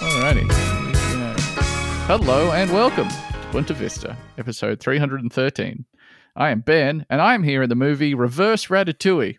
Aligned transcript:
Alrighty. 0.00 0.48
Yeah. 0.48 1.34
Hello 2.06 2.52
and 2.52 2.70
welcome 2.72 3.08
to 3.08 3.16
Boonta 3.50 3.74
Vista, 3.74 4.16
episode 4.38 4.78
313. 4.78 5.84
I 6.36 6.50
am 6.50 6.60
Ben, 6.60 7.04
and 7.10 7.20
I 7.20 7.34
am 7.34 7.42
here 7.42 7.64
in 7.64 7.68
the 7.68 7.74
movie 7.74 8.14
Reverse 8.14 8.66
Ratatouille. 8.66 9.38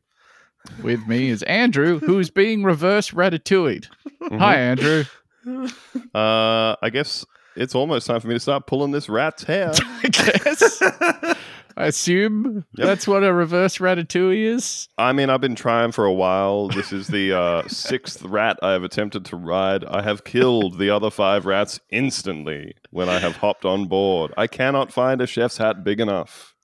With 0.84 1.08
me 1.08 1.30
is 1.30 1.44
Andrew, 1.44 2.00
who's 2.00 2.30
being 2.30 2.64
reverse 2.64 3.12
ratatouilleed. 3.12 3.88
Hi, 4.24 4.56
Andrew. 4.58 5.06
Uh, 6.14 6.76
I 6.82 6.90
guess 6.92 7.26
it's 7.56 7.74
almost 7.74 8.08
time 8.08 8.20
for 8.20 8.28
me 8.28 8.34
to 8.36 8.40
start 8.40 8.68
pulling 8.68 8.92
this 8.92 9.10
rat's 9.10 9.44
hair. 9.44 9.72
I 10.04 10.08
guess. 10.10 10.82
I 11.82 11.88
assume 11.88 12.64
Yep. 12.78 12.88
that's 12.88 13.08
what 13.08 13.24
a 13.24 13.34
reverse 13.34 13.80
ratatouille 13.80 14.54
is. 14.54 14.88
I 14.98 15.14
mean, 15.14 15.30
I've 15.32 15.42
been 15.42 15.56
trying 15.56 15.92
for 15.92 16.06
a 16.06 16.14
while. 16.14 16.68
This 16.68 16.94
is 16.94 17.08
the 17.08 17.34
uh, 17.34 17.64
sixth 17.68 18.22
rat 18.22 18.60
I 18.62 18.72
have 18.74 18.84
attempted 18.84 19.26
to 19.26 19.36
ride. 19.36 19.84
I 19.86 20.04
have 20.04 20.24
killed 20.24 20.78
the 20.78 20.92
other 20.92 21.10
five 21.10 21.46
rats 21.48 21.80
instantly 21.90 22.76
when 22.92 23.10
I 23.10 23.18
have 23.20 23.38
hopped 23.38 23.66
on 23.66 23.88
board. 23.88 24.32
I 24.38 24.46
cannot 24.48 24.92
find 24.94 25.22
a 25.22 25.28
chef's 25.28 25.58
hat 25.58 25.84
big 25.84 26.00
enough. 26.00 26.56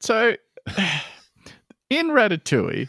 So, 0.00 0.34
in 1.90 2.08
Ratatouille, 2.08 2.88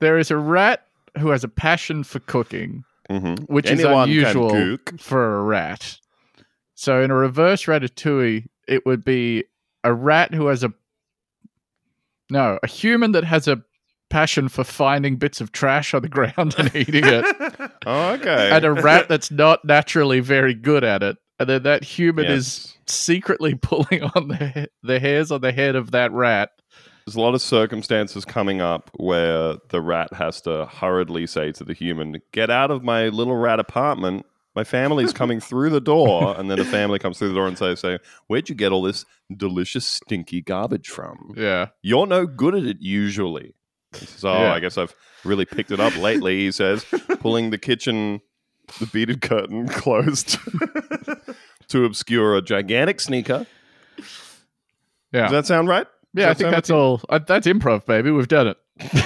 there 0.00 0.18
is 0.18 0.30
a 0.30 0.36
rat 0.36 0.86
who 1.18 1.30
has 1.30 1.42
a 1.42 1.48
passion 1.48 2.04
for 2.04 2.20
cooking, 2.20 2.84
hmm 3.10 3.34
which 3.46 3.66
Anyone 3.66 4.10
is 4.10 4.16
unusual 4.32 4.78
for 4.98 5.38
a 5.38 5.42
rat. 5.42 5.98
So, 6.74 7.02
in 7.02 7.10
a 7.10 7.14
reverse 7.14 7.64
Ratatouille, 7.64 8.46
it 8.68 8.84
would 8.86 9.04
be 9.04 9.44
a 9.86 9.94
rat 9.94 10.34
who 10.34 10.46
has 10.48 10.64
a 10.64 10.72
no, 12.30 12.58
a 12.62 12.66
human 12.66 13.12
that 13.12 13.24
has 13.24 13.46
a 13.46 13.62
passion 14.10 14.48
for 14.48 14.64
finding 14.64 15.16
bits 15.16 15.40
of 15.40 15.52
trash 15.52 15.94
on 15.94 16.02
the 16.02 16.08
ground 16.08 16.54
and 16.58 16.74
eating 16.74 17.04
it, 17.04 17.24
Oh, 17.86 18.12
okay. 18.14 18.50
and 18.52 18.64
a 18.64 18.72
rat 18.72 19.08
that's 19.08 19.30
not 19.30 19.64
naturally 19.64 20.20
very 20.20 20.54
good 20.54 20.84
at 20.84 21.02
it. 21.02 21.16
And 21.38 21.48
then 21.48 21.62
that 21.64 21.84
human 21.84 22.24
is 22.26 22.76
secretly 22.86 23.54
pulling 23.62 24.02
on 24.14 24.28
the 24.28 24.68
the 24.82 24.98
hairs 24.98 25.30
on 25.30 25.40
the 25.40 25.52
head 25.52 25.76
of 25.76 25.90
that 25.92 26.10
rat. 26.12 26.50
There's 27.06 27.14
a 27.14 27.20
lot 27.20 27.34
of 27.34 27.42
circumstances 27.42 28.24
coming 28.24 28.60
up 28.60 28.90
where 28.96 29.56
the 29.68 29.80
rat 29.80 30.12
has 30.14 30.40
to 30.42 30.66
hurriedly 30.66 31.26
say 31.28 31.52
to 31.52 31.62
the 31.62 31.74
human, 31.74 32.20
Get 32.32 32.50
out 32.50 32.72
of 32.72 32.82
my 32.82 33.08
little 33.08 33.36
rat 33.36 33.60
apartment. 33.60 34.26
My 34.56 34.64
family's 34.64 35.12
coming 35.12 35.38
through 35.38 35.68
the 35.70 35.80
door. 35.82 36.34
And 36.36 36.50
then 36.50 36.58
the 36.58 36.64
family 36.64 36.98
comes 36.98 37.18
through 37.18 37.28
the 37.28 37.34
door 37.34 37.46
and 37.46 37.56
say, 37.58 37.74
say 37.74 37.98
Where'd 38.26 38.48
you 38.48 38.54
get 38.54 38.72
all 38.72 38.82
this 38.82 39.04
delicious, 39.36 39.86
stinky 39.86 40.40
garbage 40.40 40.88
from? 40.88 41.34
Yeah. 41.36 41.66
You're 41.82 42.06
no 42.06 42.26
good 42.26 42.54
at 42.54 42.64
it 42.64 42.78
usually. 42.80 43.54
He 43.92 44.06
says, 44.06 44.24
Oh, 44.24 44.32
Yeah. 44.32 44.54
I 44.54 44.60
guess 44.60 44.78
I've 44.78 44.94
really 45.24 45.44
picked 45.44 45.70
it 45.70 45.78
up 45.80 45.96
lately, 45.98 46.38
he 46.38 46.52
says, 46.52 46.84
pulling 47.20 47.50
the 47.50 47.58
kitchen, 47.58 48.20
the 48.80 48.86
beaded 48.86 49.20
curtain 49.20 49.68
closed 49.68 50.38
to 51.68 51.84
obscure 51.84 52.34
a 52.36 52.42
gigantic 52.42 53.00
sneaker. 53.00 53.46
Yeah. 55.12 55.22
Does 55.22 55.32
that 55.32 55.46
sound 55.46 55.68
right? 55.68 55.86
Yeah, 56.14 56.30
I 56.30 56.34
think 56.34 56.50
that's 56.50 56.70
all. 56.70 57.02
Uh, 57.10 57.18
that's 57.18 57.46
improv, 57.46 57.84
baby. 57.84 58.10
We've 58.10 58.26
done 58.28 58.48
it. 58.48 58.56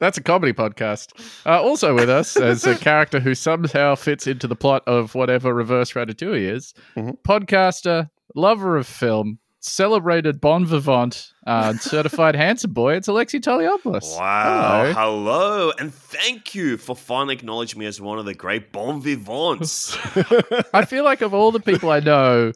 that's 0.00 0.18
a 0.18 0.22
comedy 0.22 0.52
podcast. 0.52 1.08
Uh, 1.46 1.60
also 1.62 1.94
with 1.94 2.08
us 2.10 2.36
as 2.50 2.64
a 2.66 2.76
character 2.76 3.20
who 3.20 3.34
somehow 3.34 3.94
fits 3.94 4.26
into 4.26 4.46
the 4.46 4.56
plot 4.56 4.82
of 4.86 5.14
whatever 5.14 5.52
Reverse 5.54 5.92
Ratatouille 5.92 6.50
is, 6.52 6.74
Mhm. 6.96 7.16
podcaster, 7.26 8.10
lover 8.34 8.76
of 8.76 8.86
film, 8.86 9.38
celebrated 9.60 10.40
bon 10.40 10.66
vivant, 10.66 11.32
uh, 11.46 11.72
certified 11.80 12.34
handsome 12.34 12.72
boy. 12.72 12.94
It's 12.94 13.08
Alexei 13.08 13.38
Toliopoulos. 13.38 14.16
Wow. 14.18 14.92
Hello. 14.92 14.92
Hello. 14.94 15.72
And 15.78 15.94
thank 15.94 16.54
you 16.54 16.76
for 16.76 16.96
finally 16.96 17.34
acknowledging 17.34 17.78
me 17.78 17.86
as 17.86 18.00
one 18.00 18.18
of 18.18 18.24
the 18.24 18.34
great 18.34 18.72
bon 18.72 19.00
vivants. 19.00 19.96
I 20.74 20.84
feel 20.84 21.04
like 21.04 21.20
of 21.22 21.32
all 21.32 21.52
the 21.52 21.60
people 21.60 21.90
I 21.90 22.00
know, 22.00 22.52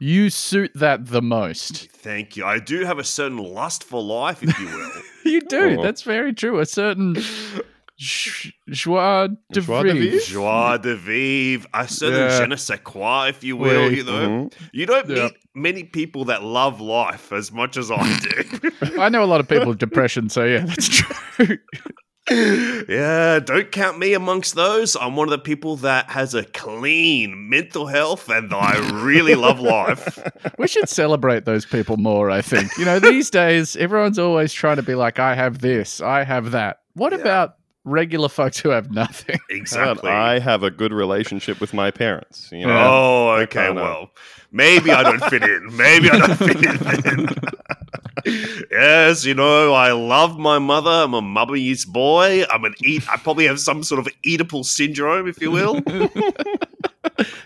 you 0.00 0.30
suit 0.30 0.72
that 0.74 1.06
the 1.06 1.22
most. 1.22 1.88
thank 1.92 2.36
you. 2.36 2.44
I 2.44 2.58
do 2.58 2.84
have 2.84 2.98
a 2.98 3.04
certain 3.04 3.38
lust 3.38 3.84
for 3.84 4.02
life, 4.02 4.42
if 4.42 4.58
you 4.58 4.66
will. 4.66 4.90
You 5.24 5.40
do. 5.42 5.76
Oh. 5.78 5.82
That's 5.82 6.02
very 6.02 6.32
true. 6.32 6.58
A 6.60 6.66
certain 6.66 7.14
j- 7.96 8.52
joie 8.68 9.28
de 9.52 9.60
Joie 9.60 9.82
de 9.84 9.92
vivre. 9.92 10.10
vivre? 10.10 10.24
Joie 10.26 10.78
de 10.78 10.94
vivre, 10.96 11.66
a 11.72 11.86
certain 11.88 12.18
Yeah. 12.18 12.38
je 12.40 12.46
ne 12.46 12.56
sais 12.56 12.78
quoi, 12.82 13.28
if 13.28 13.44
you 13.44 13.56
will. 13.56 13.88
Oui. 13.88 13.96
You 13.98 14.04
know, 14.04 14.28
Mhm. 14.28 14.52
you 14.72 14.86
don't 14.86 15.08
Yeah. 15.08 15.24
meet 15.24 15.36
many 15.54 15.84
people 15.84 16.24
that 16.26 16.42
love 16.42 16.80
life 16.80 17.32
as 17.32 17.52
much 17.52 17.76
as 17.76 17.90
I 17.90 18.02
do. 18.18 18.70
I 19.00 19.08
know 19.08 19.22
a 19.22 19.26
lot 19.26 19.40
of 19.40 19.48
people 19.48 19.66
with 19.68 19.78
depression, 19.88 20.28
so 20.28 20.44
yeah, 20.44 20.64
that's 20.64 20.88
true. 20.88 21.58
Yeah, 22.30 23.40
don't 23.40 23.70
count 23.72 23.98
me 23.98 24.14
amongst 24.14 24.54
those. 24.54 24.96
I'm 24.96 25.16
one 25.16 25.26
of 25.28 25.32
the 25.32 25.38
people 25.38 25.76
that 25.78 26.10
has 26.10 26.34
a 26.34 26.44
clean 26.44 27.48
mental 27.48 27.86
health, 27.86 28.28
and 28.28 28.52
I 28.54 28.78
really 29.02 29.34
love 29.34 29.60
life. 29.60 30.18
We 30.58 30.68
should 30.68 30.88
celebrate 30.88 31.44
those 31.44 31.64
people 31.66 31.96
more, 31.96 32.30
I 32.30 32.40
think. 32.42 32.76
You 32.78 32.84
know, 32.84 32.98
these 33.00 33.30
days, 33.42 33.74
everyone's 33.76 34.18
always 34.18 34.52
trying 34.52 34.76
to 34.76 34.82
be 34.82 34.94
like, 34.94 35.18
I 35.18 35.34
have 35.34 35.58
this, 35.58 36.00
I 36.00 36.22
have 36.24 36.52
that. 36.52 36.80
What 36.94 37.12
about 37.12 37.56
regular 37.84 38.28
folks 38.28 38.58
who 38.58 38.68
have 38.68 38.90
nothing? 38.92 39.36
How 39.38 39.44
about 39.50 39.56
Exactly. 39.56 40.10
I 40.10 40.38
have 40.38 40.62
a 40.62 40.70
good 40.70 40.92
relationship 40.92 41.60
with 41.60 41.74
my 41.74 41.90
parents. 41.90 42.48
You 42.52 42.66
know, 42.66 42.78
Oh, 42.78 43.30
okay. 43.42 43.66
kinda- 43.66 43.82
Well, 43.82 44.10
maybe 44.52 44.90
I 44.92 45.02
don't 45.02 45.24
fit 45.24 45.42
in. 45.42 45.76
Maybe 45.76 46.08
I 46.10 46.18
don't 46.18 46.36
fit 46.36 46.64
in. 47.08 47.28
Then. 48.24 48.64
yes, 48.70 49.24
you 49.24 49.34
know, 49.34 49.72
I 49.74 49.92
love 49.92 50.38
my 50.38 50.58
mother. 50.58 50.90
I'm 50.90 51.14
a 51.14 51.22
mummy's 51.22 51.84
boy. 51.84 52.44
I'm 52.50 52.64
an 52.64 52.74
eat. 52.82 53.08
I 53.10 53.16
probably 53.16 53.46
have 53.46 53.60
some 53.60 53.82
sort 53.82 53.98
of 53.98 54.08
Oedipal 54.26 54.64
syndrome, 54.64 55.28
if 55.28 55.40
you 55.40 55.50
will. 55.50 55.80
And 55.86 56.12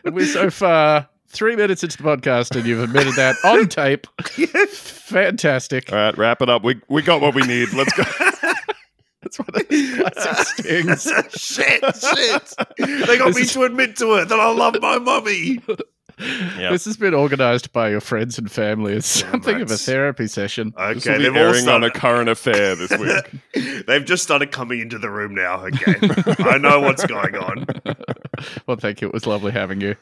we're 0.14 0.26
so 0.26 0.50
far 0.50 1.08
three 1.28 1.56
minutes 1.56 1.82
into 1.82 1.98
the 1.98 2.02
podcast, 2.02 2.56
and 2.56 2.66
you've 2.66 2.82
admitted 2.82 3.14
that 3.14 3.36
on 3.44 3.68
tape. 3.68 4.06
Fantastic. 4.70 5.92
All 5.92 5.98
right, 5.98 6.16
wrap 6.16 6.42
it 6.42 6.48
up. 6.48 6.64
We 6.64 6.80
we 6.88 7.02
got 7.02 7.20
what 7.20 7.34
we 7.34 7.42
need. 7.42 7.72
Let's 7.72 7.92
go. 7.92 8.02
That's 9.22 9.38
one 9.40 9.48
of 9.48 9.68
those 9.68 10.12
classic 10.12 10.64
stings. 10.64 11.12
shit, 11.34 11.82
shit. 11.96 12.54
They 13.06 13.18
got 13.18 13.34
me 13.34 13.44
to 13.44 13.64
admit 13.64 13.96
to 13.96 14.14
it 14.14 14.28
that 14.28 14.38
I 14.38 14.50
love 14.52 14.76
my 14.80 14.98
mummy. 14.98 15.60
Yeah. 16.18 16.70
This 16.70 16.86
has 16.86 16.96
been 16.96 17.12
organized 17.14 17.72
by 17.72 17.90
your 17.90 18.00
friends 18.00 18.38
and 18.38 18.50
family 18.50 18.94
as 18.96 19.04
something 19.04 19.60
of 19.60 19.70
a 19.70 19.76
therapy 19.76 20.26
session. 20.26 20.72
Okay, 20.78 21.28
all 21.28 21.36
airing 21.36 21.68
on 21.68 21.84
a 21.84 21.90
current 21.90 22.28
affair 22.30 22.74
this 22.74 22.90
week. 23.54 23.84
They've 23.86 24.04
just 24.04 24.22
started 24.22 24.50
coming 24.50 24.80
into 24.80 24.98
the 24.98 25.10
room 25.10 25.34
now. 25.34 25.66
Okay, 25.66 25.94
I 26.38 26.56
know 26.58 26.80
what's 26.80 27.04
going 27.04 27.36
on. 27.36 27.66
well, 28.66 28.78
thank 28.78 29.00
you. 29.02 29.08
It 29.08 29.12
was 29.14 29.26
lovely 29.26 29.52
having 29.52 29.80
you. 29.80 29.94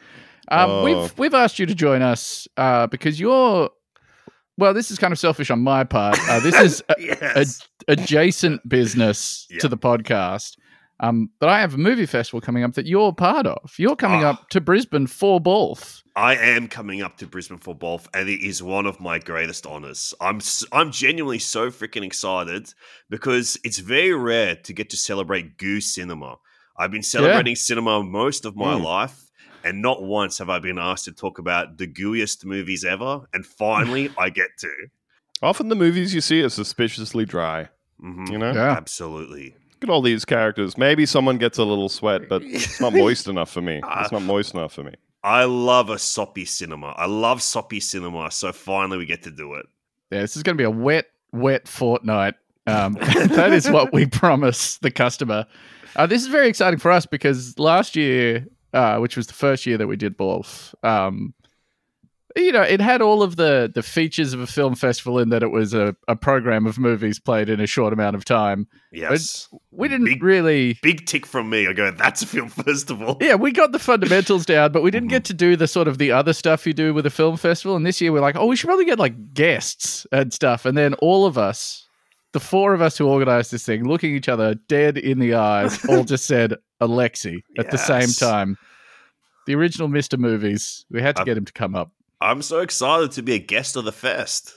Um, 0.48 0.70
Oh. 0.70 0.84
We've 0.84 1.18
we've 1.18 1.34
asked 1.34 1.58
you 1.58 1.66
to 1.66 1.74
join 1.74 2.02
us 2.02 2.46
uh, 2.56 2.86
because 2.86 3.18
you're. 3.18 3.70
Well, 4.56 4.72
this 4.72 4.92
is 4.92 5.00
kind 5.00 5.10
of 5.12 5.18
selfish 5.18 5.50
on 5.50 5.60
my 5.62 5.82
part. 5.82 6.16
Uh, 6.28 6.38
this 6.38 6.54
is 6.54 6.84
a, 6.88 6.94
Yes. 7.00 7.66
adjacent 7.88 8.68
business 8.68 9.48
Yeah. 9.50 9.58
to 9.60 9.68
the 9.68 9.76
podcast. 9.76 10.56
Um, 11.00 11.30
but 11.40 11.48
I 11.48 11.60
have 11.60 11.74
a 11.74 11.78
movie 11.78 12.06
festival 12.06 12.40
coming 12.40 12.62
up 12.62 12.74
that 12.74 12.86
you're 12.86 13.12
part 13.12 13.46
of. 13.46 13.74
You're 13.78 13.96
coming 13.96 14.22
Ah. 14.24 14.30
up 14.30 14.48
to 14.50 14.60
Brisbane 14.60 15.06
for 15.08 15.40
both. 15.40 16.02
I 16.16 16.36
am 16.36 16.68
coming 16.68 17.02
up 17.02 17.16
to 17.18 17.26
Brisbane 17.26 17.58
for 17.58 17.74
both, 17.74 18.08
and 18.14 18.28
it 18.28 18.40
is 18.46 18.62
one 18.62 18.86
of 18.86 19.00
my 19.00 19.18
greatest 19.18 19.66
honors. 19.66 20.14
I'm 20.20 20.36
s- 20.36 20.64
I'm 20.70 20.92
genuinely 20.92 21.40
so 21.40 21.70
freaking 21.70 22.04
excited 22.04 22.72
because 23.10 23.58
it's 23.64 23.78
very 23.78 24.12
rare 24.14 24.54
to 24.54 24.72
get 24.72 24.88
to 24.90 24.96
celebrate 24.96 25.58
Goose 25.58 25.92
Cinema. 25.92 26.36
I've 26.76 26.92
been 26.92 27.02
celebrating 27.02 27.56
cinema 27.56 28.02
most 28.04 28.44
of 28.44 28.54
my 28.56 28.74
Mm. 28.74 28.84
life, 28.84 29.30
and 29.64 29.82
not 29.82 30.02
once 30.04 30.38
have 30.38 30.48
I 30.50 30.60
been 30.60 30.78
asked 30.78 31.06
to 31.06 31.12
talk 31.12 31.38
about 31.40 31.78
the 31.78 31.88
gooeyest 31.88 32.44
movies 32.44 32.84
ever. 32.84 33.22
And 33.32 33.44
finally, 33.44 34.10
I 34.18 34.30
get 34.30 34.50
to. 34.58 34.70
Often 35.42 35.68
the 35.68 35.74
movies 35.76 36.14
you 36.14 36.20
see 36.20 36.42
are 36.42 36.48
suspiciously 36.48 37.24
dry. 37.24 37.68
Mhm. 38.02 38.30
You 38.30 38.38
know, 38.38 38.52
Yeah. 38.52 38.70
Absolutely. 38.76 39.56
Look 39.84 39.90
at 39.90 39.92
all 39.92 40.02
these 40.02 40.24
characters. 40.24 40.78
Maybe 40.78 41.04
someone 41.04 41.36
gets 41.36 41.58
a 41.58 41.64
little 41.64 41.88
sweat, 41.88 42.28
but 42.28 42.42
it's 42.42 42.80
not 42.80 42.94
moist 42.94 43.28
enough 43.28 43.50
for 43.50 43.60
me. 43.60 43.80
It's 44.00 44.12
not 44.12 44.22
moist 44.22 44.54
enough 44.54 44.72
for 44.72 44.82
me. 44.82 44.94
I 45.22 45.44
love 45.44 45.90
a 45.90 45.98
soppy 45.98 46.44
cinema. 46.44 46.94
I 46.96 47.06
love 47.06 47.42
soppy 47.42 47.80
cinema. 47.80 48.30
So 48.30 48.52
finally, 48.52 48.98
we 48.98 49.06
get 49.06 49.22
to 49.24 49.30
do 49.30 49.54
it. 49.54 49.66
Yeah, 50.10 50.20
this 50.20 50.36
is 50.36 50.42
going 50.42 50.56
to 50.56 50.60
be 50.60 50.64
a 50.64 50.70
wet, 50.70 51.06
wet 51.32 51.68
fortnight. 51.68 52.34
Um, 52.66 52.92
that 53.00 53.52
is 53.52 53.70
what 53.70 53.92
we 53.92 54.06
promise 54.06 54.78
the 54.78 54.90
customer. 54.90 55.46
Uh, 55.96 56.06
this 56.06 56.22
is 56.22 56.28
very 56.28 56.48
exciting 56.48 56.78
for 56.78 56.90
us 56.90 57.06
because 57.06 57.58
last 57.58 57.94
year, 57.94 58.46
uh, 58.72 58.98
which 58.98 59.16
was 59.16 59.26
the 59.26 59.34
first 59.34 59.66
year 59.66 59.76
that 59.78 59.86
we 59.86 59.96
did 59.96 60.16
both, 60.16 60.74
um, 60.82 61.34
you 62.36 62.50
know, 62.52 62.62
it 62.62 62.80
had 62.80 63.00
all 63.00 63.22
of 63.22 63.36
the 63.36 63.70
the 63.72 63.82
features 63.82 64.32
of 64.32 64.40
a 64.40 64.46
film 64.46 64.74
festival 64.74 65.18
in 65.18 65.28
that 65.28 65.42
it 65.42 65.50
was 65.52 65.72
a, 65.74 65.94
a 66.08 66.16
program 66.16 66.66
of 66.66 66.78
movies 66.78 67.18
played 67.20 67.48
in 67.48 67.60
a 67.60 67.66
short 67.66 67.92
amount 67.92 68.16
of 68.16 68.24
time. 68.24 68.66
Yes. 68.92 69.48
We 69.70 69.88
didn't 69.88 70.06
Big- 70.06 70.22
really. 70.22 70.78
Big 70.82 71.06
tick 71.06 71.26
from 71.26 71.48
me. 71.50 71.66
I 71.68 71.72
go, 71.72 71.90
that's 71.92 72.22
a 72.22 72.26
film 72.26 72.48
festival. 72.66 73.18
Yeah, 73.20 73.34
we 73.36 73.52
got 73.52 73.72
the 73.72 73.78
fundamentals 73.78 74.44
down, 74.46 74.72
but 74.72 74.82
we 74.82 74.90
didn't 74.90 75.08
Mhm. 75.08 75.12
get 75.12 75.24
to 75.26 75.34
do 75.34 75.54
the 75.56 75.68
sort 75.68 75.86
of 75.88 75.98
the 75.98 76.10
other 76.12 76.32
stuff 76.32 76.66
you 76.66 76.72
do 76.72 76.92
with 76.92 77.06
a 77.06 77.10
film 77.10 77.36
festival. 77.36 77.76
And 77.76 77.86
this 77.86 78.00
year 78.00 78.10
we're 78.12 78.20
like, 78.20 78.36
oh, 78.36 78.46
we 78.46 78.56
should 78.56 78.66
probably 78.68 78.84
get 78.86 78.98
like 78.98 79.32
guests 79.34 80.06
and 80.12 80.32
stuff. 80.32 80.64
And 80.64 80.76
then 80.76 80.94
all 80.94 81.26
of 81.26 81.38
us, 81.38 81.86
the 82.32 82.40
four 82.40 82.74
of 82.74 82.82
us 82.82 82.98
who 82.98 83.06
organized 83.06 83.52
this 83.52 83.64
thing, 83.64 83.84
looking 83.86 84.12
each 84.14 84.28
other 84.28 84.54
dead 84.68 84.98
in 84.98 85.20
the 85.20 85.34
eyes, 85.34 85.84
all 85.86 86.02
just 86.14 86.26
said 86.26 86.54
Alexei 86.80 87.42
at 87.58 87.70
the 87.70 87.78
same 87.78 88.08
time. 88.08 88.56
The 89.46 89.54
original 89.54 89.88
Mr. 89.88 90.18
Movies. 90.18 90.84
We 90.90 91.00
had 91.02 91.14
to 91.16 91.24
get 91.24 91.36
him 91.36 91.44
to 91.44 91.52
come 91.52 91.74
up. 91.76 91.92
I'm 92.24 92.42
so 92.42 92.60
excited 92.60 93.12
to 93.12 93.22
be 93.22 93.34
a 93.34 93.38
guest 93.38 93.76
of 93.76 93.84
the 93.84 93.92
fest. 93.92 94.54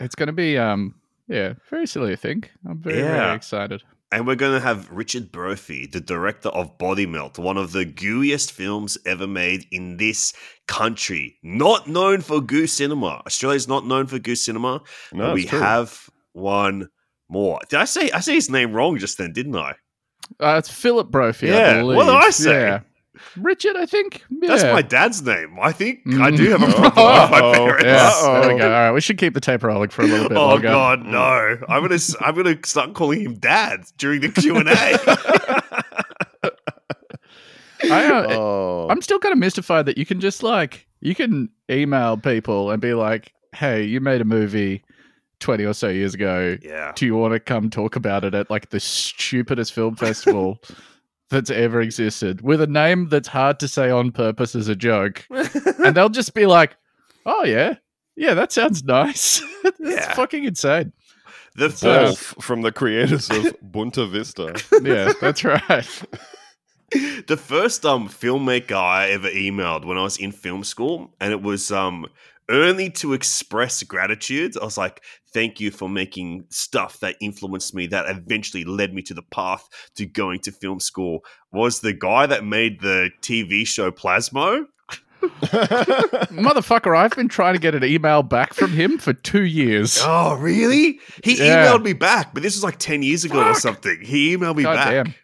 It's 0.00 0.14
going 0.14 0.26
to 0.26 0.32
be, 0.32 0.58
um, 0.58 0.94
yeah, 1.28 1.54
very 1.70 1.86
silly. 1.86 2.12
I 2.12 2.16
think. 2.16 2.50
I'm 2.68 2.78
very, 2.78 2.98
Yeah. 2.98 3.12
very 3.26 3.36
excited. 3.36 3.82
And 4.12 4.26
we're 4.28 4.36
going 4.36 4.52
to 4.52 4.60
have 4.60 4.88
Richard 4.90 5.32
Brophy, 5.32 5.86
the 5.86 6.00
director 6.00 6.48
of 6.50 6.78
Body 6.78 7.04
Melt, 7.04 7.36
one 7.38 7.56
of 7.56 7.72
the 7.72 7.84
gooeyest 7.84 8.52
films 8.52 8.96
ever 9.06 9.26
made 9.26 9.66
in 9.72 9.96
this 9.96 10.32
country. 10.68 11.36
Not 11.42 11.88
known 11.88 12.20
for 12.20 12.40
goo 12.40 12.66
cinema. 12.68 13.22
Australia's 13.26 13.66
not 13.66 13.86
known 13.86 14.06
for 14.06 14.20
goo 14.20 14.36
cinema. 14.36 14.82
No, 15.12 15.32
we 15.34 15.46
true. 15.46 15.58
have 15.58 16.08
one 16.32 16.88
more. 17.28 17.58
Did 17.68 17.80
I 17.80 17.86
say 17.86 18.10
I 18.12 18.20
say 18.20 18.34
his 18.34 18.48
name 18.50 18.72
wrong 18.72 18.98
just 18.98 19.18
then, 19.18 19.32
didn't 19.32 19.56
I? 19.56 19.74
Uh, 20.38 20.56
it's 20.58 20.70
Philip 20.70 21.10
Brophy. 21.10 21.48
Yeah, 21.48 21.82
what 21.82 22.04
did 22.04 22.14
I 22.14 22.30
say? 22.30 22.60
Yeah. 22.60 22.80
Richard, 23.36 23.76
I 23.76 23.86
think. 23.86 24.24
That's 24.40 24.62
my 24.64 24.82
dad's 24.82 25.22
name. 25.22 25.56
I 25.60 25.72
think 25.72 26.00
I 26.20 26.30
do 26.30 26.50
have 26.50 26.62
a 26.62 26.66
Mm. 26.66 26.72
problem 26.92 27.22
with 27.22 27.30
my 27.30 27.38
Uh-oh. 27.40 27.52
parents. 27.66 27.84
Yes. 27.84 28.22
Uh-oh. 28.24 28.40
There 28.42 28.54
we 28.54 28.60
go. 28.60 28.66
All 28.66 28.70
right, 28.72 28.92
we 28.92 29.00
should 29.00 29.18
keep 29.18 29.34
the 29.34 29.40
tape 29.40 29.62
rolling 29.62 29.90
for 29.90 30.02
a 30.02 30.06
little 30.06 30.28
bit 30.28 30.36
Oh 30.38 30.46
longer. 30.48 30.68
God, 30.68 31.04
no! 31.04 31.58
I'm 31.68 31.82
gonna 31.82 31.94
s- 31.94 32.16
I'm 32.20 32.34
gonna 32.34 32.56
start 32.64 32.94
calling 32.94 33.20
him 33.22 33.34
Dad 33.34 33.84
during 33.98 34.20
the 34.20 34.28
Q 34.30 34.56
and 34.56 34.68
A. 34.68 34.74
I, 37.84 38.06
uh, 38.06 38.26
Oh. 38.38 38.86
I'm 38.90 39.02
still 39.02 39.18
kind 39.18 39.32
of 39.32 39.38
mystified 39.38 39.86
that 39.86 39.98
you 39.98 40.06
can 40.06 40.20
just 40.20 40.42
like 40.42 40.86
you 41.00 41.14
can 41.14 41.50
email 41.70 42.16
people 42.16 42.70
and 42.70 42.80
be 42.80 42.94
like, 42.94 43.32
"Hey, 43.54 43.84
you 43.84 44.00
made 44.00 44.20
a 44.20 44.24
movie 44.24 44.82
20 45.40 45.64
or 45.64 45.74
so 45.74 45.88
years 45.88 46.14
ago. 46.14 46.56
Yeah, 46.62 46.92
Do 46.96 47.04
you 47.04 47.14
want 47.16 47.34
to 47.34 47.40
come 47.40 47.68
talk 47.68 47.96
about 47.96 48.24
it 48.24 48.34
at 48.34 48.48
like 48.50 48.70
the 48.70 48.80
stupidest 48.80 49.72
film 49.74 49.96
festival 49.96 50.62
that's 51.34 51.50
ever 51.50 51.80
existed 51.82 52.40
with 52.40 52.60
a 52.62 52.66
name 52.66 53.08
that's 53.10 53.28
hard 53.28 53.60
to 53.60 53.68
say 53.68 53.90
on 53.90 54.10
purpose 54.12 54.54
as 54.54 54.68
a 54.68 54.74
joke?" 54.76 55.26
and 55.30 55.94
they'll 55.94 56.08
just 56.08 56.32
be 56.34 56.46
like, 56.46 56.76
"Oh 57.26 57.44
yeah, 57.44 57.74
yeah, 58.16 58.32
that 58.34 58.52
sounds 58.52 58.82
nice." 58.84 59.42
it's 59.64 59.78
Yeah. 59.80 60.14
fucking 60.14 60.44
insane. 60.44 60.92
the 61.56 61.70
So- 61.70 62.06
first 62.06 62.18
BORLFF 62.36 62.42
from 62.42 62.62
the 62.62 62.72
creators 62.72 63.28
of 63.30 63.42
Boonta 63.72 64.10
Vista. 64.10 64.54
Yeah, 64.82 65.12
that's 65.20 65.44
right. 65.44 66.02
the 67.26 67.36
first 67.36 67.84
um 67.84 68.08
filmmaker 68.08 68.72
I 68.76 69.08
ever 69.10 69.28
emailed 69.28 69.84
when 69.84 69.98
I 69.98 70.02
was 70.02 70.16
in 70.16 70.32
film 70.32 70.64
school, 70.64 71.12
and 71.20 71.32
it 71.32 71.42
was 71.42 71.70
um 71.72 72.06
only 72.48 72.90
to 72.90 73.12
express 73.12 73.82
gratitude. 73.82 74.56
I 74.60 74.64
was 74.64 74.76
like, 74.78 75.02
"Thank 75.32 75.60
you 75.60 75.70
for 75.70 75.88
making 75.88 76.44
stuff 76.50 77.00
that 77.00 77.16
influenced 77.20 77.74
me, 77.74 77.86
that 77.88 78.06
eventually 78.08 78.64
led 78.64 78.92
me 78.94 79.02
to 79.02 79.14
the 79.14 79.22
path 79.30 79.66
to 79.96 80.06
going 80.06 80.40
to 80.40 80.52
film 80.52 80.80
school." 80.80 81.20
Was 81.52 81.80
the 81.80 81.92
guy 81.92 82.26
that 82.26 82.44
made 82.44 82.80
the 82.80 83.10
TV 83.22 83.64
show 83.66 83.90
Plasmo? 83.90 84.64
Motherfucker, 85.24 86.96
I've 86.96 87.12
been 87.12 87.28
trying 87.28 87.54
to 87.54 87.60
get 87.60 87.74
an 87.74 87.84
email 87.84 88.22
back 88.22 88.52
from 88.54 88.72
him 88.72 88.98
for 88.98 89.12
two 89.12 89.44
years. 89.44 89.98
Oh, 90.02 90.34
really? 90.36 91.00
He 91.22 91.38
Yeah. 91.38 91.66
emailed 91.66 91.82
me 91.82 91.92
back, 91.92 92.34
but 92.34 92.42
this 92.42 92.54
was 92.54 92.62
like 92.64 92.78
ten 92.78 93.02
years 93.02 93.24
ago 93.24 93.42
or 93.42 93.54
something. 93.54 93.98
He 94.02 94.36
emailed 94.36 94.56
me 94.56 94.62
God 94.64 94.74
back. 94.76 94.90
damn. 94.90 95.14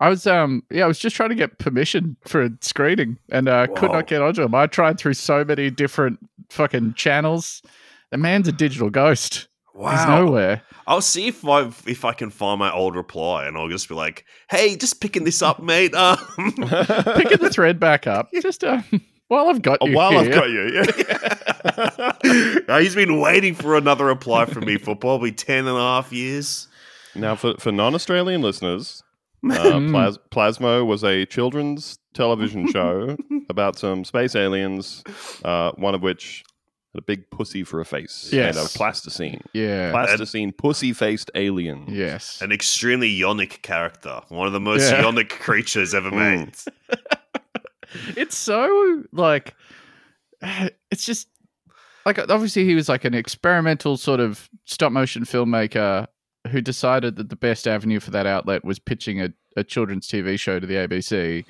I 0.00 0.08
was 0.08 0.26
um 0.26 0.62
yeah, 0.70 0.84
I 0.84 0.86
was 0.86 0.98
just 0.98 1.16
trying 1.16 1.30
to 1.30 1.34
get 1.34 1.58
permission 1.58 2.16
for 2.26 2.42
a 2.42 2.50
screening 2.60 3.18
and 3.30 3.48
uh 3.48 3.66
could 3.68 3.92
not 3.92 4.06
get 4.06 4.22
onto 4.22 4.42
him. 4.42 4.54
I 4.54 4.66
tried 4.66 4.98
through 4.98 5.14
so 5.14 5.44
many 5.44 5.70
different 5.70 6.18
fucking 6.50 6.94
channels. 6.94 7.62
The 8.10 8.18
man's 8.18 8.48
a 8.48 8.52
digital 8.52 8.90
ghost. 8.90 9.48
Wow. 9.74 9.90
He's 9.96 10.06
nowhere. 10.06 10.62
I'll 10.88 11.00
see 11.02 11.28
if 11.28 11.44
I 11.46 11.70
if 11.86 12.04
I 12.04 12.12
can 12.12 12.30
find 12.30 12.58
my 12.58 12.72
old 12.72 12.96
reply, 12.96 13.46
and 13.46 13.56
I'll 13.56 13.68
just 13.68 13.88
be 13.88 13.94
like, 13.94 14.24
"Hey, 14.50 14.74
just 14.74 15.00
picking 15.00 15.24
this 15.24 15.42
up, 15.42 15.62
mate." 15.62 15.94
Um, 15.98 16.16
Picking 16.56 17.38
the 17.38 17.50
thread 17.52 17.78
back 17.78 18.06
up. 18.06 18.30
Just 18.42 18.64
uh, 18.64 18.80
while 19.28 19.48
I've 19.48 19.60
got 19.62 19.78
Oh, 19.82 19.86
you 19.86 19.96
while 19.96 20.16
I've 20.16 20.30
got 20.32 20.48
you, 20.48 20.86
yeah. 22.64 22.80
He's 22.80 22.94
been 22.94 23.20
waiting 23.20 23.54
for 23.54 23.76
another 23.76 24.06
reply 24.06 24.46
from 24.46 24.64
me 24.64 24.78
for 24.78 24.96
probably 24.96 25.32
10 25.32 25.66
and 25.66 25.76
a 25.76 25.80
half 25.80 26.12
years. 26.12 26.68
Now, 27.14 27.34
for, 27.36 27.54
for 27.58 27.70
non 27.70 27.94
Australian 27.94 28.40
listeners, 28.42 29.02
uh, 29.44 29.48
Mm. 29.78 29.90
Plas- 29.90 30.18
Plasmo 30.30 30.84
was 30.86 31.04
a 31.04 31.24
children's 31.26 31.98
television 32.14 32.66
show 32.72 33.16
about 33.48 33.78
some 33.78 34.04
space 34.04 34.34
aliens, 34.34 35.02
uh, 35.44 35.72
one 35.76 35.94
of 35.94 36.02
which 36.02 36.44
had 36.94 37.00
a 37.00 37.04
big 37.04 37.30
pussy 37.30 37.62
for 37.64 37.80
a 37.80 37.84
face 37.84 38.30
Yes. 38.32 38.56
and 38.56 38.66
a 38.66 38.68
plasticine. 38.70 39.42
Yeah. 39.52 39.90
Plasticine, 39.92 40.52
pussy 40.52 40.92
faced 40.92 41.30
alien. 41.34 41.84
yes. 41.88 42.40
An 42.42 42.50
extremely 42.50 43.10
yonic 43.16 43.62
character, 43.62 44.20
one 44.28 44.46
of 44.46 44.52
the 44.52 44.60
most 44.60 44.90
Yeah. 44.90 45.02
yonic 45.02 45.28
creatures 45.28 45.94
ever 45.94 46.10
Mm. 46.10 46.16
made. 46.16 46.54
it's 48.16 48.36
so 48.36 49.02
like 49.12 49.54
it's 50.90 51.04
just 51.04 51.28
like 52.06 52.18
obviously 52.18 52.64
he 52.64 52.74
was 52.74 52.88
like 52.88 53.04
an 53.04 53.14
experimental 53.14 53.96
sort 53.96 54.20
of 54.20 54.48
stop 54.64 54.92
motion 54.92 55.24
filmmaker 55.24 56.06
who 56.50 56.60
decided 56.60 57.16
that 57.16 57.28
the 57.28 57.36
best 57.36 57.66
avenue 57.66 58.00
for 58.00 58.10
that 58.12 58.26
outlet 58.26 58.64
was 58.64 58.78
pitching 58.78 59.20
a, 59.20 59.32
a 59.56 59.64
children's 59.64 60.08
TV 60.08 60.38
show 60.38 60.60
to 60.60 60.66
the 60.66 60.74
ABC. 60.74 61.44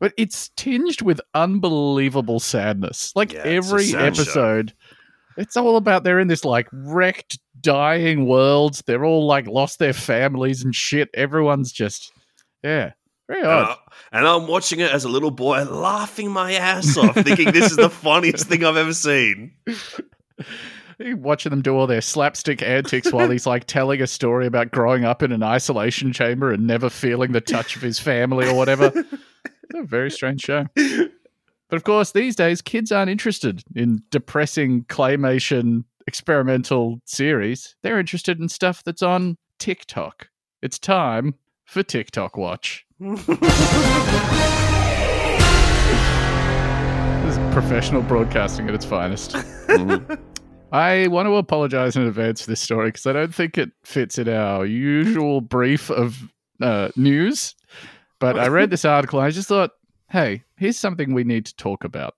But 0.00 0.12
it's 0.16 0.50
tinged 0.50 1.02
with 1.02 1.20
unbelievable 1.34 2.40
sadness. 2.40 3.12
Like 3.14 3.32
Yeah, 3.32 3.44
it's 3.44 3.68
every 3.68 3.86
show. 3.86 3.98
episode, 3.98 4.74
it's 5.36 5.56
all 5.56 5.76
about 5.76 6.04
they're 6.04 6.20
in 6.20 6.28
this 6.28 6.44
like 6.44 6.68
wrecked, 6.72 7.38
dying 7.60 8.26
world. 8.26 8.80
They're 8.86 9.04
all 9.04 9.26
like 9.26 9.46
lost 9.46 9.78
their 9.78 9.92
families 9.92 10.62
and 10.62 10.74
shit. 10.74 11.08
Everyone's 11.14 11.72
just, 11.72 12.12
yeah, 12.62 12.92
very 13.28 13.42
odd. 13.44 13.78
And 14.12 14.26
I'm 14.26 14.46
watching 14.46 14.80
it 14.80 14.90
as 14.92 15.04
a 15.04 15.08
little 15.08 15.30
boy, 15.30 15.62
laughing 15.64 16.30
my 16.30 16.52
ass 16.52 16.96
off, 16.96 17.14
thinking 17.14 17.52
this 17.52 17.70
is 17.70 17.76
the 17.76 17.90
funniest 17.90 18.46
thing 18.46 18.64
I've 18.64 18.76
ever 18.76 18.94
seen. 18.94 19.52
Watching 21.00 21.50
them 21.50 21.62
do 21.62 21.76
all 21.76 21.86
their 21.86 22.00
slapstick 22.00 22.62
antics 22.62 23.12
while 23.12 23.30
he's 23.30 23.46
like 23.46 23.64
telling 23.64 24.00
a 24.00 24.06
story 24.06 24.46
about 24.46 24.70
growing 24.70 25.04
up 25.04 25.22
in 25.22 25.32
an 25.32 25.42
isolation 25.42 26.12
chamber 26.12 26.52
and 26.52 26.66
never 26.66 26.88
feeling 26.90 27.32
the 27.32 27.40
touch 27.40 27.76
of 27.76 27.82
his 27.82 27.98
family 27.98 28.48
or 28.48 28.54
whatever. 28.54 28.92
It's 28.94 29.74
a 29.74 29.82
very 29.82 30.10
strange 30.10 30.42
show. 30.42 30.66
But 30.74 31.76
of 31.76 31.84
course, 31.84 32.12
these 32.12 32.36
days, 32.36 32.60
kids 32.60 32.92
aren't 32.92 33.10
interested 33.10 33.62
in 33.74 34.02
depressing 34.10 34.84
claymation 34.84 35.84
experimental 36.06 37.00
series. 37.06 37.74
They're 37.82 37.98
interested 37.98 38.38
in 38.38 38.48
stuff 38.48 38.84
that's 38.84 39.02
on 39.02 39.38
TikTok. 39.58 40.28
It's 40.62 40.78
time 40.78 41.34
for 41.64 41.82
TikTok 41.82 42.36
Watch. 42.36 42.86
This 47.24 47.38
is 47.38 47.54
professional 47.54 48.02
broadcasting 48.02 48.68
at 48.68 48.74
its 48.74 48.84
finest. 48.84 49.32
Mm-hmm. 49.32 50.14
I 50.74 51.06
want 51.06 51.26
to 51.26 51.36
apologize 51.36 51.94
in 51.94 52.02
advance 52.02 52.42
for 52.42 52.50
this 52.50 52.60
story 52.60 52.88
because 52.88 53.06
I 53.06 53.12
don't 53.12 53.32
think 53.32 53.56
it 53.56 53.70
fits 53.84 54.18
in 54.18 54.28
our 54.28 54.66
usual 54.66 55.40
brief 55.40 55.88
of 55.88 56.20
uh, 56.60 56.88
news. 56.96 57.54
But 58.18 58.36
I 58.38 58.48
read 58.48 58.70
this 58.70 58.84
article 58.84 59.20
and 59.20 59.26
I 59.26 59.30
just 59.30 59.46
thought, 59.48 59.70
hey, 60.10 60.42
here's 60.56 60.76
something 60.76 61.14
we 61.14 61.22
need 61.22 61.46
to 61.46 61.54
talk 61.54 61.84
about. 61.84 62.16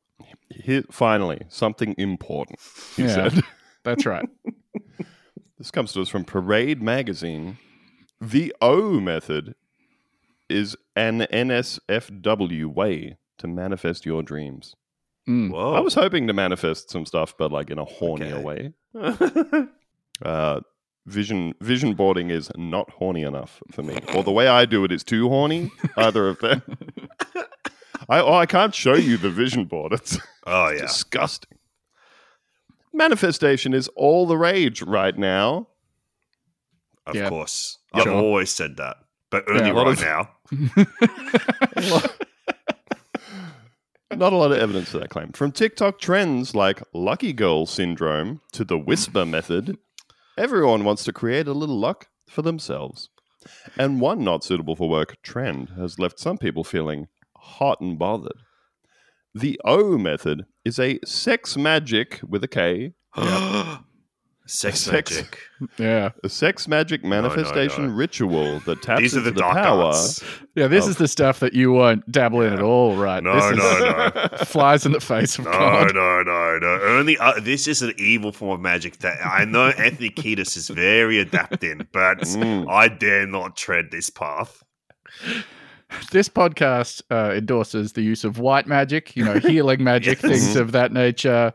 Here, 0.48 0.84
finally, 0.90 1.42
something 1.48 1.94
important, 1.98 2.58
he 2.96 3.02
Yeah. 3.02 3.28
said. 3.28 3.42
That's 3.84 4.06
right. 4.06 4.26
This 5.58 5.70
comes 5.70 5.92
to 5.92 6.00
us 6.00 6.08
from 6.08 6.24
Parade 6.24 6.80
Magazine. 6.80 7.58
The 8.20 8.54
O 8.62 9.00
method 9.00 9.54
is 10.48 10.76
an 10.94 11.20
NSFW 11.30 12.66
way 12.66 13.18
to 13.38 13.46
manifest 13.48 14.06
your 14.06 14.22
dreams. 14.22 14.74
Mm. 15.28 15.50
Whoa. 15.50 15.74
I 15.74 15.80
was 15.80 15.94
hoping 15.94 16.26
to 16.28 16.32
manifest 16.32 16.90
some 16.90 17.04
stuff, 17.04 17.34
but 17.36 17.50
like 17.50 17.70
in 17.70 17.78
a 17.78 17.84
hornier 17.86 18.34
Okay. 18.44 18.72
way. 18.94 19.68
Uh, 20.24 20.60
vision 21.04 21.52
vision 21.60 21.92
boarding 21.92 22.30
is 22.30 22.50
not 22.56 22.88
horny 22.90 23.22
enough 23.22 23.62
for 23.70 23.82
me, 23.82 23.98
or 24.14 24.24
the 24.24 24.32
way 24.32 24.48
I 24.48 24.64
do 24.64 24.82
it 24.82 24.90
is 24.90 25.04
too 25.04 25.28
horny. 25.28 25.70
Either 25.98 26.26
of 26.28 26.38
them. 26.38 26.62
I 28.08 28.20
oh, 28.20 28.32
I 28.32 28.46
can't 28.46 28.74
show 28.74 28.94
you 28.94 29.18
the 29.18 29.28
vision 29.28 29.66
board. 29.66 29.92
It's 29.92 30.16
oh, 30.46 30.70
yeah. 30.70 30.80
disgusting. 30.82 31.58
Manifestation 32.94 33.74
is 33.74 33.88
all 33.88 34.26
the 34.26 34.38
rage 34.38 34.80
right 34.80 35.16
now. 35.18 35.68
Of 37.06 37.14
Yeah. 37.14 37.28
course. 37.28 37.76
Yep. 37.94 38.00
I've 38.06 38.10
Sure. 38.12 38.14
always 38.22 38.50
said 38.50 38.78
that, 38.78 38.96
but 39.30 39.44
only 39.50 39.66
Yeah, 39.66 39.72
right 39.72 39.88
of- 39.88 40.00
now. 40.00 40.30
Not 44.16 44.32
a 44.32 44.36
lot 44.36 44.50
of 44.50 44.56
evidence 44.56 44.88
for 44.88 44.98
that 44.98 45.10
claim. 45.10 45.32
From 45.32 45.52
TikTok 45.52 45.98
trends 45.98 46.54
like 46.54 46.82
lucky 46.94 47.34
girl 47.34 47.66
syndrome 47.66 48.40
to 48.52 48.64
the 48.64 48.78
whisper 48.78 49.26
method, 49.26 49.76
everyone 50.38 50.84
wants 50.84 51.04
to 51.04 51.12
create 51.12 51.46
a 51.46 51.52
little 51.52 51.78
luck 51.78 52.06
for 52.26 52.40
themselves. 52.40 53.10
And 53.76 54.00
one 54.00 54.24
not 54.24 54.42
suitable 54.42 54.74
for 54.74 54.88
work 54.88 55.16
trend 55.22 55.72
has 55.76 55.98
left 55.98 56.18
some 56.18 56.38
people 56.38 56.64
feeling 56.64 57.08
hot 57.36 57.82
and 57.82 57.98
bothered. 57.98 58.38
The 59.34 59.60
O 59.66 59.98
method 59.98 60.46
is 60.64 60.78
a 60.78 60.98
sex 61.04 61.58
magic 61.58 62.20
with 62.26 62.42
a 62.42 62.48
K 62.48 62.94
Sex, 64.48 64.80
Sex- 64.80 65.10
magic. 65.16 65.38
Yeah. 65.78 66.10
A 66.22 66.28
sex 66.28 66.68
magic 66.68 67.02
manifestation 67.04 67.88
no. 67.88 67.92
ritual 67.94 68.60
that 68.60 68.80
taps 68.82 69.00
These 69.00 69.14
are 69.16 69.18
into 69.18 69.30
the 69.30 69.34
the, 69.34 69.40
dark 69.40 69.56
power. 69.56 69.82
arts. 69.86 70.22
Yeah, 70.54 70.68
this 70.68 70.86
Oh. 70.86 70.90
is 70.90 70.96
the 70.96 71.08
stuff 71.08 71.40
that 71.40 71.52
you 71.52 71.72
won't 71.72 72.10
dabble 72.10 72.42
in 72.42 72.52
at 72.52 72.62
all, 72.62 72.94
right? 72.96 73.22
No, 73.22 73.34
this 73.34 73.44
is 73.52 73.56
no, 73.58 74.10
no. 74.14 74.28
flies 74.44 74.86
in 74.86 74.92
the 74.92 75.00
face 75.00 75.38
of 75.38 75.46
No, 75.46 75.50
God. 75.50 75.94
no, 75.94 76.22
no, 76.22 76.58
no. 76.60 76.80
Only 76.84 77.18
uh, 77.18 77.40
this 77.40 77.66
is 77.66 77.82
an 77.82 77.92
evil 77.98 78.30
form 78.32 78.52
of 78.52 78.60
magic 78.60 78.98
that 78.98 79.18
I 79.24 79.44
know 79.44 79.66
Anthony 79.68 80.10
Kiedis 80.10 80.56
is 80.56 80.68
very 80.68 81.18
adept 81.18 81.64
in, 81.64 81.86
but 81.92 82.18
Mm. 82.20 82.70
I 82.70 82.88
dare 82.88 83.26
not 83.26 83.56
tread 83.56 83.86
this 83.90 84.10
path. 84.10 84.62
This 86.10 86.28
podcast 86.28 87.02
uh, 87.10 87.32
endorses 87.34 87.92
the 87.92 88.02
use 88.02 88.24
of 88.24 88.38
white 88.38 88.66
magic, 88.66 89.14
you 89.16 89.24
know, 89.24 89.38
healing 89.38 89.82
magic, 89.92 90.22
Yes. 90.22 90.30
things 90.32 90.56
of 90.56 90.72
that 90.72 90.92
nature, 90.92 91.52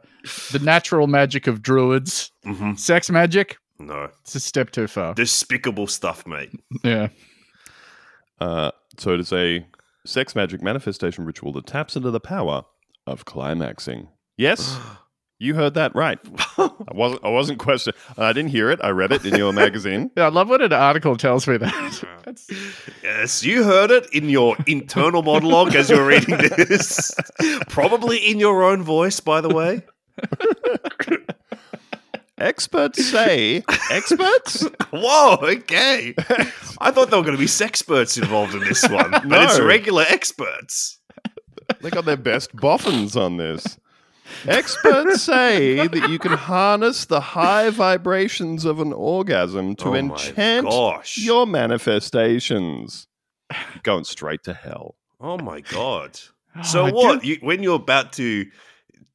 the 0.51 0.59
natural 0.59 1.07
magic 1.07 1.47
of 1.47 1.61
druids, 1.61 2.31
hmm 2.43 2.73
sex 2.75 3.09
magic. 3.09 3.57
No, 3.79 4.09
It's 4.21 4.35
a 4.35 4.39
step 4.39 4.69
too 4.71 4.87
far. 4.87 5.13
despicable 5.15 5.87
stuff, 5.87 6.25
mate. 6.27 6.51
Yeah. 6.83 7.07
Uh, 8.39 8.71
so 8.97 9.13
it 9.13 9.19
is 9.19 9.33
a 9.33 9.65
sex 10.05 10.35
magic 10.35 10.61
manifestation 10.61 11.25
ritual 11.25 11.51
that 11.53 11.65
taps 11.67 11.95
into 11.95 12.11
the 12.11 12.19
power 12.19 12.63
of 13.07 13.25
climaxing. 13.25 14.07
Yes, 14.37 14.77
you 15.41 15.55
heard 15.55 15.73
that 15.73 15.95
right. 15.95 16.19
I 16.59 16.69
wasn't. 16.91 17.23
I 17.25 17.29
wasn't 17.29 17.57
questioning. 17.57 17.99
I 18.15 18.31
didn't 18.31 18.51
hear 18.51 18.69
it. 18.69 18.79
I 18.83 18.89
read 18.89 19.11
it 19.11 19.25
in 19.25 19.35
your 19.35 19.51
magazine. 19.51 20.11
Yeah, 20.17 20.25
I 20.25 20.29
love 20.29 20.49
when 20.49 20.61
an 20.61 20.73
article 20.73 21.15
tells 21.15 21.47
me 21.47 21.57
that. 21.57 22.03
That's, 22.25 22.49
Yes, 23.01 23.43
you 23.43 23.63
heard 23.63 23.89
it 23.89 24.07
in 24.13 24.29
your 24.29 24.55
internal 24.67 25.23
monologue 25.23 25.73
as 25.73 25.89
you 25.89 25.97
were 25.97 26.05
reading 26.05 26.37
this. 26.37 27.11
Probably 27.69 28.17
in 28.17 28.39
your 28.39 28.63
own 28.63 28.83
voice, 28.83 29.19
by 29.19 29.41
the 29.41 29.49
way. 29.49 29.83
Experts 32.37 33.03
say. 33.05 33.63
Experts? 33.89 34.67
Whoa, 34.91 35.37
okay. 35.41 36.13
I 36.79 36.91
thought 36.91 37.09
there 37.09 37.19
were 37.19 37.25
going 37.25 37.37
to 37.37 37.41
be 37.41 37.47
sex 37.47 37.81
sexperts 37.81 38.21
involved 38.21 38.53
in 38.53 38.61
this 38.61 38.87
one, 38.89 39.11
but 39.11 39.43
it's 39.43 39.59
regular 39.59 40.05
experts. 40.09 40.99
They 41.81 41.89
got 41.89 42.05
their 42.05 42.17
best 42.17 42.55
boffins 42.55 43.15
on 43.15 43.37
this. 43.37 43.77
Experts 44.47 45.21
say 45.23 45.87
that 45.87 46.09
you 46.09 46.19
can 46.19 46.31
harness 46.33 47.05
the 47.05 47.19
high 47.19 47.69
vibrations 47.69 48.65
of 48.65 48.79
an 48.79 48.93
orgasm 48.93 49.75
to 49.77 49.89
Oh 49.89 49.93
enchant 49.95 50.67
gosh. 50.67 51.17
your 51.17 51.45
manifestations. 51.45 53.07
Going 53.83 54.03
straight 54.03 54.43
to 54.43 54.53
hell. 54.53 54.95
Oh 55.19 55.37
my 55.37 55.61
god. 55.61 56.19
So 56.63 56.87
Oh, 56.87 56.91
what? 56.91 57.23
You, 57.23 57.37
when 57.41 57.63
you're 57.63 57.75
about 57.77 58.11
to, 58.13 58.45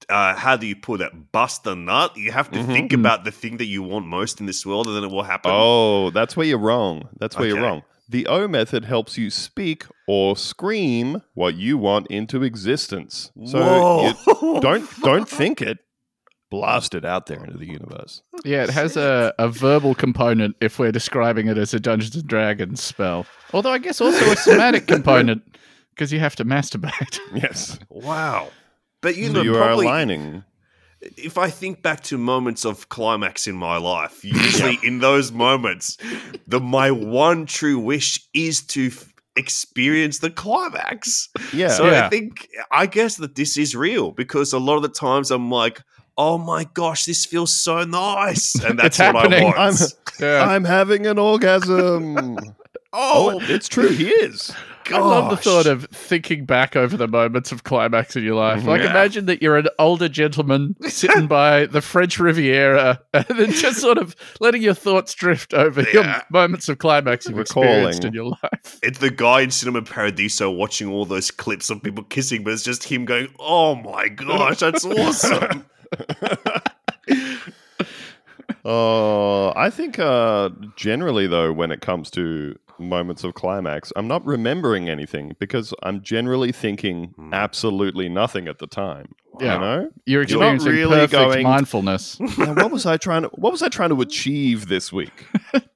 uh, 0.08 0.34
how 0.34 0.56
do 0.56 0.66
you 0.66 0.74
put 0.74 1.02
it? 1.02 1.12
Bust 1.32 1.66
a 1.66 1.74
nut. 1.76 2.16
You 2.16 2.32
have 2.32 2.50
to 2.52 2.58
Mhm. 2.60 2.66
think 2.72 2.92
about 2.94 3.24
the 3.24 3.30
thing 3.30 3.58
that 3.58 3.66
you 3.66 3.82
want 3.82 4.06
most 4.06 4.40
in 4.40 4.46
this 4.46 4.64
world, 4.64 4.86
and 4.86 4.96
then 4.96 5.04
it 5.04 5.10
will 5.10 5.22
happen. 5.22 5.50
Oh, 5.54 6.08
that's 6.10 6.34
where 6.34 6.46
you're 6.46 6.58
wrong. 6.58 7.08
That's 7.18 7.36
where 7.36 7.46
you're 7.46 7.60
wrong. 7.60 7.82
The 8.08 8.26
O 8.26 8.46
method 8.46 8.84
helps 8.84 9.18
you 9.18 9.30
speak 9.30 9.84
or 10.06 10.36
scream 10.36 11.22
what 11.34 11.56
you 11.56 11.76
want 11.76 12.06
into 12.08 12.42
existence. 12.42 13.32
So 13.46 14.14
you 14.32 14.60
don't 14.60 14.88
don't 15.02 15.28
think 15.28 15.60
it. 15.60 15.78
Blast 16.48 16.94
it 16.94 17.04
out 17.04 17.26
there 17.26 17.42
into 17.44 17.58
the 17.58 17.66
universe. 17.66 18.22
yeah, 18.44 18.62
it 18.62 18.70
has 18.70 18.96
a, 18.96 19.34
a 19.36 19.48
verbal 19.48 19.96
component 19.96 20.54
if 20.60 20.78
we're 20.78 20.92
describing 20.92 21.48
it 21.48 21.58
as 21.58 21.74
a 21.74 21.80
Dungeons 21.80 22.14
and 22.14 22.26
Dragons 22.28 22.80
spell. 22.80 23.26
Although 23.52 23.72
I 23.72 23.78
guess 23.78 24.00
also 24.00 24.24
a 24.30 24.36
somatic 24.36 24.86
component 24.86 25.42
because 25.90 26.12
you 26.12 26.20
have 26.20 26.36
to 26.36 26.44
masturbate. 26.44 27.18
Yes. 27.34 27.80
Wow. 27.88 28.50
But 29.02 29.16
you 29.16 29.26
so 29.26 29.32
know, 29.32 29.42
you 29.42 29.56
are 29.56 29.58
probably 29.66 29.86
aligning. 29.86 30.44
If 31.16 31.38
I 31.38 31.50
think 31.50 31.82
back 31.82 32.02
to 32.04 32.18
moments 32.18 32.64
of 32.64 32.88
climax 32.88 33.46
in 33.46 33.56
my 33.56 33.76
life, 33.76 34.24
usually 34.24 34.78
in 34.82 34.98
those 35.00 35.32
moments, 35.32 35.96
the 36.46 36.60
my 36.60 36.90
one 36.90 37.46
true 37.46 37.78
wish 37.78 38.20
is 38.34 38.62
to 38.68 38.86
f- 38.88 39.12
experience 39.36 40.18
the 40.20 40.30
climax. 40.30 41.28
Yeah. 41.52 41.68
So 41.68 41.90
Yeah. 41.90 42.06
I 42.06 42.08
think 42.08 42.48
I 42.70 42.86
guess 42.86 43.16
that 43.16 43.34
this 43.34 43.56
is 43.56 43.74
real 43.76 44.10
because 44.12 44.52
a 44.52 44.58
lot 44.58 44.76
of 44.76 44.82
the 44.82 44.88
times 44.88 45.30
I'm 45.30 45.50
like, 45.50 45.80
oh 46.18 46.38
my 46.38 46.64
gosh, 46.74 47.04
this 47.04 47.24
feels 47.26 47.54
so 47.54 47.84
nice, 47.84 48.54
and 48.64 48.78
that's 48.80 48.98
what 48.98 49.14
happening. 49.14 49.42
I 49.42 49.44
want. 49.44 49.58
I'm 49.58 49.74
Yeah. 50.20 50.46
I'm 50.48 50.64
having 50.64 51.06
an 51.06 51.18
orgasm. 51.18 52.38
Oh, 52.92 53.32
oh, 53.34 53.38
it's 53.42 53.68
true. 53.68 53.88
He 53.88 54.08
is. 54.08 54.50
I 54.92 54.98
love 54.98 55.30
the 55.30 55.36
thought 55.36 55.66
of 55.66 55.84
thinking 55.90 56.44
back 56.44 56.76
over 56.76 56.96
the 56.96 57.08
moments 57.08 57.52
of 57.52 57.64
climax 57.64 58.16
in 58.16 58.24
your 58.24 58.34
life. 58.36 58.64
Like, 58.64 58.82
Yeah. 58.82 58.90
imagine 58.90 59.26
that 59.26 59.42
you're 59.42 59.56
an 59.56 59.68
older 59.78 60.08
gentleman 60.08 60.76
sitting 60.88 61.26
by 61.28 61.66
the 61.66 61.80
French 61.80 62.18
Riviera 62.18 63.00
and 63.14 63.24
then 63.28 63.52
just 63.52 63.80
sort 63.80 63.98
of 63.98 64.14
letting 64.40 64.62
your 64.62 64.74
thoughts 64.74 65.14
drift 65.14 65.54
over 65.54 65.82
your 65.92 66.04
moments 66.30 66.68
of 66.68 66.78
climax 66.78 67.26
you've 67.26 67.36
Recalling. 67.38 67.68
experienced 67.68 68.04
in 68.04 68.12
your 68.14 68.24
life. 68.26 68.78
It's 68.82 68.98
the 68.98 69.10
guy 69.10 69.40
in 69.40 69.50
Cinema 69.50 69.82
Paradiso 69.82 70.50
watching 70.50 70.88
all 70.88 71.04
those 71.04 71.30
clips 71.30 71.70
of 71.70 71.82
people 71.82 72.04
kissing, 72.04 72.44
but 72.44 72.52
it's 72.52 72.62
just 72.62 72.84
him 72.84 73.04
going, 73.04 73.28
"Oh 73.40 73.74
my 73.74 74.08
gosh, 74.08 74.58
that's 74.58 74.84
awesome!" 74.86 75.64
Oh, 78.64 79.52
I 79.56 79.70
think 79.70 79.98
uh, 79.98 80.50
generally 80.76 81.26
though, 81.26 81.52
when 81.52 81.70
it 81.70 81.80
comes 81.80 82.10
to 82.12 82.58
moments 82.78 83.24
of 83.24 83.34
climax, 83.34 83.92
I'm 83.96 84.08
not 84.08 84.24
remembering 84.26 84.88
anything 84.88 85.34
because 85.38 85.72
I'm 85.82 86.02
generally 86.02 86.52
thinking 86.52 87.12
Hmm. 87.16 87.32
absolutely 87.34 88.08
nothing 88.08 88.48
at 88.48 88.58
the 88.58 88.66
time. 88.66 89.14
Yeah. 89.40 89.54
You 89.54 89.60
know, 89.60 89.78
You're 90.06 90.22
You're 90.22 90.22
experiencing 90.22 90.72
really 90.72 90.96
perfect 90.96 91.12
going- 91.12 91.42
mindfulness. 91.42 92.18
Now, 92.38 92.54
what 92.54 92.70
was 92.70 92.86
I 92.86 92.96
trying 92.96 93.22
to? 93.22 93.28
What 93.34 93.52
was 93.52 93.62
I 93.62 93.68
trying 93.68 93.90
to 93.90 94.00
achieve 94.00 94.68
this 94.68 94.90
week? 94.92 95.26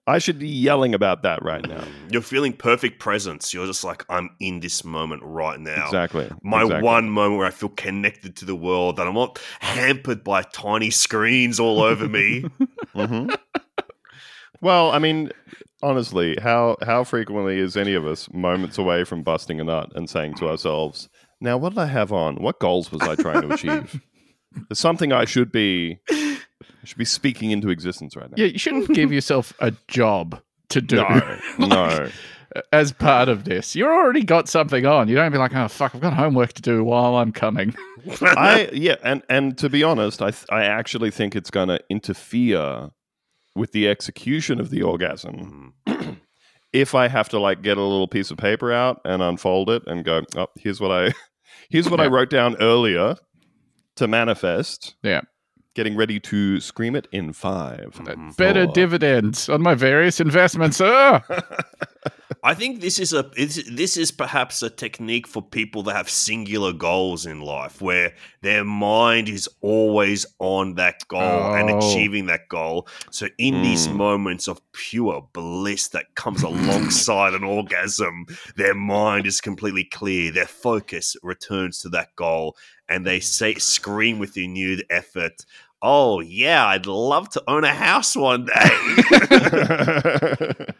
I 0.07 0.19
should 0.19 0.39
be 0.39 0.49
yelling 0.49 0.95
about 0.95 1.23
that 1.25 1.43
right 1.43 1.67
now. 1.69 1.85
You're 2.11 2.23
feeling 2.23 2.55
perfect 2.55 2.99
presence. 3.01 3.53
You're 3.53 3.67
just 3.67 3.85
like, 3.85 4.05
"I'm 4.09 4.31
in 4.41 4.61
this 4.61 4.83
moment 4.83 5.23
right 5.25 5.61
now." 5.61 5.85
Exactly. 5.85 6.29
My 6.43 6.63
exactly. 6.63 6.85
one 6.87 7.11
moment 7.11 7.37
where 7.39 7.47
I 7.47 7.51
feel 7.51 7.69
connected 7.69 8.35
to 8.37 8.45
the 8.47 8.57
world, 8.57 8.97
that 8.97 9.07
I'm 9.07 9.15
not 9.15 9.39
hampered 9.61 10.25
by 10.25 10.43
tiny 10.43 10.91
screens 10.91 11.61
all 11.61 11.81
over 11.83 12.09
me. 12.09 12.45
Mhm. 12.95 13.37
well, 14.61 14.91
I 14.91 14.99
mean, 14.99 15.31
honestly, 15.83 16.37
how 16.43 16.77
how 16.83 17.05
frequently 17.05 17.59
is 17.59 17.77
any 17.77 17.95
of 17.95 18.07
us 18.07 18.29
moments 18.33 18.79
away 18.79 19.05
from 19.05 19.23
busting 19.23 19.61
a 19.61 19.65
nut 19.65 19.93
and 19.95 20.09
saying 20.09 20.35
to 20.35 20.49
ourselves, 20.49 21.09
"Now, 21.41 21.57
what 21.57 21.71
did 21.71 21.79
I 21.79 21.87
have 21.87 22.13
on? 22.13 22.37
What 22.37 22.61
goals 22.61 22.91
was 22.93 23.01
I 23.03 23.15
trying 23.17 23.43
to 23.49 23.55
achieve? 23.55 24.01
There's 24.69 24.79
something 24.81 25.13
I 25.13 25.25
should 25.25 25.53
be 25.53 25.99
I 26.11 26.85
should 26.85 26.99
be 26.99 27.05
speaking 27.05 27.51
into 27.51 27.71
existence 27.71 28.17
right 28.17 28.29
now." 28.31 28.35
Yeah, 28.37 28.47
you 28.47 28.59
shouldn't 28.59 28.89
give 28.95 29.13
yourself 29.13 29.53
a 29.61 29.73
job 29.89 30.41
to 30.71 30.81
do 30.81 30.97
No, 30.97 31.39
no. 31.59 32.09
as 32.73 32.93
part 32.93 33.29
of 33.29 33.45
this. 33.45 33.75
You've 33.75 33.89
already 33.89 34.23
got 34.23 34.49
something 34.49 34.87
on. 34.87 35.09
You 35.09 35.17
don't 35.17 35.33
be 35.33 35.39
like, 35.39 35.55
oh, 35.55 35.67
fuck, 35.69 35.95
I've 35.97 36.01
got 36.01 36.15
homework 36.15 36.53
to 36.55 36.63
do 36.63 36.85
while 36.85 37.17
I'm 37.17 37.33
coming. 37.33 37.75
I 38.23 38.69
yeah, 38.73 38.97
and 39.03 39.23
and 39.29 39.59
to 39.59 39.69
be 39.69 39.83
honest, 39.83 40.23
I 40.23 40.31
th- 40.31 40.47
I 40.51 40.65
actually 40.65 41.11
think 41.11 41.35
it's 41.37 41.51
going 41.51 41.69
to 41.69 41.81
interfere 41.91 42.91
with 43.55 43.73
the 43.73 43.89
execution 43.89 44.61
of 44.61 44.71
the 44.71 44.83
orgasm. 44.83 45.75
if 46.73 46.95
I 46.95 47.09
have 47.09 47.29
to 47.31 47.39
like 47.39 47.63
get 47.63 47.77
a 47.79 47.83
little 47.83 48.09
piece 48.09 48.31
of 48.31 48.39
paper 48.39 48.73
out 48.73 49.01
and 49.05 49.23
unfold 49.23 49.71
it 49.71 49.83
and 49.87 50.05
go, 50.05 50.23
oh, 50.37 50.47
here's 50.57 50.81
what 50.81 50.91
I 50.93 51.13
here's 51.71 51.89
what 51.91 52.01
I 52.01 52.07
wrote 52.07 52.31
down 52.31 52.57
earlier 52.61 53.17
to 53.97 54.09
manifest. 54.09 54.95
Yeah. 55.03 55.23
Getting 55.75 55.97
ready 55.97 56.19
to 56.21 56.59
scream 56.61 56.97
it 56.97 57.07
in 57.13 57.33
five. 57.33 57.93
Mhm. 57.95 58.37
Better 58.37 58.65
four. 58.65 58.75
dividends 58.75 59.49
on 59.49 59.63
my 59.63 59.75
various 59.75 60.21
investments. 60.21 60.81
Ah! 60.81 61.23
I 62.43 62.55
think 62.55 62.81
this 62.81 62.99
is 62.99 63.13
a 63.13 63.23
this 63.35 63.97
is 63.97 64.11
perhaps 64.13 64.63
a 64.63 64.71
technique 64.71 65.27
for 65.27 65.43
people 65.43 65.83
that 65.85 65.97
have 65.97 66.09
singular 66.09 66.73
goals 66.73 67.27
in 67.27 67.41
life, 67.41 67.83
where 67.83 68.13
their 68.43 68.65
mind 68.65 69.29
is 69.29 69.49
always 69.61 70.25
on 70.39 70.75
that 70.77 71.07
goal 71.09 71.53
and 71.53 71.71
Oh. 71.71 71.79
achieving 71.79 72.27
that 72.27 72.49
goal. 72.49 72.87
So 73.11 73.29
in 73.39 73.63
these 73.63 73.89
Mm. 73.89 73.95
moments 73.95 74.49
of 74.49 74.61
pure 74.73 75.27
bliss 75.33 75.89
that 75.89 76.15
comes 76.15 76.43
alongside 76.43 77.35
an 77.35 77.45
orgasm, 77.45 78.27
their 78.57 78.75
mind 78.75 79.27
is 79.27 79.41
completely 79.41 79.85
clear. 79.85 80.31
Their 80.31 80.47
focus 80.47 81.17
returns 81.23 81.81
to 81.83 81.89
that 81.91 82.15
goal, 82.17 82.57
and 82.89 83.07
they 83.07 83.21
say 83.21 83.55
scream 83.55 84.19
with 84.19 84.37
renewed 84.37 84.85
effort. 84.91 85.45
Oh 85.83 86.21
yeah, 86.21 86.67
I'd 86.67 86.87
love 86.87 87.29
to 87.31 87.43
own 87.49 87.65
a 87.65 87.75
house 87.75 88.15
one 88.17 88.47
day. 88.47 88.71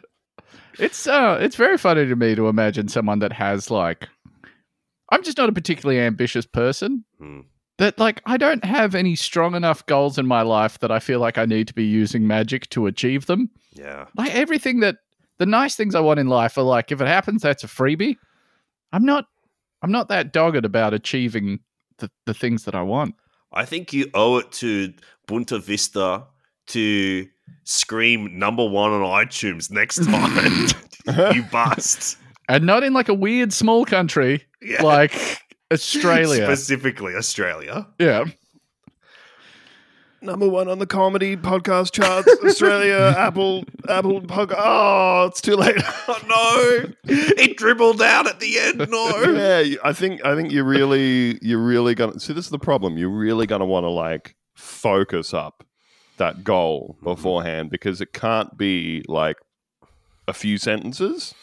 It's 0.79 1.07
uh 1.07 1.37
it's 1.41 1.55
very 1.55 1.77
funny 1.77 2.05
to 2.07 2.15
me 2.15 2.35
to 2.35 2.47
imagine 2.47 2.87
someone 2.87 3.19
that 3.19 3.33
has 3.33 3.69
like 3.69 4.07
I'm 5.11 5.23
just 5.23 5.37
not 5.37 5.49
a 5.49 5.53
particularly 5.53 5.99
ambitious 5.99 6.45
person. 6.45 7.03
Hmm. 7.19 7.41
That 7.77 7.99
like 7.99 8.21
I 8.25 8.37
don't 8.37 8.63
have 8.63 8.95
any 8.95 9.15
strong 9.15 9.55
enough 9.55 9.85
goals 9.85 10.17
in 10.17 10.27
my 10.27 10.41
life 10.41 10.79
that 10.79 10.91
I 10.91 10.99
feel 10.99 11.19
like 11.19 11.37
I 11.37 11.45
need 11.45 11.67
to 11.67 11.73
be 11.73 11.85
using 11.85 12.27
magic 12.27 12.69
to 12.71 12.85
achieve 12.85 13.25
them. 13.25 13.49
yeah. 13.73 14.05
Like 14.15 14.33
everything 14.33 14.81
that 14.81 14.97
the 15.39 15.45
nice 15.45 15.75
things 15.75 15.95
I 15.95 15.99
want 15.99 16.19
in 16.19 16.27
life 16.27 16.57
are 16.57 16.63
like 16.63 16.91
if 16.91 17.01
it 17.01 17.07
happens 17.07 17.41
that's 17.41 17.63
a 17.63 17.67
freebie. 17.67 18.17
I'm 18.93 19.05
not 19.05 19.25
I'm 19.81 19.91
not 19.91 20.09
that 20.09 20.31
dogged 20.31 20.63
about 20.63 20.93
achieving 20.93 21.59
the, 21.97 22.11
the 22.25 22.33
things 22.33 22.65
that 22.65 22.75
I 22.75 22.81
want. 22.83 23.15
I 23.51 23.65
think 23.65 23.91
you 23.93 24.09
owe 24.13 24.37
it 24.37 24.51
to 24.53 24.93
Boonta 25.27 25.61
Vista 25.61 26.25
to 26.67 27.27
scream 27.63 28.37
number 28.39 28.65
one 28.67 28.91
on 28.91 29.01
iTunes 29.25 29.71
next 29.71 30.03
time, 30.05 30.67
you 31.35 31.43
bust. 31.43 32.17
And 32.49 32.65
not 32.65 32.83
in 32.83 32.93
like 32.93 33.09
a 33.09 33.13
weird 33.13 33.53
small 33.53 33.85
country 33.85 34.43
Yeah. 34.61 34.81
like 34.83 35.13
Australia. 35.71 36.45
Specifically 36.45 37.15
Australia. 37.15 37.87
yeah. 37.99 38.25
Number 40.23 40.47
one 40.47 40.67
on 40.67 40.77
the 40.77 40.85
comedy 40.85 41.35
podcast 41.35 41.93
charts, 41.93 42.27
Australia, 42.45 43.15
Apple, 43.17 43.63
Apple 43.89 44.21
podcast. 44.21 44.53
Oh, 44.59 45.25
it's 45.27 45.41
too 45.41 45.55
late. 45.55 45.75
Oh 46.07 46.19
no! 46.27 46.93
It 47.05 47.57
dribbled 47.57 48.01
out 48.01 48.27
at 48.27 48.39
the 48.39 48.59
end. 48.59 48.87
No. 48.89 49.17
yeah, 49.23 49.75
I 49.83 49.93
think 49.93 50.23
I 50.25 50.35
think 50.35 50.51
you're 50.51 50.63
really 50.65 51.39
you're 51.41 51.63
really 51.63 51.95
gonna 51.95 52.19
see. 52.19 52.33
This 52.33 52.45
is 52.45 52.51
the 52.51 52.59
problem. 52.59 52.97
You're 52.97 53.09
really 53.09 53.47
gonna 53.47 53.65
want 53.65 53.85
to 53.85 53.89
like 53.89 54.35
focus 54.55 55.33
up 55.33 55.63
that 56.21 56.43
goal 56.43 56.95
mm-hmm. 56.97 57.05
beforehand 57.05 57.69
because 57.69 57.99
it 57.99 58.13
can't 58.13 58.57
be 58.57 59.03
like 59.07 59.37
a 60.27 60.33
few 60.33 60.57
sentences. 60.57 61.33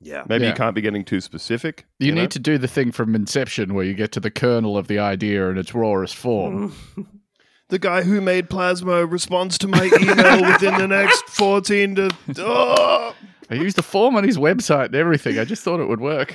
Yeah. 0.00 0.24
Maybe 0.28 0.44
Yeah. 0.44 0.50
you 0.50 0.56
can't 0.56 0.74
be 0.74 0.82
getting 0.82 1.04
too 1.04 1.20
specific. 1.20 1.86
You, 1.98 2.12
know? 2.12 2.22
need 2.22 2.32
to 2.32 2.38
do 2.38 2.58
the 2.58 2.68
thing 2.68 2.92
from 2.92 3.14
Inception 3.14 3.72
where 3.72 3.84
you 3.84 3.94
get 3.94 4.12
to 4.12 4.20
the 4.20 4.30
kernel 4.30 4.76
of 4.76 4.88
the 4.88 4.98
idea 4.98 5.48
in 5.48 5.56
its 5.56 5.74
rawest 5.74 6.16
form. 6.16 6.74
Mm. 6.96 7.06
the 7.68 7.78
guy 7.78 8.02
who 8.02 8.20
made 8.20 8.50
Plasmo 8.50 9.10
responds 9.10 9.56
to 9.58 9.68
my 9.68 9.84
email 10.00 10.52
within 10.52 10.76
the 10.78 10.88
next 10.88 11.24
14 11.28 11.94
to. 11.94 12.10
Oh! 12.38 13.14
I 13.48 13.54
used 13.54 13.76
the 13.76 13.82
form 13.82 14.16
on 14.16 14.24
his 14.24 14.38
website 14.38 14.86
and 14.86 14.96
everything. 14.96 15.38
I 15.38 15.44
just 15.44 15.62
thought 15.62 15.78
it 15.78 15.86
would 15.86 16.00
work. 16.00 16.34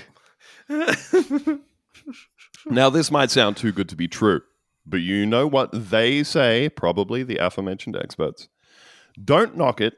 Now, 2.70 2.90
this 2.90 3.12
might 3.12 3.32
sound 3.32 3.58
too 3.58 3.72
good 3.72 3.90
to 3.90 3.96
be 3.96 4.08
true, 4.08 4.42
but 4.86 4.98
you 4.98 5.26
know 5.26 5.48
what 5.48 5.70
they 5.72 6.24
say, 6.24 6.70
probably 6.70 7.24
the 7.24 7.38
aforementioned 7.38 7.96
experts. 7.96 8.48
Don't 9.24 9.58
knock 9.58 9.82
it 9.82 9.96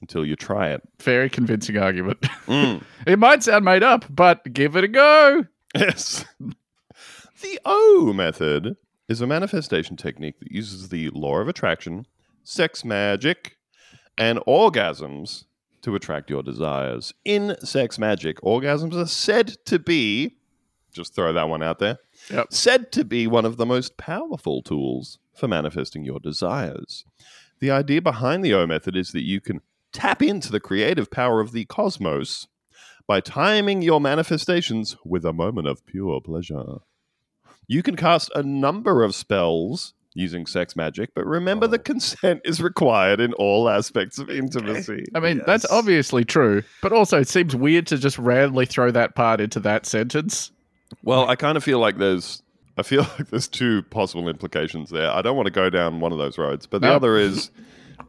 until 0.00 0.24
you 0.24 0.36
try 0.36 0.68
it. 0.68 0.82
Very 1.00 1.28
convincing 1.28 1.76
argument. 1.76 2.20
Mm. 2.46 2.82
it 3.06 3.18
might 3.18 3.42
sound 3.42 3.64
made 3.64 3.82
up, 3.82 4.04
but 4.10 4.52
give 4.52 4.76
it 4.76 4.84
a 4.84 4.88
go. 4.88 5.44
Yes. 5.74 6.24
The 7.40 7.60
O 7.64 8.12
method 8.12 8.76
is 9.08 9.20
a 9.20 9.26
manifestation 9.26 9.96
technique 9.96 10.40
that 10.40 10.50
uses 10.50 10.88
the 10.88 11.08
law 11.10 11.38
of 11.38 11.46
attraction, 11.46 12.04
sex 12.42 12.84
magic, 12.84 13.56
and 14.18 14.40
orgasms 14.40 15.44
to 15.82 15.94
attract 15.94 16.30
your 16.30 16.42
desires. 16.42 17.14
In 17.24 17.56
sex 17.60 17.96
magic, 17.96 18.40
orgasms 18.40 18.94
are 18.94 19.06
said 19.06 19.54
to 19.66 19.78
be, 19.78 20.36
just 20.92 21.14
throw 21.14 21.32
that 21.32 21.48
one 21.48 21.62
out 21.62 21.78
there, 21.78 21.98
Yep. 22.30 22.46
said 22.52 22.92
to 22.92 23.04
be 23.04 23.26
one 23.26 23.44
of 23.44 23.56
the 23.56 23.66
most 23.66 23.96
powerful 23.96 24.62
tools 24.62 25.18
for 25.34 25.48
manifesting 25.48 26.04
your 26.04 26.18
desires. 26.20 27.04
The 27.60 27.70
idea 27.70 28.02
behind 28.02 28.44
the 28.44 28.54
O 28.54 28.66
method 28.66 28.96
is 28.96 29.12
that 29.12 29.24
you 29.24 29.40
can 29.40 29.60
tap 29.92 30.22
into 30.22 30.52
the 30.52 30.60
creative 30.60 31.10
power 31.10 31.40
of 31.40 31.52
the 31.52 31.64
cosmos 31.64 32.46
by 33.06 33.20
timing 33.20 33.80
your 33.82 34.00
manifestations 34.00 34.96
with 35.04 35.24
a 35.24 35.32
moment 35.32 35.66
of 35.66 35.84
pure 35.86 36.20
pleasure. 36.20 36.78
You 37.66 37.82
can 37.82 37.96
cast 37.96 38.30
a 38.34 38.42
number 38.42 39.02
of 39.02 39.14
spells 39.14 39.94
using 40.14 40.46
sex 40.46 40.74
magic, 40.74 41.10
but 41.14 41.24
remember 41.26 41.66
Oh. 41.66 41.68
that 41.68 41.84
consent 41.84 42.40
is 42.44 42.60
required 42.62 43.20
in 43.20 43.32
all 43.34 43.68
aspects 43.68 44.18
of 44.18 44.28
intimacy. 44.30 45.04
I 45.14 45.20
mean, 45.20 45.40
that's 45.46 45.66
obviously 45.70 46.24
true, 46.24 46.62
but 46.82 46.92
also 46.92 47.18
it 47.20 47.28
seems 47.28 47.54
weird 47.54 47.86
to 47.88 47.98
just 47.98 48.18
randomly 48.18 48.66
throw 48.66 48.90
that 48.90 49.14
part 49.14 49.40
into 49.40 49.60
that 49.60 49.86
sentence. 49.86 50.50
Well, 51.02 51.28
I 51.28 51.36
kind 51.36 51.56
of 51.56 51.64
feel 51.64 51.78
like 51.78 51.98
there's 51.98 52.42
I 52.76 52.82
feel 52.82 53.02
like 53.18 53.28
there's 53.28 53.48
two 53.48 53.82
possible 53.84 54.28
implications 54.28 54.90
there. 54.90 55.10
I 55.10 55.22
don't 55.22 55.36
want 55.36 55.46
to 55.46 55.52
go 55.52 55.70
down 55.70 56.00
one 56.00 56.12
of 56.12 56.18
those 56.18 56.38
roads, 56.38 56.66
but 56.66 56.80
the 56.80 56.88
No. 56.88 56.94
other 56.96 57.16
is 57.16 57.50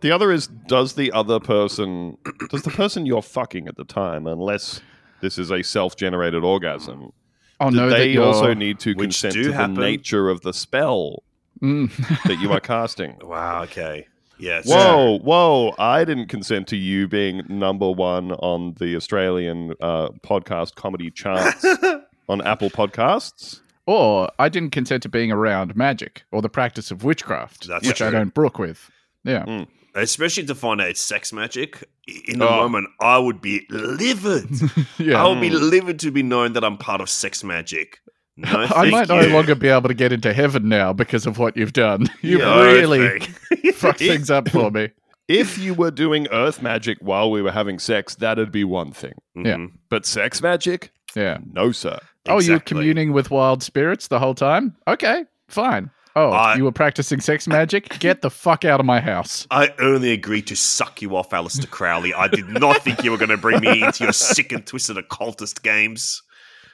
the 0.01 0.11
other 0.11 0.31
is 0.31 0.47
does 0.47 0.93
the 0.93 1.11
other 1.11 1.39
person 1.39 2.17
does 2.49 2.61
the 2.63 2.69
person 2.71 3.05
you're 3.05 3.21
fucking 3.21 3.67
at 3.67 3.75
the 3.77 3.83
time, 3.83 4.27
unless 4.27 4.81
this 5.21 5.37
is 5.37 5.51
a 5.51 5.61
self-generated 5.63 6.43
orgasm, 6.43 7.11
Oh 7.59 7.69
no, 7.69 7.89
they 7.89 8.15
also 8.17 8.53
need 8.53 8.79
to 8.79 8.95
consent 8.95 9.33
to 9.33 9.51
happen. 9.51 9.73
the 9.75 9.81
nature 9.81 10.29
of 10.29 10.41
the 10.41 10.53
spell 10.53 11.23
Mm. 11.61 11.89
that 12.23 12.39
you 12.39 12.53
are 12.53 12.61
casting? 12.61 13.17
Wow. 13.21 13.63
Okay. 13.63 14.07
Yes. 14.37 14.65
Whoa, 14.65 15.19
whoa! 15.19 15.75
I 15.77 16.05
didn't 16.05 16.27
consent 16.27 16.67
to 16.69 16.77
you 16.77 17.05
being 17.09 17.41
number 17.49 17.91
one 17.91 18.31
on 18.31 18.75
the 18.79 18.95
Australian 18.95 19.73
uh, 19.81 20.07
podcast 20.23 20.75
comedy 20.75 21.11
charts 21.11 21.65
on 22.29 22.41
Apple 22.45 22.69
Podcasts. 22.69 23.59
Or 23.85 24.29
I 24.37 24.49
didn't 24.49 24.69
consent 24.71 25.01
to 25.03 25.09
being 25.09 25.31
around 25.31 25.75
magic 25.75 26.23
or 26.31 26.41
the 26.43 26.49
practice 26.49 26.91
of 26.91 27.03
witchcraft, 27.03 27.67
That's 27.67 27.87
which 27.87 28.01
I 28.03 28.11
don't 28.11 28.33
brook 28.33 28.59
with. 28.59 28.89
Yeah. 29.23 29.65
Especially 29.95 30.45
to 30.45 30.53
find 30.53 30.79
out 30.79 30.89
it's 30.89 31.01
sex 31.01 31.33
magic. 31.33 31.83
In 32.27 32.37
the 32.39 32.47
Oh. 32.47 32.55
moment, 32.57 32.87
I 33.01 33.17
would 33.17 33.41
be 33.41 33.65
livid. 33.71 34.47
Yeah. 34.99 35.23
I 35.23 35.27
would 35.27 35.41
be 35.41 35.49
livid 35.49 35.99
to 36.01 36.11
be 36.11 36.21
known 36.23 36.53
that 36.53 36.63
I'm 36.63 36.77
part 36.77 37.01
of 37.01 37.09
sex 37.09 37.43
magic. 37.43 37.99
No, 38.37 38.47
I 38.53 38.67
thank 38.67 38.91
might 38.91 39.07
no 39.09 39.21
longer 39.27 39.55
be 39.55 39.67
able 39.69 39.87
to 39.89 39.93
get 39.95 40.11
into 40.11 40.33
heaven 40.33 40.69
now 40.69 40.93
because 40.93 41.25
of 41.25 41.39
what 41.39 41.57
you've 41.57 41.73
done. 41.73 42.07
You've 42.21 42.41
No, 42.41 42.61
really 42.63 43.19
thank- 43.19 43.75
fucked 43.75 43.99
things 43.99 44.29
up 44.29 44.49
for 44.49 44.69
me. 44.69 44.89
if 45.27 45.57
you 45.57 45.73
were 45.73 45.91
doing 45.91 46.27
earth 46.31 46.61
magic 46.61 46.99
while 47.01 47.31
we 47.31 47.41
were 47.41 47.51
having 47.51 47.79
sex, 47.79 48.13
that'd 48.15 48.51
be 48.51 48.63
one 48.63 48.91
thing. 48.91 49.13
Yeah. 49.35 49.55
Mhm. 49.55 49.71
But 49.89 50.05
sex 50.05 50.41
magic? 50.41 50.91
Yeah. 51.15 51.39
No, 51.51 51.71
sir. 51.71 51.97
Oh, 52.27 52.39
you 52.39 52.53
were 52.53 52.59
communing 52.59 53.13
with 53.13 53.31
wild 53.31 53.63
spirits 53.63 54.07
the 54.07 54.19
whole 54.19 54.35
time? 54.35 54.75
Okay, 54.87 55.25
fine. 55.47 55.89
Oh, 56.15 56.31
I- 56.31 56.55
you 56.55 56.63
were 56.65 56.71
practicing 56.71 57.21
sex 57.21 57.47
magic? 57.47 57.97
Get 57.99 58.21
the 58.21 58.29
fuck 58.29 58.65
out 58.65 58.79
of 58.79 58.85
my 58.85 58.99
house. 58.99 59.47
I 59.51 59.73
only 59.79 60.11
agreed 60.11 60.47
to 60.47 60.55
suck 60.55 61.01
you 61.01 61.15
off, 61.15 61.29
Aleister 61.29 61.69
Crowley. 61.69 62.13
I 62.13 62.27
did 62.27 62.49
not 62.49 62.83
think 62.83 63.03
you 63.03 63.11
were 63.11 63.17
going 63.17 63.29
to 63.29 63.37
bring 63.37 63.61
me 63.61 63.83
into 63.83 64.03
your 64.05 64.13
sick 64.13 64.51
and 64.51 64.65
twisted 64.65 64.97
occultist 64.97 65.63
games. 65.63 66.21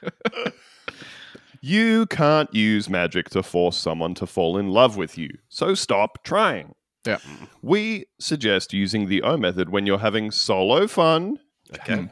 You 1.62 2.06
can't 2.06 2.52
use 2.54 2.88
magic 2.88 3.30
to 3.30 3.42
force 3.42 3.76
someone 3.76 4.14
to 4.16 4.26
fall 4.26 4.56
in 4.56 4.68
love 4.68 4.96
with 4.96 5.18
you, 5.18 5.30
so 5.48 5.74
stop 5.74 6.22
trying. 6.22 6.74
Yeah. 7.06 7.18
We 7.62 8.06
suggest 8.20 8.72
using 8.72 9.08
the 9.08 9.22
O 9.22 9.36
method 9.36 9.70
when 9.70 9.84
you're 9.86 9.98
having 9.98 10.30
solo 10.30 10.86
fun, 10.86 11.38
Okay. 11.74 12.08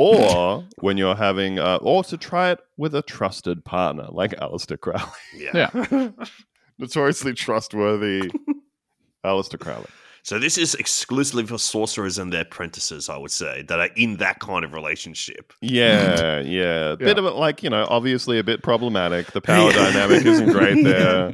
Or 0.00 0.64
when 0.80 0.96
you're 0.96 1.14
having, 1.16 1.58
uh, 1.58 1.78
or 1.82 2.02
to 2.04 2.16
try 2.16 2.50
it 2.52 2.60
with 2.76 2.94
a 2.94 3.02
trusted 3.02 3.64
partner 3.64 4.06
like 4.10 4.32
Aleister 4.36 4.78
Crowley. 4.80 5.02
Yeah. 5.36 5.70
Yeah. 5.90 6.10
Notoriously 6.78 7.34
trustworthy 7.34 8.30
Aleister 9.24 9.58
Crowley. 9.60 9.86
So 10.22 10.38
this 10.38 10.58
is 10.58 10.74
exclusively 10.74 11.46
for 11.46 11.58
sorcerers 11.58 12.18
and 12.18 12.30
their 12.32 12.42
apprentices, 12.42 13.08
I 13.08 13.16
would 13.16 13.30
say, 13.30 13.62
that 13.68 13.80
are 13.80 13.88
in 13.96 14.18
that 14.18 14.38
kind 14.38 14.64
of 14.66 14.72
relationship. 14.74 15.52
Yeah, 15.62 16.40
yeah. 16.40 16.94
Bit 16.96 17.06
Yeah. 17.06 17.12
of 17.18 17.24
it, 17.24 17.34
like, 17.36 17.62
you 17.62 17.70
know, 17.70 17.86
obviously 17.88 18.38
a 18.38 18.44
bit 18.44 18.62
problematic. 18.62 19.32
The 19.32 19.40
power 19.40 19.72
dynamic 19.72 20.24
isn't 20.26 20.50
great 20.52 20.84
there. 20.84 21.32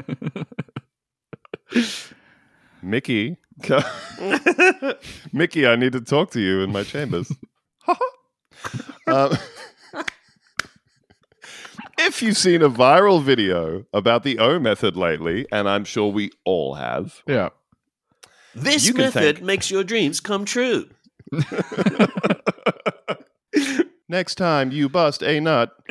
Mickey. 2.82 3.36
Mickey, 5.32 5.66
I 5.66 5.76
need 5.76 5.92
to 5.92 6.00
talk 6.00 6.30
to 6.32 6.40
you 6.40 6.60
in 6.62 6.70
my 6.70 6.84
chambers. 6.84 7.32
um, 9.06 9.36
if 11.98 12.22
you've 12.22 12.36
seen 12.36 12.62
a 12.62 12.70
viral 12.70 13.22
video 13.22 13.84
about 13.92 14.22
the 14.22 14.38
O 14.38 14.58
method 14.58 14.96
lately, 14.96 15.46
and 15.52 15.68
I'm 15.68 15.84
sure 15.84 16.10
we 16.10 16.30
all 16.44 16.74
have, 16.74 17.22
Yeah. 17.26 17.50
This 18.54 18.86
You 18.86 18.94
can 18.94 19.02
method 19.02 19.36
thank- 19.36 19.42
makes 19.46 19.70
your 19.70 19.84
dreams 19.84 20.18
come 20.20 20.46
true. 20.46 20.88
next 24.08 24.36
time 24.36 24.70
you 24.70 24.88
bust 24.88 25.22
a 25.22 25.40
nut, 25.40 25.76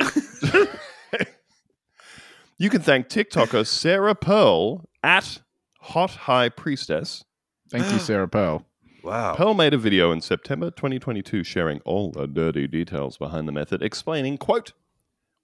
you 2.58 2.68
can 2.68 2.82
thank 2.82 3.08
TikToker 3.08 3.64
Sarah 3.64 4.16
Pearl 4.16 4.88
at 5.04 5.38
Hot 5.80 6.10
High 6.10 6.48
Priestess. 6.48 7.24
Thank 7.70 7.92
you, 7.92 7.98
Sarah 8.00 8.28
Pearl. 8.28 8.65
Wow. 9.06 9.36
Pearl 9.36 9.54
made 9.54 9.72
a 9.72 9.78
video 9.78 10.10
in 10.10 10.20
September 10.20 10.68
2022 10.68 11.44
sharing 11.44 11.78
all 11.82 12.10
the 12.10 12.26
dirty 12.26 12.66
details 12.66 13.16
behind 13.16 13.46
the 13.46 13.52
method, 13.52 13.80
explaining, 13.80 14.36
quote, 14.36 14.72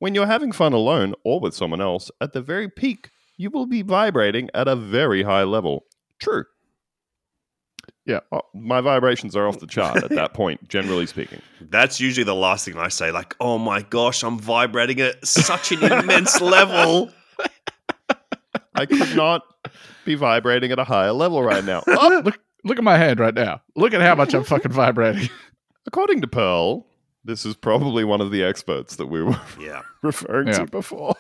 when 0.01 0.17
you're 0.17 0.27
having 0.27 0.51
fun 0.51 0.73
alone 0.73 1.15
or 1.23 1.39
with 1.39 1.55
someone 1.55 1.81
else, 1.81 2.11
at 2.21 2.33
the 2.33 2.43
very 2.43 2.69
peak, 2.69 3.11
you 3.37 3.51
will 3.51 3.67
be 3.67 3.83
vibrating 3.83 4.51
at 4.53 4.67
a 4.67 4.75
very 4.75 5.23
high 5.23 5.45
level. 5.45 5.85
True. 6.19 6.45
Yeah. 8.05 8.19
Oh, 8.33 8.41
my 8.53 8.81
vibrations 8.81 9.37
are 9.37 9.47
off 9.47 9.61
the 9.61 9.69
chart 9.69 10.03
at 10.03 10.11
that 10.11 10.35
point, 10.35 10.69
generally 10.69 11.07
speaking. 11.07 11.41
That's 11.61 12.01
usually 12.01 12.25
the 12.25 12.35
last 12.35 12.65
thing 12.65 12.77
I 12.77 12.89
say. 12.89 13.13
Like, 13.13 13.37
oh 13.39 13.59
my 13.59 13.83
gosh, 13.83 14.25
I'm 14.25 14.41
vibrating 14.41 15.01
at 15.01 15.25
such 15.25 15.71
an 15.71 15.85
immense 15.85 16.41
level. 16.41 17.13
I 18.75 18.87
could 18.87 19.15
not 19.15 19.43
be 20.05 20.17
vibrating 20.17 20.73
at 20.73 20.81
a 20.81 20.85
higher 20.85 21.13
level 21.13 21.45
right 21.45 21.65
now. 21.65 21.85
Oh, 21.87 22.23
Look 22.25 22.41
look 22.65 22.79
at 22.79 22.85
my 22.85 22.97
hand 22.99 23.21
right 23.21 23.35
now. 23.35 23.63
Look 23.77 23.95
at 23.95 24.01
how 24.01 24.15
much 24.15 24.35
I'm 24.35 24.45
fucking 24.45 24.73
vibrating. 24.83 25.29
according 25.87 26.21
to 26.23 26.27
Pearl, 26.27 26.87
this 27.25 27.45
is 27.47 27.55
probably 27.55 28.05
one 28.05 28.21
of 28.21 28.31
the 28.31 28.43
experts 28.43 28.97
that 28.97 29.07
we 29.07 29.23
were 29.23 29.41
Yeah. 29.61 29.83
referring 30.03 30.49
Yeah. 30.49 30.59
to 30.61 30.67
before. 30.67 31.15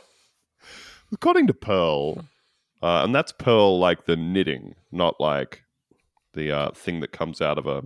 According 1.12 1.46
to 1.48 1.55
Pearl, 1.55 2.24
uh, 2.83 3.02
and 3.05 3.14
that's 3.14 3.33
Pearl 3.33 3.78
like 3.78 4.07
the 4.07 4.16
knitting, 4.16 4.74
not 4.90 5.20
like 5.20 5.62
the 6.35 6.50
uh, 6.50 6.70
thing 6.72 7.00
that 7.00 7.12
comes 7.12 7.40
out 7.42 7.59
of 7.59 7.66
a 7.66 7.83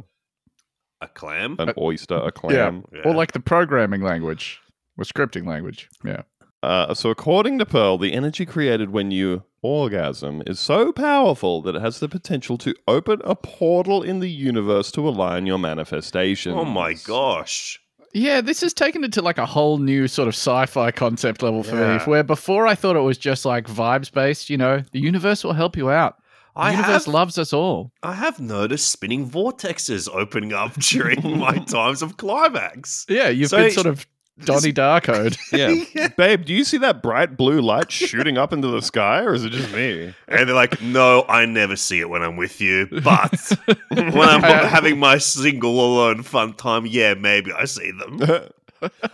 A 1.00 1.08
clam. 1.08 1.56
an 1.58 1.72
oyster, 1.76 2.14
a 2.16 2.30
clam. 2.30 2.84
Yeah. 2.92 3.00
Or 3.04 3.14
like 3.14 3.32
the 3.32 3.40
programming 3.40 4.02
language 4.02 4.60
or 4.96 5.04
scripting 5.04 5.46
language. 5.46 5.88
Yeah. 6.04 6.22
Uh, 6.66 6.92
so, 6.94 7.10
according 7.10 7.58
to 7.58 7.64
Pearl, 7.66 7.96
the 7.96 8.12
energy 8.12 8.44
created 8.44 8.90
when 8.90 9.10
you 9.12 9.44
orgasm 9.62 10.42
is 10.46 10.58
so 10.58 10.90
powerful 10.92 11.62
that 11.62 11.76
it 11.76 11.80
has 11.82 12.00
the 12.00 12.08
potential 12.08 12.58
to 12.58 12.74
open 12.88 13.20
a 13.24 13.34
portal 13.36 14.02
in 14.02 14.18
the 14.20 14.30
universe 14.30 14.90
to 14.92 15.08
align 15.08 15.46
your 15.46 15.58
manifestation. 15.58 16.52
Oh 16.52 16.64
my 16.64 16.94
gosh. 16.94 17.80
Yeah, 18.12 18.40
this 18.40 18.62
has 18.62 18.72
taken 18.72 19.04
it 19.04 19.12
to 19.12 19.22
like 19.22 19.38
a 19.38 19.46
whole 19.46 19.78
new 19.78 20.08
sort 20.08 20.26
of 20.26 20.34
sci-fi 20.34 20.90
concept 20.90 21.42
level 21.42 21.62
for 21.62 21.74
me. 21.76 21.98
Where 22.04 22.22
before 22.24 22.66
I 22.66 22.74
thought 22.74 22.96
it 22.96 23.00
was 23.00 23.18
just 23.18 23.44
like 23.44 23.66
vibes 23.66 24.10
based, 24.10 24.48
you 24.50 24.56
know, 24.56 24.82
the 24.92 25.00
universe 25.00 25.44
will 25.44 25.52
help 25.52 25.76
you 25.76 25.90
out. 25.90 26.16
The 26.54 26.62
I 26.62 26.70
universe 26.70 27.04
have, 27.04 27.12
loves 27.14 27.36
us 27.38 27.52
all. 27.52 27.92
I 28.02 28.14
have 28.14 28.40
noticed 28.40 28.88
spinning 28.90 29.28
vortexes 29.28 30.08
opening 30.12 30.52
up 30.54 30.72
during 30.80 31.38
my 31.38 31.58
times 31.68 32.00
of 32.02 32.16
climax. 32.16 33.04
Yeah, 33.08 33.28
you've 33.28 33.50
So 33.50 33.58
been 33.58 33.66
it's- 33.66 33.74
sort 33.74 33.86
of 33.86 34.06
Donnie 34.44 34.72
Darkoed. 34.72 35.36
Yeah. 35.56 36.08
Babe, 36.16 36.44
do 36.44 36.52
you 36.52 36.64
see 36.64 36.76
that 36.78 37.02
bright 37.02 37.36
blue 37.36 37.60
light 37.60 37.90
shooting 37.90 38.36
up 38.36 38.52
into 38.52 38.68
the 38.68 38.82
sky, 38.82 39.20
or 39.20 39.32
is 39.34 39.44
it 39.44 39.50
just 39.50 39.72
me? 39.72 40.14
And 40.28 40.48
they're 40.48 40.54
like, 40.54 40.82
no, 40.82 41.24
I 41.28 41.46
never 41.46 41.76
see 41.76 42.00
it 42.00 42.10
when 42.10 42.22
I'm 42.22 42.36
with 42.36 42.60
you. 42.60 42.86
But 43.02 43.56
when 43.88 44.28
I'm 44.28 44.42
having 44.42 44.98
my 44.98 45.18
single 45.18 45.80
alone 45.80 46.22
fun 46.24 46.52
time, 46.54 46.84
yeah, 46.84 47.14
maybe 47.14 47.52
I 47.52 47.64
see 47.64 47.90
them. 47.92 48.20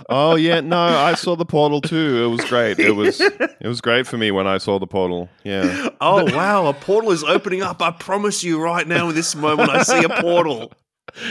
oh 0.09 0.35
yeah, 0.35 0.61
no, 0.61 0.79
I 0.79 1.15
saw 1.15 1.37
the 1.37 1.45
portal 1.45 1.81
too. 1.81 2.25
It 2.25 2.29
was 2.29 2.45
great. 2.49 2.81
It 2.81 2.93
was 2.93 3.21
it 3.21 3.63
was 3.63 3.81
great 3.81 4.07
for 4.07 4.19
me 4.19 4.33
when 4.33 4.47
I 4.47 4.59
saw 4.59 4.79
the 4.81 4.89
portal. 4.89 5.29
Yeah. 5.45 5.91
Oh, 6.01 6.25
wow, 6.35 6.67
a 6.67 6.73
portal 6.73 7.13
is 7.13 7.23
opening 7.23 7.63
up. 7.63 7.81
I 7.81 7.93
promise 7.93 8.43
you 8.43 8.61
right 8.61 8.87
now 8.89 9.11
in 9.11 9.15
this 9.15 9.37
moment, 9.37 9.71
I 9.71 9.83
see 9.83 10.03
a 10.03 10.09
portal. 10.09 10.73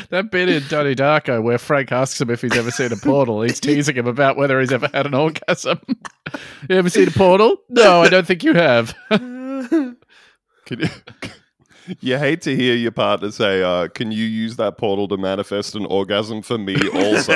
That 0.09 0.31
bit 0.31 0.49
in 0.49 0.63
Donnie 0.67 0.95
Darko 0.95 1.41
where 1.41 1.57
Frank 1.57 1.91
asks 1.91 2.19
him 2.19 2.29
if 2.29 2.41
he's 2.41 2.55
ever 2.55 2.71
seen 2.71 2.91
a 2.91 2.95
portal. 2.95 3.41
He's 3.41 3.59
teasing 3.61 3.95
him 3.95 4.07
about 4.07 4.37
whether 4.37 4.59
he's 4.59 4.71
ever 4.71 4.89
had 4.93 5.05
an 5.05 5.13
orgasm. 5.13 5.79
you 6.69 6.75
ever 6.75 6.89
seen 6.89 7.07
a 7.07 7.11
portal? 7.11 7.57
No, 7.69 8.01
I 8.01 8.09
don't 8.09 8.27
think 8.27 8.43
you 8.43 8.53
have. 8.53 8.93
Can 9.09 9.97
you, 10.69 10.89
you 11.99 12.17
hate 12.17 12.41
to 12.41 12.55
hear 12.55 12.75
your 12.75 12.91
partner 12.91 13.31
say, 13.31 13.63
uh, 13.63 13.87
"Can 13.87 14.11
you 14.11 14.25
use 14.25 14.57
that 14.57 14.77
portal 14.77 15.07
to 15.07 15.17
manifest 15.17 15.73
an 15.73 15.85
orgasm 15.85 16.41
for 16.41 16.57
me 16.57 16.75
also?" 16.93 17.33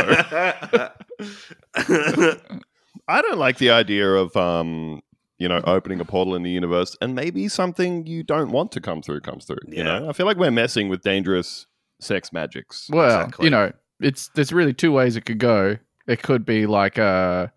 I 3.07 3.21
don't 3.21 3.37
like 3.37 3.57
the 3.57 3.71
idea 3.71 4.09
of 4.09 4.35
um, 4.35 5.01
you 5.37 5.47
know, 5.47 5.61
opening 5.65 5.99
a 5.99 6.05
portal 6.05 6.35
in 6.35 6.43
the 6.43 6.51
universe 6.51 6.95
and 7.01 7.13
maybe 7.13 7.47
something 7.47 8.05
you 8.05 8.23
don't 8.23 8.51
want 8.51 8.71
to 8.73 8.81
come 8.81 9.01
through 9.01 9.21
comes 9.21 9.45
through. 9.45 9.57
You 9.67 9.83
know, 9.83 10.09
I 10.09 10.13
feel 10.13 10.25
like 10.25 10.37
we're 10.37 10.51
messing 10.51 10.89
with 10.89 11.01
dangerous 11.01 11.65
sex 11.99 12.31
magics. 12.33 12.87
Well, 12.91 13.21
Exactly. 13.25 13.45
you 13.45 13.49
know, 13.51 13.71
it's 13.99 14.29
there's 14.35 14.51
really 14.53 14.73
two 14.73 14.91
ways 14.91 15.15
it 15.15 15.25
could 15.25 15.39
go. 15.39 15.77
It 16.07 16.21
could 16.21 16.45
be 16.45 16.65
like 16.67 16.97
a 16.97 17.51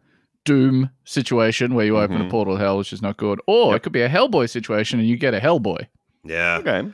Doom 0.44 0.90
situation 1.04 1.74
where 1.74 1.84
you 1.84 1.98
open 1.98 2.20
a 2.20 2.24
Mhm. 2.24 2.30
portal 2.30 2.56
to 2.56 2.60
hell, 2.62 2.78
which 2.78 2.92
is 2.92 3.02
not 3.02 3.16
good, 3.18 3.40
or 3.46 3.72
Yep. 3.72 3.76
it 3.76 3.82
could 3.82 3.92
be 3.92 4.02
a 4.02 4.08
Hellboy 4.08 4.48
situation 4.48 4.98
and 4.98 5.06
you 5.08 5.16
get 5.16 5.34
a 5.34 5.40
Hellboy. 5.40 5.86
yeah. 6.24 6.58
Okay. 6.60 6.88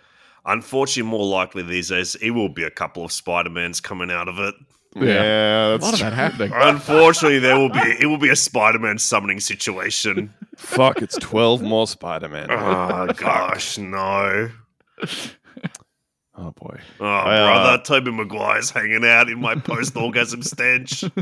Unfortunately, 0.46 1.09
more 1.11 1.24
likely 1.26 1.62
these 1.62 1.88
days, 1.88 2.16
it 2.16 2.30
will 2.30 2.48
be 2.50 2.64
a 2.64 2.70
couple 2.70 3.04
of 3.04 3.11
Spider-Mans 3.12 3.80
coming 3.80 4.11
out 4.11 4.28
of 4.28 4.38
it. 4.38 4.54
Yeah. 4.96 5.04
Yeah, 5.04 5.66
A 5.66 5.70
that's 5.78 5.85
lot 5.85 5.94
of 5.94 6.00
that 6.00 6.12
happening. 6.12 6.52
Unfortunately, 6.54 7.38
there 7.38 7.57
will 7.59 7.68
be 7.70 7.80
it 8.00 8.07
will 8.07 8.18
be 8.18 8.28
a 8.28 8.37
Spider-Man 8.37 8.98
summoning 8.98 9.40
situation. 9.40 10.35
fuck. 10.57 11.00
It's 11.00 11.16
twelve 11.18 11.62
more 11.62 11.87
Spider-Man. 11.87 12.48
Oh 12.50 13.07
gosh, 13.16 13.78
no. 13.78 14.50
Oh 16.36 16.50
boy. 16.50 16.80
Oh, 17.00 17.04
uh, 17.04 17.46
brother, 17.46 17.82
Tobey 17.82 18.10
Maguire's 18.10 18.70
hanging 18.70 19.04
out 19.04 19.28
in 19.28 19.40
my 19.40 19.54
post-orgasm 19.54 20.42
stench. 20.42 21.04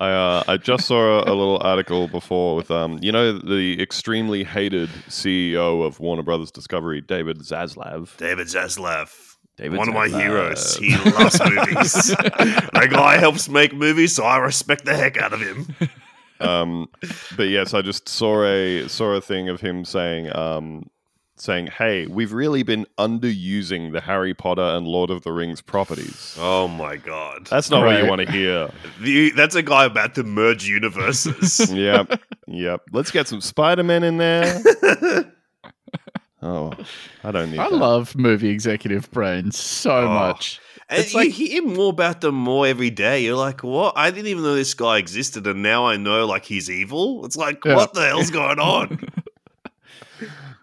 I 0.00 0.12
uh, 0.12 0.42
I 0.48 0.56
just 0.56 0.86
saw 0.86 1.18
a, 1.18 1.24
a 1.24 1.34
little 1.34 1.58
article 1.58 2.08
before 2.08 2.56
with 2.56 2.70
um 2.70 2.98
you 3.02 3.12
know 3.12 3.36
the 3.36 3.80
extremely 3.82 4.44
hated 4.44 4.88
CEO 5.08 5.84
of 5.84 6.00
Warner 6.00 6.22
Brothers 6.22 6.50
Discovery, 6.50 7.02
David 7.02 7.40
Zaslav. 7.40 8.16
David 8.16 8.46
Zaslav. 8.46 9.10
David 9.58 9.76
One 9.76 9.88
of 9.88 9.94
my 9.94 10.08
heroes. 10.08 10.76
He 10.76 10.96
loves 10.96 11.38
movies. 11.38 11.92
that 12.16 12.88
guy 12.90 13.18
helps 13.18 13.46
make 13.50 13.74
movies, 13.74 14.14
so 14.14 14.24
I 14.24 14.38
respect 14.38 14.86
the 14.86 14.94
heck 14.96 15.18
out 15.18 15.34
of 15.34 15.40
him. 15.42 15.66
um, 16.40 16.88
but 17.36 17.48
yes, 17.48 17.74
I 17.74 17.82
just 17.82 18.08
saw 18.08 18.42
a 18.42 18.88
saw 18.88 19.12
a 19.12 19.20
thing 19.20 19.50
of 19.50 19.60
him 19.60 19.84
saying 19.84 20.34
um 20.34 20.88
saying, 21.40 21.68
"Hey, 21.68 22.06
we've 22.06 22.32
really 22.32 22.62
been 22.62 22.86
underusing 22.98 23.92
the 23.92 24.00
Harry 24.00 24.34
Potter 24.34 24.62
and 24.62 24.86
Lord 24.86 25.10
of 25.10 25.22
the 25.22 25.32
Rings 25.32 25.60
properties." 25.60 26.36
Oh 26.38 26.68
my 26.68 26.96
god. 26.96 27.46
That's 27.46 27.70
not 27.70 27.84
what 27.84 28.02
you 28.02 28.08
want 28.08 28.20
to 28.20 28.30
hear. 28.30 28.70
The- 29.00 29.30
that's 29.30 29.54
a 29.54 29.62
guy 29.62 29.84
about 29.86 30.14
to 30.16 30.22
merge 30.22 30.66
universes. 30.66 31.72
yep, 31.72 32.20
yep. 32.46 32.82
Let's 32.92 33.10
get 33.10 33.26
some 33.28 33.40
Spider 33.40 33.82
Man 33.82 34.02
in 34.04 34.18
there. 34.18 34.62
Oh, 36.42 36.72
I 37.22 37.32
don't 37.32 37.50
need. 37.50 37.58
I 37.58 37.68
that. 37.68 37.76
love 37.76 38.16
movie 38.16 38.48
executive 38.48 39.10
brains 39.10 39.58
so 39.58 40.06
Oh. 40.06 40.08
much. 40.08 40.58
And 40.88 41.00
It's 41.00 41.12
you 41.12 41.20
like- 41.20 41.30
hear 41.32 41.62
more 41.62 41.90
about 41.90 42.22
them 42.22 42.34
more 42.34 42.66
every 42.66 42.88
day. 42.88 43.22
You're 43.22 43.36
like, 43.36 43.62
what? 43.62 43.92
I 43.96 44.10
didn't 44.10 44.26
even 44.28 44.42
know 44.42 44.54
this 44.54 44.72
guy 44.72 44.96
existed, 44.96 45.46
and 45.46 45.62
now 45.62 45.86
I 45.86 45.96
know 45.98 46.24
like 46.26 46.46
he's 46.46 46.70
evil. 46.70 47.26
It's 47.26 47.36
like, 47.36 47.62
Yeah. 47.64 47.76
what 47.76 47.92
the 47.92 48.06
hell's 48.06 48.30
going 48.30 48.58
on? 48.58 48.98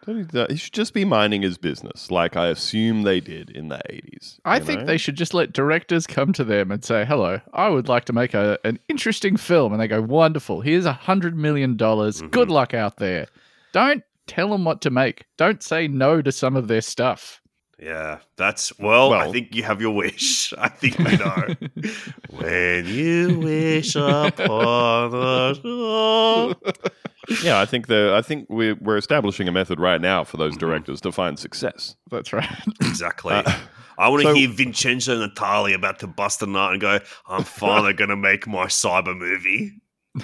Don't 0.07 0.17
need 0.17 0.29
that. 0.29 0.49
He 0.51 0.57
should 0.57 0.73
just 0.73 0.93
be 0.93 1.03
minding 1.05 1.41
his 1.41 1.57
business, 1.57 2.09
like 2.09 2.35
I 2.37 2.47
assume 2.47 3.03
they 3.03 3.19
did 3.19 3.49
in 3.49 3.67
the 3.67 3.81
eighties. 3.89 4.39
I 4.45 4.59
think 4.59 4.85
they 4.85 4.97
should 4.97 5.17
just 5.17 5.33
let 5.33 5.51
directors 5.53 6.07
come 6.07 6.31
to 6.33 6.43
them 6.45 6.71
and 6.71 6.83
say, 6.83 7.03
"Hello, 7.05 7.41
I 7.53 7.67
would 7.69 7.89
like 7.89 8.05
to 8.05 8.13
make 8.13 8.33
a, 8.33 8.57
an 8.63 8.79
interesting 8.87 9.35
film," 9.37 9.73
and 9.73 9.81
they 9.81 9.87
go, 9.87 10.01
"Wonderful! 10.01 10.61
Here's 10.61 10.85
a 10.85 10.93
hundred 10.93 11.35
million 11.37 11.75
dollars. 11.75 12.21
Mhm. 12.21 12.31
Good 12.31 12.49
luck 12.49 12.73
out 12.73 12.97
there." 12.97 13.27
Don't 13.73 14.01
tell 14.27 14.49
them 14.49 14.63
what 14.63 14.81
to 14.83 14.89
make. 14.89 15.25
Don't 15.37 15.61
say 15.61 15.87
no 15.89 16.21
to 16.21 16.31
some 16.31 16.55
of 16.55 16.67
their 16.69 16.81
stuff. 16.81 17.41
yeah, 17.79 18.19
that's 18.37 18.71
well, 18.79 19.13
I 19.13 19.29
think 19.31 19.53
you 19.53 19.61
have 19.63 19.81
your 19.81 19.93
wish. 19.93 20.51
I 20.57 20.69
think 20.69 20.97
we 20.99 21.17
know. 21.17 21.53
when 22.31 22.85
you 22.87 23.39
wish 23.39 23.93
upon 23.97 25.13
a 25.13 25.53
star. 25.55 26.55
Yeah, 27.43 27.59
I 27.59 27.65
think 27.65 27.87
the 27.87 28.13
I 28.15 28.21
think 28.21 28.47
we're 28.49 28.75
we're 28.75 28.97
establishing 28.97 29.47
a 29.47 29.51
method 29.51 29.79
right 29.79 29.99
now 29.99 30.23
for 30.23 30.37
those 30.37 30.55
Mhm. 30.55 30.59
directors 30.59 31.01
to 31.01 31.11
find 31.11 31.37
success. 31.37 31.95
That's 32.09 32.31
right. 32.33 32.47
Exactly. 32.81 33.33
Uh, 33.33 33.51
I 33.97 34.09
want 34.09 34.21
to 34.23 34.29
so- 34.29 34.33
hear 34.35 34.47
Vincenzo 34.49 35.27
Natali 35.27 35.73
about 35.73 35.99
to 35.99 36.07
bust 36.07 36.41
a 36.41 36.45
nut 36.45 36.71
and 36.73 36.79
go, 36.81 36.99
I'm 37.27 37.43
finally 37.63 37.93
going 37.93 38.09
to 38.09 38.15
make 38.15 38.47
my 38.47 38.65
cyber 38.67 39.17
movie. 39.17 39.73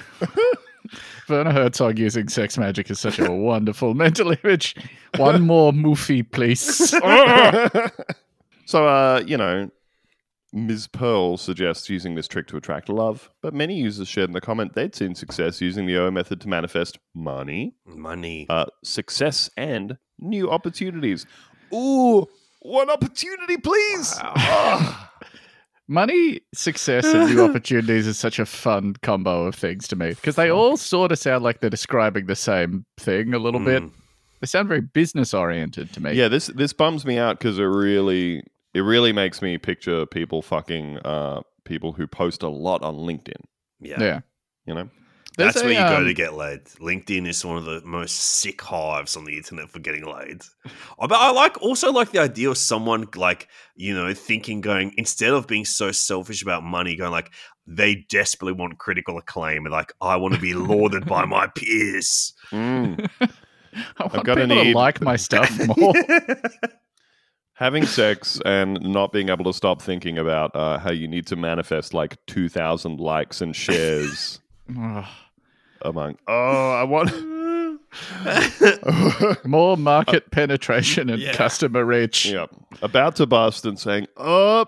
Werner 1.30 1.52
Herzog 1.52 1.98
using 1.98 2.28
sex 2.30 2.58
magic 2.58 2.90
is 2.92 3.00
such 3.00 3.18
a 3.20 3.32
wonderful 3.32 3.94
mental 3.96 4.36
image. 4.44 4.76
One 5.18 5.42
more 5.44 5.72
movie, 5.74 6.22
please. 6.24 6.62
so, 8.66 8.86
uh, 8.88 9.24
you 9.26 9.38
know, 9.38 9.70
Ms. 10.54 10.88
Pearl 10.88 11.36
suggests 11.38 11.90
using 11.90 12.14
this 12.14 12.28
trick 12.28 12.46
to 12.48 12.58
attract 12.58 12.88
love, 12.88 13.32
but 13.42 13.56
many 13.56 13.76
users 13.76 14.08
shared 14.08 14.30
in 14.30 14.34
the 14.34 14.42
comment 14.42 14.76
they'd 14.76 14.94
seen 14.94 15.16
success 15.16 15.60
using 15.60 15.88
the 15.88 15.98
O 15.98 16.12
method 16.12 16.40
to 16.42 16.48
manifest 16.48 17.00
money, 17.16 17.74
Money. 17.88 18.46
uh, 18.50 18.66
success, 18.84 19.50
and 19.58 19.98
new 20.20 20.52
opportunities. 20.52 21.26
Ooh, 21.74 22.28
one 22.62 22.90
opportunity, 22.92 23.58
please. 23.58 24.16
Ah. 24.22 25.10
Money, 25.88 26.40
success, 26.54 27.04
and 27.06 27.30
new 27.30 27.44
opportunities 27.50 28.08
is 28.08 28.18
such 28.18 28.40
a 28.40 28.46
fun 28.46 28.96
combo 29.02 29.46
of 29.46 29.56
things 29.56 29.86
to 29.90 29.98
me 29.98 30.12
because 30.12 30.36
they 30.36 30.50
all 30.50 30.78
sort 30.78 31.12
of 31.12 31.20
sound 31.20 31.44
like 31.44 31.60
they're 31.60 31.70
describing 31.70 32.26
the 32.28 32.38
same 32.38 32.86
thing 32.98 33.34
a 33.34 33.38
little 33.38 33.60
bit. 33.60 33.84
Mm. 33.84 33.92
They 34.40 34.48
sound 34.48 34.70
very 34.70 34.80
business 34.80 35.34
oriented 35.34 35.92
to 35.94 36.02
me. 36.02 36.14
Yeah, 36.14 36.30
this 36.30 36.48
this 36.48 36.72
bums 36.72 37.06
me 37.06 37.18
out 37.18 37.38
because 37.38 37.60
it 37.60 37.64
really 37.64 38.44
it 38.74 38.82
really 38.82 39.14
makes 39.14 39.42
me 39.42 39.58
picture 39.58 40.06
people 40.06 40.42
fucking 40.42 41.00
uh, 41.00 41.42
people 41.66 41.94
who 41.94 42.08
post 42.08 42.44
a 42.44 42.50
lot 42.50 42.82
on 42.84 42.96
LinkedIn. 42.96 43.42
Yeah. 43.80 44.00
Yeah. 44.00 44.20
You 44.66 44.74
know, 44.76 44.90
There's 45.38 45.56
That's 45.56 45.64
a, 45.64 45.66
where 45.66 45.74
you 45.74 45.90
go 45.90 45.98
um, 45.98 46.06
to 46.06 46.14
get 46.14 46.34
laid. 46.36 46.64
LinkedIn 46.80 47.28
is 47.28 47.44
one 47.44 47.58
of 47.58 47.66
the 47.66 47.82
most 47.84 48.16
sick 48.16 48.62
hives 48.62 49.18
on 49.18 49.26
the 49.26 49.36
internet 49.36 49.70
for 49.70 49.80
getting 49.80 50.06
laid. 50.06 50.42
But 50.98 51.12
I 51.12 51.32
like 51.32 51.62
also 51.62 51.92
like 51.92 52.12
the 52.12 52.20
idea 52.20 52.50
of 52.50 52.58
someone 52.58 53.08
like, 53.16 53.50
you 53.76 53.94
know, 53.94 54.14
thinking 54.14 54.62
going 54.62 54.94
instead 54.98 55.32
of 55.34 55.48
being 55.48 55.66
so 55.66 55.92
selfish 55.92 56.42
about 56.42 56.64
money, 56.64 56.96
going 56.96 57.12
like 57.12 57.34
they 57.68 58.06
desperately 58.10 58.54
want 58.54 58.78
critical 58.78 59.18
acclaim 59.18 59.66
and 59.66 59.72
like 59.72 59.92
I 60.02 60.16
want 60.16 60.34
to 60.34 60.40
be 60.40 60.54
lauded 60.54 61.06
by 61.06 61.26
my 61.26 61.48
peers. 61.48 62.34
Mm. 62.52 63.10
I 63.98 64.04
want 64.06 64.24
gotta 64.26 64.42
people 64.42 64.64
need- 64.64 64.72
to 64.72 64.78
like 64.78 65.02
my 65.02 65.18
stuff 65.18 65.60
more. 65.78 65.94
having 67.56 67.86
sex 67.86 68.40
and 68.46 68.82
not 68.82 69.12
being 69.12 69.30
able 69.30 69.46
to 69.46 69.54
stop 69.54 69.82
thinking 69.82 70.18
about 70.18 70.56
uh, 70.56 70.78
how 70.80 70.92
you 70.92 71.08
need 71.08 71.28
to 71.28 71.36
manifest 71.36 71.94
like 71.94 72.18
two 72.26 72.50
thousand 72.50 73.00
likes 73.00 73.42
and 73.42 73.56
shares 73.56 74.40
among. 75.82 76.18
Oh, 76.28 76.72
I 76.72 76.84
want. 76.84 77.12
More 79.46 79.78
market 79.78 80.32
penetration 80.32 81.10
and 81.10 81.22
Yeah. 81.22 81.34
customer 81.34 81.86
reach. 81.86 82.26
Yep. 82.26 82.50
About 82.82 83.16
to 83.18 83.26
bust 83.26 83.66
and 83.66 83.78
saying, 83.78 84.08
"Oh, 84.18 84.66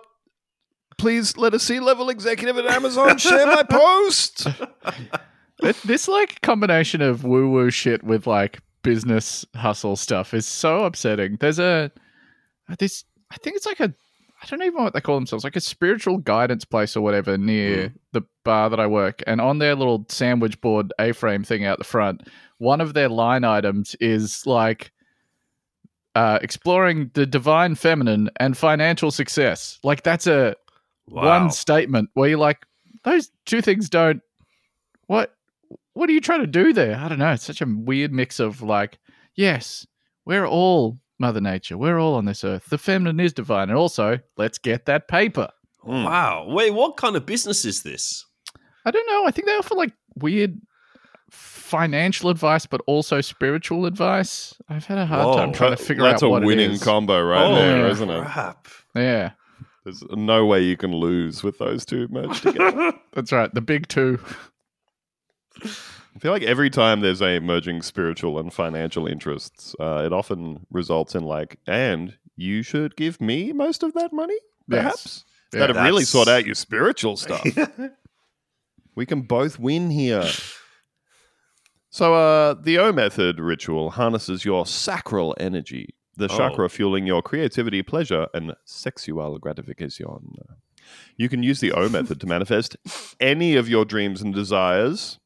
please 0.98 1.36
let 1.38 1.54
a 1.54 1.60
C-level 1.60 2.10
executive 2.10 2.58
at 2.58 2.65
Amazon 2.67 3.17
share 3.17 3.45
my 3.48 3.63
post." 3.63 4.48
It- 5.63 5.78
this 5.86 6.10
like 6.10 6.41
combination 6.41 7.02
of 7.02 7.24
woo 7.24 7.50
woo 7.50 7.71
shit 7.71 8.04
with 8.04 8.28
like 8.28 8.60
business 8.84 9.45
hustle 9.56 9.95
stuff 9.95 10.34
is 10.34 10.45
so 10.45 10.84
upsetting. 10.84 11.38
There's 11.39 11.60
a 11.60 11.91
this 12.80 13.06
I 13.32 13.38
think 13.38 13.56
it's 13.56 13.65
like 13.65 13.80
a 13.80 13.93
I 14.41 14.47
don't 14.47 14.62
even 14.63 14.75
know 14.78 14.84
what 14.84 14.93
they 14.93 15.01
call 15.01 15.15
themselves, 15.15 15.43
like 15.43 15.56
a 15.56 15.62
spiritual 15.62 16.17
guidance 16.17 16.65
place 16.65 16.97
or 16.97 17.01
whatever 17.01 17.38
near 17.38 17.93
the 18.12 18.21
bar 18.43 18.69
that 18.69 18.80
I 18.80 18.88
work. 18.88 19.23
And 19.25 19.39
on 19.39 19.60
their 19.60 19.75
little 19.75 20.06
sandwich 20.10 20.60
board 20.60 20.91
A 20.99 21.13
frame 21.13 21.43
thing 21.43 21.63
out 21.65 21.78
the 21.78 21.84
front, 21.86 22.28
one 22.58 22.82
of 22.82 22.93
their 22.93 23.08
line 23.10 23.43
items 23.45 23.95
is 24.01 24.45
like 24.45 24.91
uh, 26.15 26.39
exploring 26.41 27.12
the 27.13 27.25
divine 27.25 27.75
feminine 27.75 28.30
and 28.38 28.58
financial 28.58 29.10
success. 29.12 29.80
Like 29.84 30.04
that's 30.04 30.28
a 30.28 30.56
Wow. 31.08 31.41
one 31.43 31.51
statement 31.51 32.10
where 32.15 32.30
you're 32.30 32.39
like, 32.39 32.65
those 33.04 33.30
two 33.45 33.62
things 33.62 33.89
don't. 33.89 34.21
What? 35.06 35.36
What 35.93 36.10
are 36.10 36.13
you 36.13 36.19
trying 36.21 36.41
to 36.41 36.47
do 36.47 36.73
there? 36.73 36.97
I 36.97 37.08
don't 37.08 37.19
know. 37.19 37.32
It's 37.32 37.43
such 37.45 37.62
a 37.62 37.65
weird 37.67 38.12
mix 38.12 38.39
of 38.39 38.62
like, 38.63 38.97
yes, 39.36 39.86
we're 40.25 40.47
all 40.47 40.97
Mother 41.19 41.41
Nature. 41.41 41.78
We're 41.78 41.99
all 41.99 42.15
on 42.15 42.25
this 42.25 42.43
earth. 42.43 42.65
The 42.69 42.78
feminine 42.78 43.19
is 43.19 43.34
divine, 43.34 43.69
and 43.69 43.78
also 43.78 44.19
let's 44.38 44.58
get 44.58 44.86
that 44.86 45.08
paper. 45.08 45.49
Hmm. 45.84 46.04
Wow. 46.04 46.45
Wait, 46.49 46.71
what 46.71 46.97
kind 46.97 47.15
of 47.15 47.25
business 47.25 47.63
is 47.65 47.84
this? 47.84 48.25
I 48.86 48.91
don't 48.91 49.08
know. 49.08 49.25
I 49.25 49.32
think 49.32 49.47
they 49.47 49.54
offer 49.54 49.75
like 49.75 49.93
weird 50.15 50.60
financial 51.32 52.30
advice, 52.30 52.65
but 52.65 52.82
also 52.86 53.21
spiritual 53.21 53.86
advice. 53.86 54.54
I've 54.69 54.86
had 54.86 54.97
a 54.99 55.06
hard 55.06 55.25
Whoa. 55.28 55.36
time 55.38 55.54
trying 55.54 55.71
to 55.71 55.78
figure 55.84 56.04
That's 56.04 56.21
out 56.21 56.28
a 56.28 56.30
what 56.30 56.43
it 56.43 56.45
winning 56.45 56.71
is. 56.71 56.84
combo 56.84 57.21
right 57.21 57.43
Oh, 57.51 57.56
there, 57.56 57.80
yeah. 57.86 57.91
isn't 57.91 58.10
it? 58.10 58.21
Crap. 58.25 58.67
yeah, 58.95 59.32
There's 59.84 60.04
no 60.12 60.45
way 60.45 60.62
you 60.62 60.78
can 60.78 60.91
lose 60.93 61.43
with 61.43 61.58
those 61.58 61.86
two 61.86 62.08
merged 62.12 62.43
together. 62.43 62.93
that's 63.13 63.32
right. 63.32 63.51
The 63.54 63.62
big 63.62 63.88
two. 63.88 64.19
I 66.15 66.19
feel 66.19 66.32
like 66.32 66.43
every 66.43 66.69
time 66.69 67.01
there's 67.01 67.21
a 67.21 67.39
merging 67.39 67.82
spiritual 67.82 68.39
and 68.39 68.54
financial 68.54 69.06
interests, 69.06 69.75
uh, 69.80 70.04
it 70.06 70.13
often 70.13 70.65
results 70.71 71.13
in 71.13 71.23
like, 71.23 71.60
and 71.67 72.17
you 72.38 72.63
should 72.63 72.95
give 72.95 73.19
me 73.19 73.51
most 73.51 73.84
of 73.84 73.93
that 73.93 74.13
money, 74.13 74.38
Yes. 74.69 74.82
perhaps. 74.82 75.25
Yeah. 75.54 75.60
That'd 75.60 75.75
really 75.75 76.06
sort 76.06 76.28
out 76.28 76.45
your 76.45 76.56
spiritual 76.56 77.17
stuff. 77.25 77.45
we 78.95 79.06
can 79.06 79.21
both 79.23 79.60
win 79.60 79.89
here. 79.91 80.23
So, 81.89 82.13
uh, 82.13 82.56
the 82.62 82.78
O 82.80 82.91
method 82.91 83.39
ritual 83.39 83.91
harnesses 83.91 84.43
your 84.45 84.65
sacral 84.65 85.36
energy, 85.39 85.95
the 86.17 86.25
Oh. 86.32 86.38
chakra 86.38 86.69
fueling 86.69 87.06
your 87.08 87.21
creativity, 87.21 87.82
pleasure, 87.84 88.28
and 88.34 88.54
sexual 88.65 89.38
gratification. 89.39 90.06
You 91.17 91.30
can 91.30 91.41
use 91.43 91.60
the 91.62 91.71
O 91.73 91.89
method 91.89 92.19
to 92.21 92.28
manifest 92.36 92.75
any 93.19 93.56
of 93.56 93.67
your 93.69 93.84
dreams 93.86 94.21
and 94.21 94.34
desires, 94.34 95.19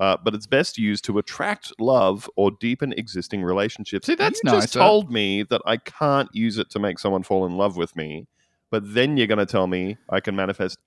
uh, 0.00 0.16
but 0.22 0.34
it's 0.34 0.46
best 0.46 0.78
used 0.78 1.04
to 1.04 1.18
attract 1.18 1.72
love 1.78 2.28
or 2.36 2.50
deepen 2.50 2.92
existing 2.92 3.42
relationships. 3.42 4.06
See, 4.06 4.14
that's 4.14 4.40
you 4.44 4.50
just 4.50 4.72
told 4.72 5.10
me 5.10 5.42
that 5.44 5.60
I 5.66 5.76
can't 5.78 6.28
use 6.32 6.58
it 6.58 6.70
to 6.70 6.78
make 6.78 6.98
someone 6.98 7.22
fall 7.22 7.46
in 7.46 7.56
love 7.56 7.76
with 7.76 7.96
me, 7.96 8.26
but 8.70 8.82
then 8.94 9.16
you're 9.16 9.26
going 9.26 9.38
to 9.38 9.46
tell 9.46 9.66
me 9.66 9.96
I 10.10 10.20
can 10.20 10.36
manifest 10.36 10.78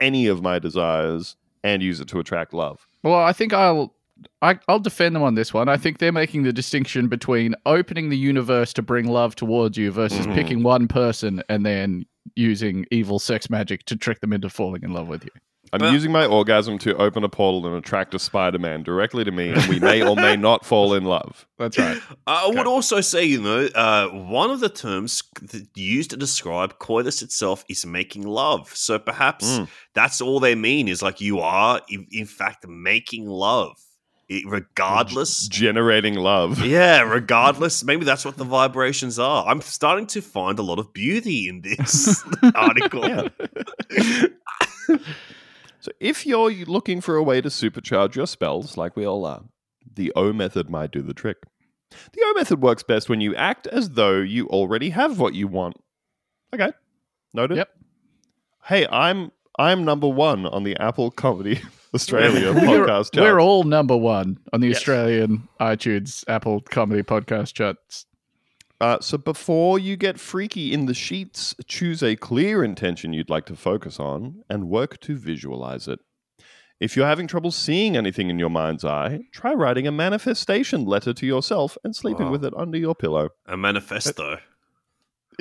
any 0.00 0.26
of 0.26 0.42
my 0.42 0.58
desires 0.58 1.36
and 1.62 1.82
use 1.82 2.00
it 2.00 2.08
to 2.08 2.18
attract 2.18 2.54
love. 2.54 2.86
Well, 3.02 3.14
I 3.20 3.32
think 3.32 3.52
I'll 3.52 3.94
I, 4.42 4.58
I'll 4.68 4.78
defend 4.80 5.14
them 5.16 5.22
on 5.22 5.34
this 5.34 5.54
one. 5.54 5.70
I 5.70 5.78
think 5.78 5.96
they're 5.96 6.12
making 6.12 6.42
the 6.42 6.52
distinction 6.52 7.08
between 7.08 7.54
opening 7.64 8.10
the 8.10 8.18
universe 8.18 8.74
to 8.74 8.82
bring 8.82 9.08
love 9.08 9.34
towards 9.34 9.78
you 9.78 9.90
versus 9.90 10.26
Mhm. 10.26 10.34
picking 10.34 10.62
one 10.62 10.88
person 10.88 11.42
and 11.48 11.64
then 11.64 12.04
using 12.36 12.84
evil 12.90 13.18
sex 13.18 13.48
magic 13.48 13.84
to 13.86 13.96
trick 13.96 14.20
them 14.20 14.34
into 14.34 14.50
falling 14.50 14.82
in 14.82 14.92
love 14.92 15.08
with 15.08 15.24
you. 15.24 15.30
I'm 15.72 15.78
But- 15.78 15.92
using 15.92 16.10
my 16.10 16.26
orgasm 16.26 16.78
to 16.78 16.96
open 16.96 17.22
a 17.22 17.28
portal 17.28 17.64
and 17.66 17.76
attract 17.76 18.12
a 18.14 18.18
Spider 18.18 18.58
Man 18.58 18.82
directly 18.82 19.22
to 19.24 19.30
me, 19.30 19.50
and 19.50 19.64
we 19.66 19.78
may 19.78 20.02
or 20.02 20.16
may 20.16 20.36
not 20.36 20.66
fall 20.66 20.94
in 20.94 21.04
love. 21.04 21.46
That's 21.58 21.78
right. 21.78 22.00
I 22.26 22.48
would 22.48 22.66
also 22.66 23.00
say, 23.00 23.24
you 23.24 23.40
know, 23.40 23.66
uh, 23.74 24.08
one 24.08 24.50
of 24.50 24.58
the 24.60 24.68
terms 24.68 25.22
that 25.42 25.68
used 25.76 26.10
to 26.10 26.16
describe 26.16 26.78
coitus 26.80 27.22
itself 27.22 27.64
is 27.68 27.86
making 27.86 28.22
love. 28.26 28.74
So 28.74 28.98
perhaps 28.98 29.58
Mm. 29.58 29.68
that's 29.94 30.20
all 30.20 30.40
they 30.40 30.54
mean 30.56 30.88
is 30.88 31.02
like 31.02 31.20
you 31.20 31.38
are, 31.40 31.80
in, 31.88 32.06
in 32.10 32.26
fact, 32.26 32.66
making 32.66 33.26
love, 33.26 33.76
it, 34.28 34.44
regardless. 34.48 35.46
Generating 35.48 36.14
love. 36.14 36.64
Yeah, 36.64 37.02
regardless. 37.02 37.84
Maybe 37.84 38.04
that's 38.04 38.24
what 38.24 38.36
the 38.36 38.44
vibrations 38.44 39.18
are. 39.18 39.46
I'm 39.46 39.60
starting 39.60 40.06
to 40.08 40.20
find 40.20 40.58
a 40.58 40.62
lot 40.62 40.78
of 40.80 40.92
beauty 40.92 41.48
in 41.48 41.60
this 41.62 42.24
article. 42.54 43.28
Yeah. 45.90 45.96
So, 46.08 46.08
if 46.10 46.26
you're 46.26 46.50
looking 46.66 47.00
for 47.00 47.16
a 47.16 47.22
way 47.22 47.40
to 47.40 47.48
supercharge 47.48 48.14
your 48.14 48.26
spells, 48.26 48.76
like 48.76 48.96
we 48.96 49.04
all 49.06 49.24
are, 49.24 49.42
the 49.94 50.12
O 50.16 50.32
method 50.32 50.68
might 50.70 50.90
do 50.90 51.02
the 51.02 51.14
trick. 51.14 51.38
The 52.12 52.20
O 52.24 52.32
method 52.36 52.62
works 52.62 52.82
best 52.82 53.08
when 53.08 53.20
you 53.20 53.34
act 53.34 53.66
as 53.66 53.90
though 53.90 54.18
you 54.20 54.46
already 54.48 54.90
have 54.90 55.18
what 55.18 55.34
you 55.34 55.48
want. 55.48 55.76
Okay, 56.54 56.72
noted. 57.34 57.56
Yep. 57.58 57.68
Hey, 58.66 58.86
I'm 58.90 59.32
I'm 59.58 59.84
number 59.84 60.08
one 60.08 60.46
on 60.46 60.62
the 60.62 60.76
Apple 60.76 61.10
Comedy 61.10 61.60
Australia 61.94 62.52
we're, 62.54 62.86
podcast 62.86 63.12
chart. 63.14 63.24
we're 63.24 63.40
all 63.40 63.64
number 63.64 63.96
one 63.96 64.38
on 64.52 64.60
the 64.60 64.68
Yes. 64.68 64.76
Australian 64.76 65.48
iTunes 65.60 66.24
Apple 66.28 66.60
Comedy 66.60 67.02
Podcast 67.02 67.54
charts. 67.54 68.06
Uh, 68.80 68.98
so 69.00 69.18
before 69.18 69.78
you 69.78 69.94
get 69.96 70.18
freaky 70.18 70.72
in 70.72 70.86
the 70.86 70.94
sheets, 70.94 71.54
choose 71.66 72.02
a 72.02 72.16
clear 72.16 72.64
intention 72.64 73.12
you'd 73.12 73.28
like 73.28 73.44
to 73.46 73.54
focus 73.56 74.00
on 74.00 74.42
and 74.48 74.68
work 74.70 74.98
to 75.00 75.16
visualize 75.16 75.86
it. 75.86 75.98
If 76.80 76.96
you're 76.96 77.06
having 77.06 77.26
trouble 77.26 77.50
seeing 77.50 77.94
anything 77.94 78.30
in 78.30 78.38
your 78.38 78.48
mind's 78.48 78.86
eye, 78.86 79.20
try 79.32 79.52
writing 79.52 79.86
a 79.86 79.92
manifestation 79.92 80.86
letter 80.86 81.12
to 81.12 81.26
yourself 81.26 81.76
and 81.84 81.94
sleeping 81.94 82.26
Wow. 82.26 82.32
with 82.32 82.44
it 82.44 82.54
under 82.56 82.78
your 82.78 82.94
pillow. 82.94 83.28
A 83.46 83.54
manifesto. 83.56 84.38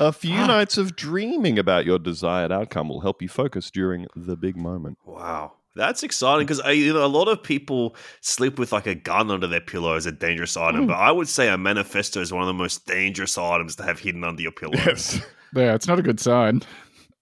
a 0.00 0.12
few 0.12 0.34
nights 0.34 0.78
of 0.78 0.94
dreaming 0.96 1.58
about 1.58 1.84
your 1.84 1.98
desired 1.98 2.52
outcome 2.52 2.88
will 2.88 3.00
help 3.00 3.20
you 3.20 3.28
focus 3.28 3.70
during 3.70 4.06
the 4.14 4.36
big 4.36 4.56
moment. 4.56 4.98
Wow. 5.04 5.54
That's 5.78 6.02
exciting 6.02 6.44
because 6.44 6.60
uh, 6.64 6.70
you 6.70 6.92
know 6.92 7.04
a 7.04 7.06
lot 7.06 7.28
of 7.28 7.40
people 7.40 7.94
sleep 8.20 8.58
with 8.58 8.72
like 8.72 8.88
a 8.88 8.96
gun 8.96 9.30
under 9.30 9.46
their 9.46 9.60
pillow 9.60 9.94
as 9.94 10.06
a 10.06 10.12
dangerous 10.12 10.56
item, 10.56 10.80
hmm. 10.80 10.86
but 10.88 10.94
I 10.94 11.12
would 11.12 11.28
say 11.28 11.48
a 11.48 11.56
manifesto 11.56 12.20
is 12.20 12.32
one 12.32 12.42
of 12.42 12.48
the 12.48 12.52
most 12.52 12.84
dangerous 12.84 13.38
items 13.38 13.76
to 13.76 13.84
have 13.84 14.00
hidden 14.00 14.24
under 14.24 14.42
your 14.42 14.50
pillow. 14.50 14.74
Yes. 14.74 15.20
Yeah, 15.54 15.74
it's 15.74 15.86
not 15.86 16.00
a 16.00 16.02
good 16.02 16.18
sign. 16.18 16.62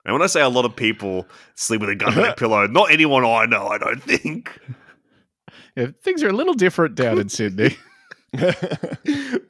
And 0.06 0.14
when 0.14 0.22
I 0.22 0.26
say 0.26 0.40
a 0.40 0.48
lot 0.48 0.64
of 0.64 0.74
people 0.74 1.28
sleep 1.54 1.82
with 1.82 1.90
a 1.90 1.94
gun 1.94 2.08
under 2.08 2.22
their 2.22 2.34
pillow, 2.36 2.66
not 2.66 2.90
anyone 2.90 3.26
I 3.26 3.44
know, 3.44 3.66
I 3.68 3.76
don't 3.76 4.02
think. 4.02 4.58
Yeah, 5.76 5.88
things 6.02 6.22
are 6.22 6.30
a 6.30 6.32
little 6.32 6.54
different 6.54 6.94
down 6.94 7.18
in 7.18 7.28
Sydney. 7.28 7.76
the 8.32 9.42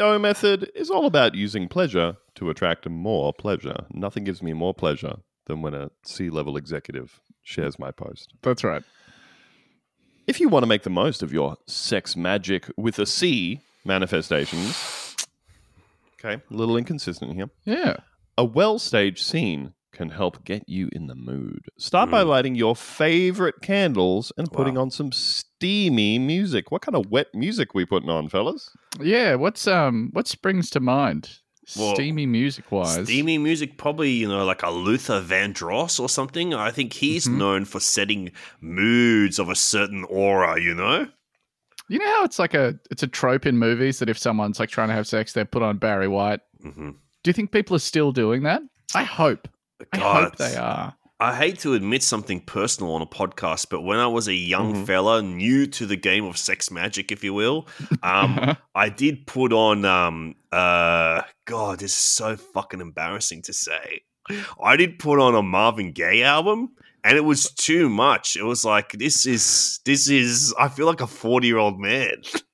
O 0.00 0.18
method 0.18 0.70
is 0.74 0.90
all 0.90 1.06
about 1.06 1.34
using 1.34 1.66
pleasure 1.66 2.18
to 2.34 2.50
attract 2.50 2.86
more 2.90 3.32
pleasure. 3.32 3.86
Nothing 3.90 4.24
gives 4.24 4.42
me 4.42 4.52
more 4.52 4.74
pleasure 4.74 5.16
than 5.46 5.62
when 5.62 5.72
a 5.72 5.90
C 6.04 6.28
level 6.28 6.58
executive 6.58 7.20
shares 7.50 7.78
my 7.78 7.90
post. 7.90 8.32
That's 8.42 8.64
right. 8.64 8.82
If 10.26 10.38
you 10.40 10.48
want 10.48 10.62
to 10.62 10.66
make 10.68 10.84
the 10.84 10.90
most 10.90 11.22
of 11.22 11.32
your 11.32 11.56
sex 11.66 12.16
magic 12.16 12.70
with 12.76 12.98
a 12.98 13.06
C 13.06 13.60
manifestations, 13.84 15.16
okay, 16.18 16.40
a 16.50 16.54
little 16.54 16.76
inconsistent 16.76 17.34
here. 17.34 17.50
Yeah. 17.64 17.96
A 18.38 18.44
well 18.44 18.78
staged 18.78 19.24
scene 19.24 19.74
can 19.92 20.10
help 20.10 20.44
get 20.44 20.68
you 20.68 20.88
in 20.92 21.08
the 21.08 21.16
mood. 21.16 21.62
Start 21.76 22.10
by 22.10 22.22
Mm. 22.22 22.28
lighting 22.28 22.54
your 22.54 22.76
favorite 22.76 23.60
candles 23.60 24.32
and 24.38 24.50
putting 24.52 24.78
on 24.78 24.90
some 24.90 25.10
steamy 25.10 26.18
music. 26.18 26.70
What 26.70 26.80
kind 26.82 26.94
of 26.96 27.10
wet 27.10 27.34
music 27.34 27.74
we 27.74 27.84
putting 27.84 28.08
on, 28.08 28.28
fellas? 28.28 28.70
Yeah. 29.00 29.34
What's 29.34 29.66
um 29.66 30.10
what 30.12 30.28
springs 30.28 30.70
to 30.70 30.80
mind? 30.80 31.39
Well, 31.78 31.94
Steamy 31.94 32.26
music 32.26 32.70
wise. 32.72 33.04
Steamy 33.06 33.38
music, 33.38 33.76
probably, 33.76 34.10
you 34.10 34.28
know, 34.28 34.44
like 34.44 34.62
a 34.62 34.70
Luther 34.70 35.22
Vandross 35.22 36.00
or 36.00 36.08
something. 36.08 36.52
I 36.54 36.70
think 36.70 36.92
he's 36.94 37.26
Mhm. 37.28 37.36
known 37.38 37.64
for 37.64 37.80
setting 37.80 38.32
moods 38.60 39.38
of 39.38 39.48
a 39.48 39.54
certain 39.54 40.04
aura, 40.04 40.60
you 40.60 40.74
know? 40.74 41.06
You 41.88 41.98
know 41.98 42.06
how 42.06 42.24
it's 42.24 42.38
like 42.38 42.54
a 42.54 42.78
it's 42.90 43.02
a 43.02 43.08
trope 43.08 43.46
in 43.46 43.58
movies 43.58 43.98
that 43.98 44.08
if 44.08 44.16
someone's 44.18 44.60
like 44.60 44.70
trying 44.70 44.88
to 44.88 44.94
have 44.94 45.06
sex, 45.08 45.32
they 45.32 45.44
put 45.44 45.62
on 45.62 45.78
Barry 45.78 46.06
White. 46.08 46.40
Mm-hmm. 46.64 46.90
Do 46.90 47.28
you 47.28 47.32
think 47.32 47.50
people 47.52 47.74
are 47.76 47.80
still 47.80 48.12
doing 48.12 48.44
that? 48.44 48.62
I 48.94 49.02
hope. 49.04 49.48
I 49.92 49.98
hope 49.98 50.36
they 50.36 50.56
are. 50.56 50.94
I 51.22 51.34
hate 51.34 51.58
to 51.60 51.74
admit 51.74 52.02
something 52.02 52.40
personal 52.40 52.94
on 52.94 53.02
a 53.02 53.06
podcast, 53.06 53.66
but 53.70 53.82
when 53.82 53.98
I 53.98 54.06
was 54.06 54.26
a 54.26 54.34
young 54.34 54.72
Mhm. 54.74 54.86
fella, 54.86 55.20
new 55.22 55.66
to 55.66 55.84
the 55.84 55.96
game 55.96 56.24
of 56.24 56.38
sex 56.38 56.70
magic, 56.70 57.12
if 57.12 57.22
you 57.22 57.34
will, 57.34 57.68
um, 58.02 58.56
I 58.74 58.88
did 58.88 59.26
put 59.26 59.52
on. 59.52 59.84
Um, 59.84 60.34
uh, 60.50 61.20
God, 61.44 61.80
this 61.80 61.90
is 61.92 61.96
so 61.96 62.36
fucking 62.36 62.80
embarrassing 62.80 63.42
to 63.42 63.52
say. 63.52 64.00
I 64.64 64.76
did 64.76 64.98
put 64.98 65.18
on 65.20 65.34
a 65.34 65.42
Marvin 65.42 65.92
Gaye 65.92 66.22
album, 66.22 66.70
and 67.04 67.18
it 67.18 67.24
was 67.24 67.50
too 67.52 67.90
much. 67.90 68.36
It 68.36 68.44
was 68.44 68.64
like 68.64 68.92
this 68.92 69.26
is 69.26 69.80
this 69.84 70.08
is. 70.08 70.54
I 70.58 70.68
feel 70.68 70.86
like 70.86 71.00
a 71.02 71.06
forty 71.06 71.48
year 71.48 71.58
old 71.58 71.78
man. 71.78 72.14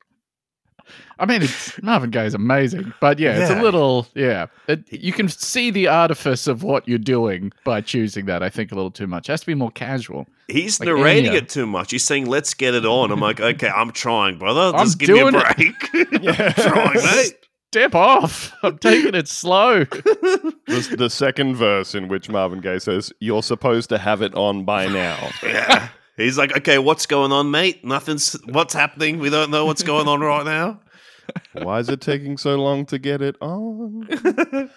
I 1.18 1.24
mean, 1.24 1.42
it's, 1.42 1.82
Marvin 1.82 2.10
Gaye 2.10 2.26
is 2.26 2.34
amazing, 2.34 2.92
but 3.00 3.18
yeah, 3.18 3.40
it's 3.40 3.50
a 3.50 3.62
little 3.62 4.06
yeah. 4.14 4.46
It, 4.68 4.84
you 4.92 5.12
can 5.12 5.28
see 5.28 5.70
the 5.70 5.88
artifice 5.88 6.46
of 6.46 6.62
what 6.62 6.86
you're 6.86 6.98
doing 6.98 7.52
by 7.64 7.80
choosing 7.80 8.26
that. 8.26 8.42
I 8.42 8.50
think 8.50 8.70
a 8.70 8.74
little 8.74 8.90
too 8.90 9.06
much. 9.06 9.28
It 9.28 9.32
has 9.32 9.40
to 9.40 9.46
be 9.46 9.54
more 9.54 9.70
casual. 9.70 10.26
He's 10.48 10.78
Like 10.78 10.88
narrating 10.88 11.32
Enya. 11.32 11.34
Uh, 11.34 11.36
it 11.38 11.48
too 11.48 11.66
much. 11.66 11.90
He's 11.90 12.04
saying, 12.04 12.26
"Let's 12.26 12.52
get 12.52 12.74
it 12.74 12.84
on." 12.84 13.10
I'm 13.10 13.20
like, 13.20 13.40
"Okay, 13.40 13.68
I'm 13.68 13.92
trying, 13.92 14.38
brother. 14.38 14.60
I'm 14.76 14.84
Just 14.84 14.98
give 14.98 15.08
me 15.08 15.20
a 15.20 15.30
break." 15.30 15.74
Yeah. 16.22 16.52
I'm 16.56 16.72
trying, 16.72 16.94
mate. 17.04 17.32
Step 17.72 17.94
off. 17.94 18.52
I'm 18.62 18.78
taking 18.78 19.14
it 19.14 19.28
slow. 19.28 19.84
the, 19.84 20.96
the 20.96 21.10
second 21.10 21.56
verse 21.56 21.94
in 21.94 22.08
which 22.08 22.28
Marvin 22.28 22.60
Gaye 22.60 22.78
says, 22.78 23.12
"You're 23.20 23.42
supposed 23.42 23.88
to 23.88 23.98
have 23.98 24.22
it 24.22 24.34
on 24.34 24.64
by 24.64 24.86
now." 24.86 25.30
Yeah. 25.42 25.88
He's 26.16 26.38
like, 26.38 26.56
"Okay, 26.56 26.78
what's 26.78 27.06
going 27.06 27.32
on, 27.32 27.50
mate? 27.50 27.84
Nothing's. 27.84 28.32
What's 28.46 28.72
happening? 28.72 29.18
We 29.18 29.30
don't 29.30 29.50
know 29.50 29.66
what's 29.66 29.82
going 29.82 30.08
on 30.08 30.20
right 30.20 30.44
now." 30.44 30.80
Why 31.52 31.80
is 31.80 31.88
it 31.88 32.00
taking 32.00 32.36
so 32.36 32.56
long 32.56 32.86
to 32.86 32.98
get 32.98 33.22
it 33.22 33.36
on? 33.40 34.08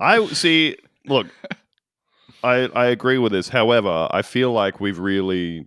I 0.00 0.26
see. 0.26 0.76
Look, 1.06 1.26
I 2.42 2.68
I 2.74 2.86
agree 2.86 3.18
with 3.18 3.32
this. 3.32 3.48
However, 3.48 4.08
I 4.10 4.22
feel 4.22 4.52
like 4.52 4.80
we've 4.80 4.98
really 4.98 5.66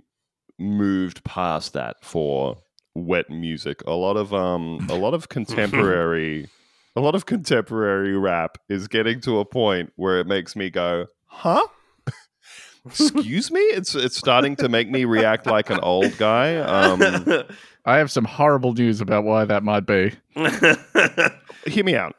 moved 0.59 1.23
past 1.23 1.73
that 1.73 1.97
for 2.03 2.57
wet 2.95 3.29
music. 3.29 3.81
A 3.85 3.93
lot 3.93 4.17
of 4.17 4.33
um, 4.33 4.85
a 4.89 4.95
lot 4.95 5.13
of 5.13 5.29
contemporary, 5.29 6.49
a 6.95 7.01
lot 7.01 7.15
of 7.15 7.25
contemporary 7.25 8.17
rap 8.17 8.57
is 8.69 8.87
getting 8.87 9.21
to 9.21 9.39
a 9.39 9.45
point 9.45 9.91
where 9.95 10.19
it 10.19 10.27
makes 10.27 10.55
me 10.55 10.69
go, 10.69 11.07
"Huh." 11.25 11.67
Excuse 12.85 13.51
me. 13.51 13.59
It's 13.59 13.95
it's 13.95 14.15
starting 14.17 14.55
to 14.57 14.69
make 14.69 14.89
me 14.89 15.03
react 15.03 15.45
like 15.45 15.69
an 15.69 15.79
old 15.81 16.17
guy. 16.17 16.55
Um, 16.55 16.99
I 17.87 17.97
have 17.97 18.11
some 18.11 18.25
horrible 18.25 18.73
news 18.73 18.99
about 19.01 19.23
why 19.23 19.45
that 19.45 19.63
might 19.63 19.85
be. 19.85 20.11
hear 21.71 21.83
me 21.83 21.95
out. 21.95 22.15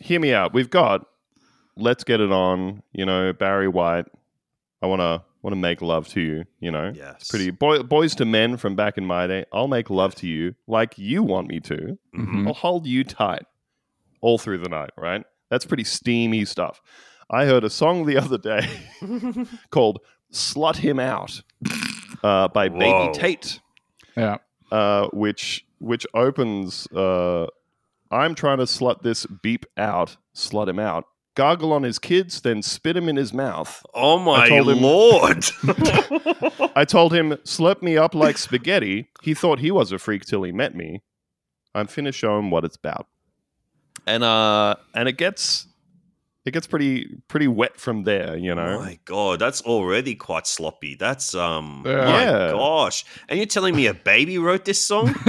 Hear 0.00 0.18
me 0.20 0.32
out. 0.34 0.52
We've 0.52 0.68
got 0.68 1.06
let's 1.76 2.02
get 2.04 2.20
it 2.20 2.32
on. 2.32 2.82
You 2.92 3.06
know, 3.06 3.32
Barry 3.32 3.68
White. 3.68 4.06
I 4.82 4.86
want 4.86 5.00
to 5.00 5.22
want 5.42 5.52
to 5.52 5.56
make 5.60 5.80
love 5.82 6.08
to 6.08 6.20
you. 6.20 6.44
You 6.60 6.72
know, 6.72 6.92
yes, 6.94 7.14
it's 7.20 7.30
pretty 7.30 7.50
boy, 7.50 7.82
boys 7.84 8.14
to 8.16 8.24
men 8.24 8.56
from 8.56 8.74
back 8.74 8.98
in 8.98 9.06
my 9.06 9.26
day. 9.26 9.44
I'll 9.52 9.68
make 9.68 9.88
love 9.88 10.14
to 10.16 10.26
you 10.26 10.54
like 10.66 10.98
you 10.98 11.22
want 11.22 11.48
me 11.48 11.60
to. 11.60 11.96
Mhm. 12.16 12.46
I'll 12.48 12.54
hold 12.54 12.86
you 12.86 13.04
tight 13.04 13.44
all 14.20 14.36
through 14.38 14.58
the 14.58 14.68
night. 14.68 14.90
Right? 14.96 15.24
That's 15.48 15.64
pretty 15.64 15.84
steamy 15.84 16.44
stuff. 16.44 16.82
I 17.30 17.44
heard 17.44 17.62
a 17.62 17.70
song 17.70 18.06
the 18.06 18.16
other 18.16 18.38
day 18.38 18.68
called 19.70 20.00
"Slut 20.32 20.76
Him 20.76 20.98
Out" 20.98 21.40
uh, 22.24 22.48
by 22.48 22.68
Whoa. 22.68 22.78
Baby 22.78 23.12
Tate 23.12 23.60
Yeah. 24.16 24.38
Uh, 24.70 25.08
which 25.12 25.64
which 25.78 26.06
opens. 26.14 26.86
Uh, 26.88 27.46
I'm 28.10 28.34
trying 28.34 28.58
to 28.58 28.64
slut 28.64 29.02
this 29.02 29.26
beep 29.26 29.66
out, 29.76 30.16
slut 30.34 30.68
him 30.68 30.78
out, 30.78 31.04
gargle 31.34 31.72
on 31.72 31.82
his 31.82 31.98
kids, 31.98 32.40
then 32.40 32.62
spit 32.62 32.96
him 32.96 33.08
in 33.08 33.16
his 33.16 33.32
mouth. 33.34 33.84
Oh 33.94 34.18
my 34.18 34.48
told 34.48 34.70
him- 34.70 34.80
lord! 34.80 35.44
I 36.74 36.84
told 36.86 37.12
him, 37.12 37.32
slurp 37.44 37.82
me 37.82 37.96
up 37.96 38.14
like 38.14 38.38
spaghetti. 38.38 39.08
He 39.22 39.34
thought 39.34 39.58
he 39.58 39.70
was 39.70 39.92
a 39.92 39.98
freak 39.98 40.24
till 40.24 40.42
he 40.42 40.52
met 40.52 40.74
me. 40.74 41.02
I'm 41.74 41.86
finna 41.86 42.14
show 42.14 42.38
him 42.38 42.50
what 42.50 42.64
it's 42.64 42.76
about. 42.76 43.06
And 44.06 44.24
uh, 44.24 44.76
and 44.94 45.08
it 45.08 45.18
gets 45.18 45.66
it 46.48 46.52
gets 46.52 46.66
pretty 46.66 47.06
pretty 47.28 47.46
wet 47.48 47.78
from 47.78 48.02
there, 48.04 48.36
you 48.36 48.54
know. 48.54 48.78
My 48.80 48.98
God, 49.04 49.38
that's 49.38 49.60
already 49.62 50.14
quite 50.14 50.46
sloppy. 50.46 50.94
That's 50.96 51.34
um, 51.34 51.84
Yeah. 51.86 52.04
my 52.06 52.22
Yeah. 52.24 52.50
gosh. 52.52 53.04
And 53.28 53.38
you're 53.38 53.46
telling 53.46 53.76
me 53.76 53.86
a 53.86 53.94
baby 53.94 54.38
wrote 54.38 54.64
this 54.64 54.80
song? 54.84 55.14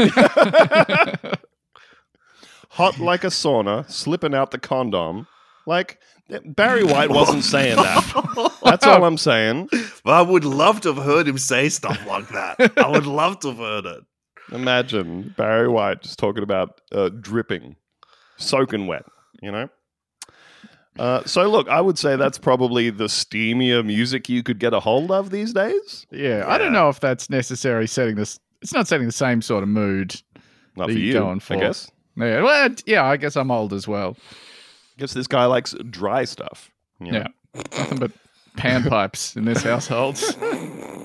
Hot 2.71 2.99
like 2.99 3.23
a 3.23 3.27
sauna, 3.27 3.89
slipping 3.89 4.33
out 4.35 4.51
the 4.51 4.57
condom. 4.59 5.27
Like 5.65 5.99
Barry 6.45 6.83
White 6.83 7.09
wasn't 7.09 7.43
saying 7.43 7.75
that. 7.77 8.59
That's 8.63 8.85
all 8.87 9.03
I'm 9.03 9.17
saying. 9.17 9.69
But 10.03 10.13
I 10.13 10.21
would 10.21 10.45
love 10.45 10.81
to 10.81 10.93
have 10.93 11.03
heard 11.03 11.27
him 11.27 11.37
say 11.37 11.69
stuff 11.69 11.99
like 12.07 12.29
that. 12.29 12.73
I 12.77 12.87
would 12.89 13.05
love 13.05 13.39
to 13.41 13.49
have 13.49 13.57
heard 13.57 13.85
it. 13.85 14.03
Imagine 14.51 15.33
Barry 15.37 15.67
White 15.67 16.01
just 16.01 16.17
talking 16.17 16.43
about 16.43 16.81
uh, 16.91 17.09
dripping, 17.09 17.75
soaking 18.37 18.87
wet, 18.87 19.05
you 19.41 19.51
know? 19.51 19.69
Uh, 20.99 21.23
so, 21.25 21.49
look, 21.49 21.69
I 21.69 21.79
would 21.79 21.97
say 21.97 22.15
that's 22.17 22.37
probably 22.37 22.89
the 22.89 23.05
steamier 23.05 23.85
music 23.85 24.27
you 24.27 24.43
could 24.43 24.59
get 24.59 24.73
a 24.73 24.79
hold 24.81 25.11
of 25.11 25.29
these 25.29 25.53
days. 25.53 26.05
yeah. 26.11 26.43
I 26.47 26.57
don't 26.57 26.73
know 26.73 26.89
if 26.89 26.99
that's 26.99 27.29
necessary 27.29 27.87
setting 27.87 28.15
this. 28.15 28.37
It's 28.61 28.73
not 28.73 28.87
setting 28.87 29.05
the 29.07 29.13
same 29.13 29.41
sort 29.41 29.63
of 29.63 29.69
mood. 29.69 30.21
Not 30.75 30.87
That 30.87 30.93
for 30.93 30.99
you're 30.99 31.07
you, 31.07 31.13
going 31.13 31.39
for. 31.39 31.53
I 31.55 31.59
guess. 31.59 31.89
Yeah. 32.17 32.41
Well, 32.41 32.69
yeah. 32.85 33.05
I 33.05 33.15
guess 33.15 33.37
I'm 33.37 33.49
old 33.49 33.71
as 33.73 33.87
well. 33.87 34.17
guess 34.97 35.13
this 35.13 35.27
guy 35.27 35.45
likes 35.45 35.73
dry 35.89 36.25
stuff. 36.25 36.69
you 36.99 37.13
know? 37.13 37.19
Yeah. 37.19 37.61
Nothing 37.77 37.99
but 37.99 38.11
panpipes 38.57 39.37
in 39.37 39.45
this 39.45 39.63
household. 39.63 40.17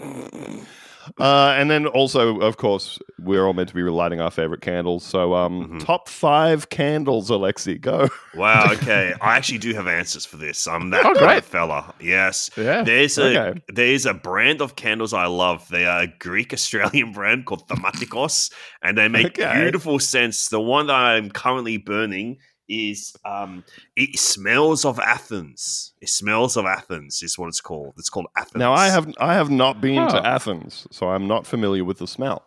Uh, 1.21 1.55
and 1.57 1.71
then 1.71 1.87
also, 1.87 2.41
of 2.41 2.57
course, 2.57 2.99
we're 3.21 3.47
all 3.47 3.53
meant 3.53 3.69
to 3.69 3.75
be 3.75 3.83
relighting 3.83 4.21
our 4.21 4.33
favorite 4.33 4.61
candles. 4.63 5.05
So, 5.05 5.33
um, 5.35 5.69
Mhm. 5.79 5.85
top 5.85 6.09
five 6.09 6.71
candles, 6.71 7.31
Alexei, 7.31 7.79
go. 7.79 8.09
Wow, 8.35 8.73
okay. 8.73 9.15
I 9.21 9.37
actually 9.37 9.59
do 9.59 9.73
have 9.75 9.87
answers 9.87 10.27
for 10.27 10.37
this. 10.39 10.67
I'm 10.67 10.91
that 10.91 11.07
Oh, 11.07 11.15
great. 11.15 11.45
fella. 11.45 11.95
Yes. 12.01 12.51
Yeah. 12.57 12.83
There's 12.83 13.17
a 13.17 13.39
Okay. 13.49 13.61
there's 13.69 14.07
a 14.07 14.15
brand 14.15 14.61
of 14.61 14.75
candles 14.75 15.13
I 15.15 15.27
love. 15.27 15.69
They 15.69 15.87
are 15.87 16.01
a 16.03 16.09
Greek 16.19 16.53
Australian 16.53 17.13
brand 17.19 17.47
called 17.47 17.69
Thematikos, 17.69 18.51
and 18.83 18.99
they 18.99 19.07
make 19.07 19.39
Okay. 19.39 19.61
beautiful 19.63 20.01
scents. 20.01 20.49
The 20.49 20.61
one 20.61 20.89
that 20.89 20.97
I'm 20.97 21.31
currently 21.31 21.77
burning 21.77 22.39
is 22.69 23.15
um 23.25 23.65
it 23.97 24.19
smells 24.19 24.85
of 24.85 24.99
Athens. 24.99 25.93
It 26.01 26.09
smells 26.09 26.57
of 26.57 26.65
Athens 26.67 27.23
is 27.23 27.39
what 27.39 27.49
it's 27.49 27.61
called. 27.61 27.95
It's 27.99 28.09
called 28.11 28.27
Athens. 28.37 28.57
Now, 28.61 28.73
I 28.73 28.89
have 28.89 29.13
I 29.19 29.35
have 29.35 29.51
not 29.51 29.81
been 29.81 29.99
Oh. 29.99 30.09
to 30.11 30.27
Athens, 30.27 30.87
so 30.91 31.09
I'm 31.11 31.27
not 31.27 31.47
familiar 31.47 31.85
with 31.85 31.99
the 31.99 32.07
smell. 32.07 32.45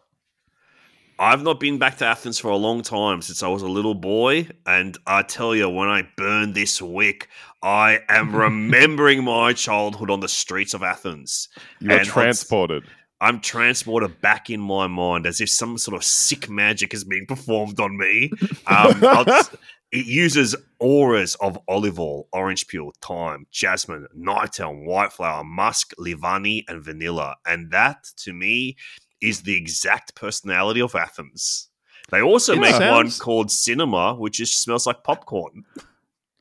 I've 1.20 1.42
not 1.42 1.60
been 1.60 1.80
back 1.80 1.98
to 1.98 2.06
Athens 2.06 2.38
for 2.38 2.50
a 2.52 2.56
long 2.58 2.84
time 2.84 3.24
since 3.24 3.42
I 3.42 3.48
was 3.48 3.64
a 3.64 3.68
little 3.68 3.96
boy, 3.96 4.48
and 4.68 4.96
I 5.08 5.24
tell 5.24 5.56
you, 5.56 5.68
when 5.68 5.90
I 5.90 6.08
burn 6.16 6.54
this 6.54 6.80
wick, 6.80 7.28
I 7.64 8.02
am 8.08 8.36
remembering 8.46 9.24
my 9.24 9.54
childhood 9.54 10.12
on 10.12 10.20
the 10.20 10.28
streets 10.28 10.76
of 10.76 10.84
Athens. 10.84 11.50
You 11.80 11.90
are 11.92 11.98
And 11.98 12.06
transported. 12.08 12.84
I'm 13.20 13.40
transported 13.42 14.22
back 14.22 14.52
in 14.52 14.60
my 14.60 14.86
mind 14.86 15.26
as 15.26 15.42
if 15.42 15.50
some 15.50 15.80
sort 15.80 15.98
of 15.98 16.04
sick 16.04 16.52
magic 16.52 16.94
is 16.94 17.04
being 17.04 17.26
performed 17.26 17.80
on 17.80 17.98
me. 17.98 18.30
Um, 18.68 19.00
I'll 19.04 19.26
t- 19.26 19.58
it 19.91 20.06
uses 20.06 20.56
auras 20.80 21.36
of 21.36 21.58
olive 21.67 22.00
oil, 22.00 22.28
orange 22.34 22.67
peel, 22.67 22.91
thyme, 23.02 23.47
jasmine, 23.52 24.08
nightel, 24.17 24.86
white 24.86 25.13
flower, 25.13 25.43
musk, 25.43 25.93
livani, 25.97 26.63
and 26.67 26.84
vanilla. 26.84 27.36
And 27.45 27.71
that, 27.71 28.08
to 28.17 28.34
me, 28.34 28.76
is 29.21 29.43
the 29.43 29.56
exact 29.56 30.15
personality 30.15 30.82
of 30.82 30.93
Athens. 30.95 31.69
They 32.10 32.21
also 32.21 32.54
It 32.54 32.60
make 32.60 32.80
one 32.80 33.12
called 33.12 33.52
Cinema, 33.52 34.15
which 34.15 34.38
just 34.38 34.62
smells 34.62 34.88
like 34.88 35.04
popcorn. 35.04 35.65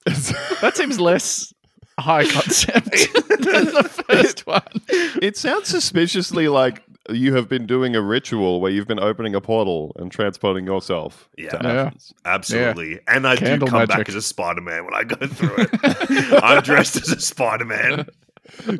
That 0.60 0.76
seems 0.76 1.00
less 1.00 1.52
high 1.98 2.26
concept 2.26 2.90
than 3.28 3.66
the 3.66 4.04
first 4.08 4.46
one. 4.46 4.62
It 5.20 5.36
sounds 5.36 5.68
suspiciously 5.68 6.48
like 6.48 6.82
you 7.10 7.34
have 7.34 7.48
been 7.48 7.66
doing 7.66 7.94
a 7.94 8.00
ritual 8.02 8.60
where 8.60 8.70
you've 8.70 8.86
been 8.86 9.00
opening 9.00 9.34
a 9.34 9.40
portal 9.40 9.92
and 9.96 10.10
transporting 10.10 10.64
yourself 10.66 11.28
Yeah. 11.36 11.50
to 11.50 11.58
Yeah. 11.62 11.72
Athens. 11.86 12.14
Absolutely. 12.24 13.00
And 13.08 13.26
I 13.26 13.36
Candle 13.36 13.66
do 13.66 13.70
come 13.72 13.86
back 13.86 14.08
as 14.08 14.14
a 14.14 14.22
Spider 14.22 14.60
Man 14.60 14.84
when 14.84 14.94
I 14.94 15.04
go 15.04 15.26
through 15.26 15.56
it. 15.58 16.42
I'm 16.42 16.62
dressed 16.62 16.96
as 16.96 17.08
a 17.10 17.20
Spider 17.20 17.64
Man. 17.64 18.06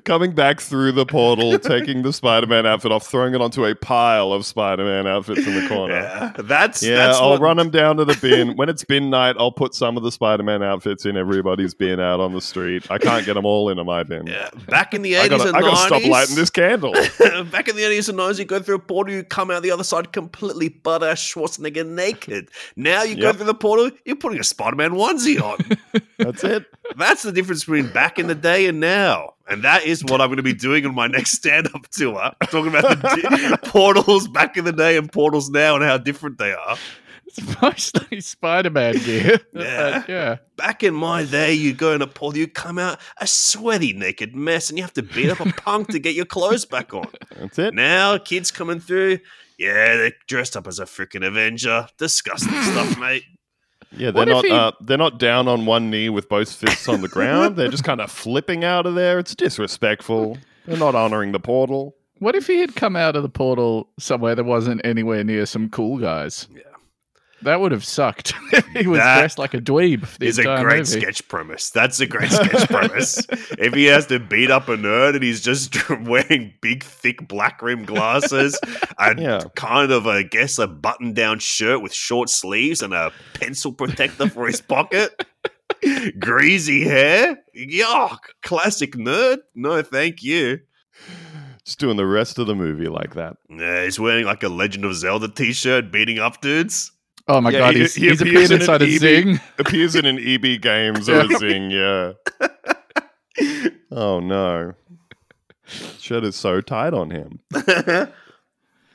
Coming 0.04 0.32
back 0.32 0.60
through 0.60 0.92
the 0.92 1.06
portal, 1.06 1.58
taking 1.58 2.02
the 2.02 2.12
Spider-Man 2.12 2.66
outfit 2.66 2.92
off, 2.92 3.06
throwing 3.06 3.34
it 3.34 3.40
onto 3.40 3.64
a 3.64 3.74
pile 3.74 4.32
of 4.32 4.46
Spider-Man 4.46 5.06
outfits 5.06 5.46
in 5.46 5.54
the 5.54 5.68
corner. 5.68 5.94
Yeah, 5.94 6.32
that's 6.38 6.82
Yeah, 6.82 6.96
that's 6.96 7.18
I'll 7.18 7.30
what, 7.30 7.40
run 7.40 7.56
them 7.56 7.70
down 7.70 7.96
to 7.96 8.04
the 8.04 8.16
bin. 8.20 8.56
When 8.56 8.68
it's 8.68 8.84
bin 8.84 9.10
night, 9.10 9.36
I'll 9.38 9.52
put 9.52 9.74
some 9.74 9.96
of 9.96 10.02
the 10.02 10.12
Spider-Man 10.12 10.62
outfits 10.62 11.06
in 11.06 11.16
everybody's 11.16 11.74
bin 11.74 12.00
out 12.00 12.20
on 12.20 12.32
the 12.32 12.40
street. 12.40 12.90
I 12.90 12.98
can't 12.98 13.24
get 13.24 13.34
them 13.34 13.44
all 13.46 13.68
into 13.68 13.84
my 13.84 14.02
bin. 14.02 14.26
Yeah, 14.26 14.50
back 14.68 14.94
in 14.94 15.02
the 15.02 15.14
eighties 15.14 15.42
and 15.44 15.56
I 15.56 15.60
gotta 15.60 15.76
stop 15.76 16.04
lighting 16.04 16.36
this 16.36 16.50
candle. 16.50 16.92
back 17.50 17.68
in 17.68 17.76
the 17.76 17.84
eighties 17.84 18.08
and 18.08 18.16
nineties, 18.16 18.38
you 18.38 18.44
go 18.44 18.60
through 18.60 18.76
a 18.76 18.80
portal, 18.80 19.14
you 19.14 19.22
come 19.22 19.50
out 19.50 19.62
the 19.62 19.70
other 19.70 19.84
side 19.84 20.12
completely 20.12 20.68
butter 20.68 21.12
Schwarzenegger 21.12 21.86
naked. 21.86 22.50
Now 22.76 23.02
you 23.02 23.16
go 23.16 23.32
through 23.32 23.46
the 23.46 23.54
portal, 23.54 23.90
you're 24.04 24.16
putting 24.16 24.40
a 24.40 24.44
Spider-Man 24.44 24.92
onesie 24.92 25.40
on. 25.40 25.58
That's 26.18 26.44
it. 26.44 26.64
That's 26.96 27.22
the 27.22 27.32
difference 27.32 27.64
between 27.64 27.92
back 27.92 28.18
in 28.18 28.26
the 28.26 28.34
day 28.34 28.66
and 28.66 28.80
now. 28.80 29.34
And 29.48 29.62
that 29.62 29.84
is 29.84 30.04
what 30.04 30.20
I'm 30.20 30.28
going 30.28 30.38
to 30.38 30.42
be 30.42 30.54
doing 30.54 30.84
on 30.86 30.94
my 30.94 31.06
next 31.06 31.32
stand-up 31.32 31.86
tour. 31.88 32.32
Talking 32.44 32.68
about 32.74 33.00
the 33.00 33.58
di- 33.62 33.68
portals 33.70 34.26
back 34.28 34.56
in 34.56 34.64
the 34.64 34.72
day 34.72 34.96
and 34.96 35.10
portals 35.10 35.50
now 35.50 35.76
and 35.76 35.84
how 35.84 35.98
different 35.98 36.38
they 36.38 36.52
are. 36.52 36.76
It's 37.26 37.60
mostly 37.60 38.20
Spider-Man 38.20 38.94
gear. 38.98 39.38
Yeah. 39.52 39.98
But, 40.00 40.08
yeah. 40.08 40.36
Back 40.56 40.82
in 40.82 40.94
my 40.94 41.24
day, 41.24 41.52
you 41.52 41.74
go 41.74 41.92
in 41.92 42.02
a 42.02 42.06
portal, 42.06 42.38
you 42.38 42.48
come 42.48 42.78
out 42.78 42.98
a 43.20 43.26
sweaty, 43.26 43.92
naked 43.92 44.34
mess, 44.34 44.68
and 44.68 44.78
you 44.78 44.84
have 44.84 44.92
to 44.94 45.02
beat 45.02 45.30
up 45.30 45.40
a 45.40 45.52
punk 45.52 45.88
to 45.88 45.98
get 45.98 46.14
your 46.14 46.24
clothes 46.24 46.64
back 46.64 46.94
on. 46.94 47.06
That's 47.36 47.58
it. 47.58 47.74
Now, 47.74 48.18
kids 48.18 48.50
coming 48.50 48.80
through, 48.80 49.18
yeah, 49.58 49.96
they're 49.96 50.12
dressed 50.26 50.56
up 50.56 50.66
as 50.66 50.78
a 50.78 50.84
freaking 50.84 51.26
Avenger. 51.26 51.88
Disgusting 51.98 52.62
stuff, 52.62 52.98
mate. 52.98 53.24
Yeah, 53.92 54.10
they're 54.10 54.26
not 54.26 54.44
he- 54.44 54.50
uh, 54.50 54.72
they're 54.80 54.98
not 54.98 55.18
down 55.18 55.48
on 55.48 55.64
one 55.66 55.90
knee 55.90 56.08
with 56.08 56.28
both 56.28 56.52
fists 56.52 56.88
on 56.88 57.00
the 57.02 57.08
ground. 57.08 57.56
They're 57.56 57.68
just 57.68 57.84
kind 57.84 58.00
of 58.00 58.10
flipping 58.10 58.64
out 58.64 58.86
of 58.86 58.94
there. 58.94 59.18
It's 59.18 59.34
disrespectful. 59.34 60.38
They're 60.66 60.76
not 60.76 60.94
honoring 60.94 61.32
the 61.32 61.40
portal. 61.40 61.94
What 62.18 62.34
if 62.34 62.46
he 62.46 62.58
had 62.60 62.74
come 62.74 62.96
out 62.96 63.14
of 63.14 63.22
the 63.22 63.28
portal 63.28 63.88
somewhere 63.98 64.34
that 64.34 64.44
wasn't 64.44 64.80
anywhere 64.84 65.22
near 65.22 65.44
some 65.46 65.68
cool 65.68 65.98
guys? 65.98 66.48
That 67.46 67.60
would 67.60 67.72
have 67.72 67.84
sucked. 67.84 68.34
he 68.76 68.86
was 68.86 68.98
That 68.98 69.18
dressed 69.20 69.38
like 69.38 69.54
a 69.54 69.60
dweeb. 69.60 70.06
It's 70.20 70.38
a 70.38 70.42
great 70.42 70.78
movie. 70.80 70.84
sketch 71.00 71.26
premise. 71.28 71.70
That's 71.70 71.98
a 72.00 72.06
great 72.06 72.30
sketch 72.30 72.68
premise. 72.70 73.24
If 73.58 73.72
he 73.72 73.84
has 73.86 74.06
to 74.08 74.18
beat 74.18 74.50
up 74.50 74.68
a 74.68 74.76
nerd 74.76 75.14
and 75.14 75.22
he's 75.22 75.40
just 75.40 75.88
wearing 76.02 76.54
big, 76.60 76.82
thick 76.84 77.26
black 77.28 77.62
rim 77.62 77.84
glasses 77.84 78.58
and 78.98 79.18
Yeah. 79.20 79.40
kind 79.54 79.92
of, 79.92 80.06
I 80.06 80.22
guess, 80.24 80.58
a 80.58 80.66
button 80.66 81.14
down 81.14 81.38
shirt 81.38 81.80
with 81.82 81.94
short 81.94 82.28
sleeves 82.30 82.82
and 82.82 82.92
a 82.92 83.12
pencil 83.34 83.72
protector 83.72 84.28
for 84.28 84.46
his 84.46 84.60
pocket, 84.60 85.24
greasy 86.18 86.84
hair. 86.84 87.38
Yuck. 87.56 88.18
Classic 88.42 88.92
nerd. 88.92 89.38
No, 89.54 89.82
thank 89.82 90.22
you. 90.22 90.60
Just 91.64 91.78
doing 91.78 91.96
the 91.96 92.06
rest 92.06 92.38
of 92.38 92.46
the 92.46 92.54
movie 92.54 92.88
like 92.88 93.14
that. 93.14 93.36
Yeah, 93.50 93.84
he's 93.84 93.98
wearing 93.98 94.24
like 94.24 94.42
a 94.42 94.48
Legend 94.48 94.84
of 94.84 94.94
Zelda 94.94 95.28
t 95.28 95.52
shirt, 95.52 95.90
beating 95.90 96.18
up 96.18 96.40
dudes. 96.40 96.92
Oh 97.28 97.40
my 97.40 97.50
Yeah, 97.50 97.58
god, 97.58 97.74
he- 97.74 97.80
he's, 97.80 97.94
he 97.94 98.08
he's 98.08 98.20
appears 98.20 98.50
appeared 98.50 98.50
in 98.52 98.60
inside 98.60 98.82
a 98.82 98.84
EB. 98.86 99.00
Zing. 99.00 99.40
Appears 99.58 99.94
in 99.96 100.04
an 100.06 100.18
EB 100.18 100.60
Games 100.60 101.08
or 101.08 101.20
a 101.20 101.38
Zing, 101.38 101.70
yeah. 101.70 102.12
Oh 103.90 104.20
no. 104.20 104.74
Shirt 105.98 106.24
is 106.24 106.36
so 106.36 106.60
tight 106.60 106.94
on 106.94 107.10
him. 107.10 107.40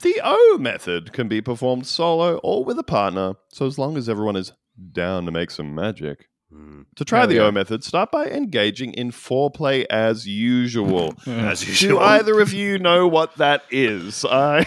The 0.01 0.19
O 0.23 0.57
method 0.59 1.13
can 1.13 1.27
be 1.27 1.41
performed 1.41 1.85
solo 1.85 2.37
or 2.37 2.65
with 2.65 2.79
a 2.79 2.83
partner, 2.83 3.35
so 3.53 3.67
as 3.67 3.77
long 3.77 3.97
as 3.97 4.09
everyone 4.09 4.35
is 4.35 4.51
down 4.93 5.25
to 5.25 5.31
make 5.31 5.51
some 5.51 5.75
magic. 5.75 6.25
Hmm, 6.51 6.81
To 6.95 7.05
try 7.05 7.19
Hell 7.19 7.27
the 7.27 7.35
yeah. 7.35 7.41
O 7.43 7.51
method, 7.51 7.83
start 7.83 8.11
by 8.11 8.25
engaging 8.25 8.93
in 8.93 9.11
foreplay 9.11 9.85
as 9.91 10.27
usual. 10.27 11.13
As 11.27 11.61
Do 11.61 11.67
usual. 11.67 11.99
either 11.99 12.39
of 12.39 12.51
you 12.51 12.79
know 12.79 13.07
what 13.07 13.35
that 13.37 13.61
is? 13.69 14.25
I 14.25 14.65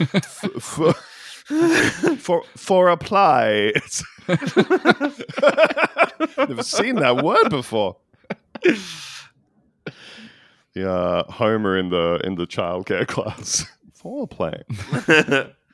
f- 0.00 0.44
for, 0.60 0.92
for 2.18 2.42
for 2.56 2.88
apply. 2.88 3.72
Never 4.28 4.42
seen 6.62 6.96
that 6.96 7.20
word 7.22 7.50
before. 7.50 7.96
Yeah, 10.74 11.22
Homer 11.28 11.78
in 11.78 11.88
the 11.90 12.20
in 12.24 12.34
the 12.34 12.46
childcare 12.46 13.06
class. 13.08 13.64
Foreplay. 13.98 14.62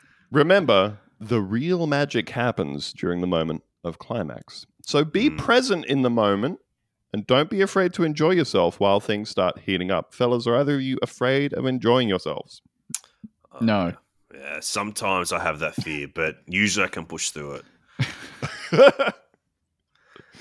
Remember, 0.31 0.99
the 1.21 1.41
real 1.41 1.87
magic 1.87 2.29
happens 2.31 2.93
during 2.93 3.21
the 3.21 3.27
moment 3.27 3.63
of 3.85 3.99
climax. 3.99 4.67
So 4.85 5.05
be 5.05 5.31
Mm. 5.31 5.39
present 5.39 5.85
in 5.87 6.03
the 6.03 6.11
moment 6.11 6.61
and 7.13 7.27
don't 7.27 7.51
be 7.51 7.61
afraid 7.61 7.93
to 7.95 8.05
enjoy 8.05 8.31
yourself 8.31 8.81
while 8.81 9.01
things 9.01 9.29
start 9.29 9.59
heating 9.61 9.91
up. 9.91 10.15
Fellas, 10.15 10.47
are 10.47 10.57
either 10.57 10.77
of 10.77 10.83
you 10.83 10.99
afraid 11.03 11.53
of 11.53 11.67
enjoying 11.67 12.09
yourselves? 12.09 12.63
No. 13.61 13.93
Yeah, 14.35 14.61
sometimes 14.61 15.33
I 15.33 15.41
have 15.43 15.59
that 15.61 15.75
fear, 15.75 16.09
but 16.13 16.37
usually 16.47 16.87
I 16.87 16.89
can 16.89 17.05
push 17.05 17.31
through 17.31 17.61
it. 17.61 17.65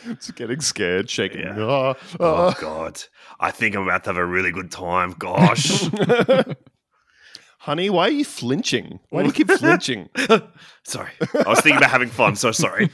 it's 0.06 0.32
getting 0.32 0.62
scared, 0.62 1.10
shaking. 1.10 1.42
Yeah. 1.42 1.60
Ah, 1.60 1.96
Oh 2.20 2.36
ah. 2.36 2.56
God, 2.60 3.02
I 3.40 3.52
think 3.52 3.76
I'm 3.76 3.84
about 3.84 4.04
to 4.06 4.10
have 4.12 4.18
a 4.18 4.26
really 4.26 4.52
good 4.52 4.72
time. 4.72 5.14
Gosh, 5.18 5.84
Honey, 7.60 7.92
why 7.92 8.08
are 8.08 8.12
you 8.12 8.26
flinching? 8.26 9.00
Why 9.12 9.22
do 9.22 9.28
you 9.28 9.34
keep 9.34 9.52
flinching? 9.52 10.10
sorry, 10.84 11.12
I 11.22 11.48
was 11.50 11.62
thinking 11.62 11.78
about 11.78 11.92
having 11.92 12.10
fun. 12.10 12.36
So 12.36 12.52
sorry. 12.52 12.90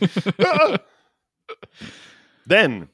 then, 2.46 2.90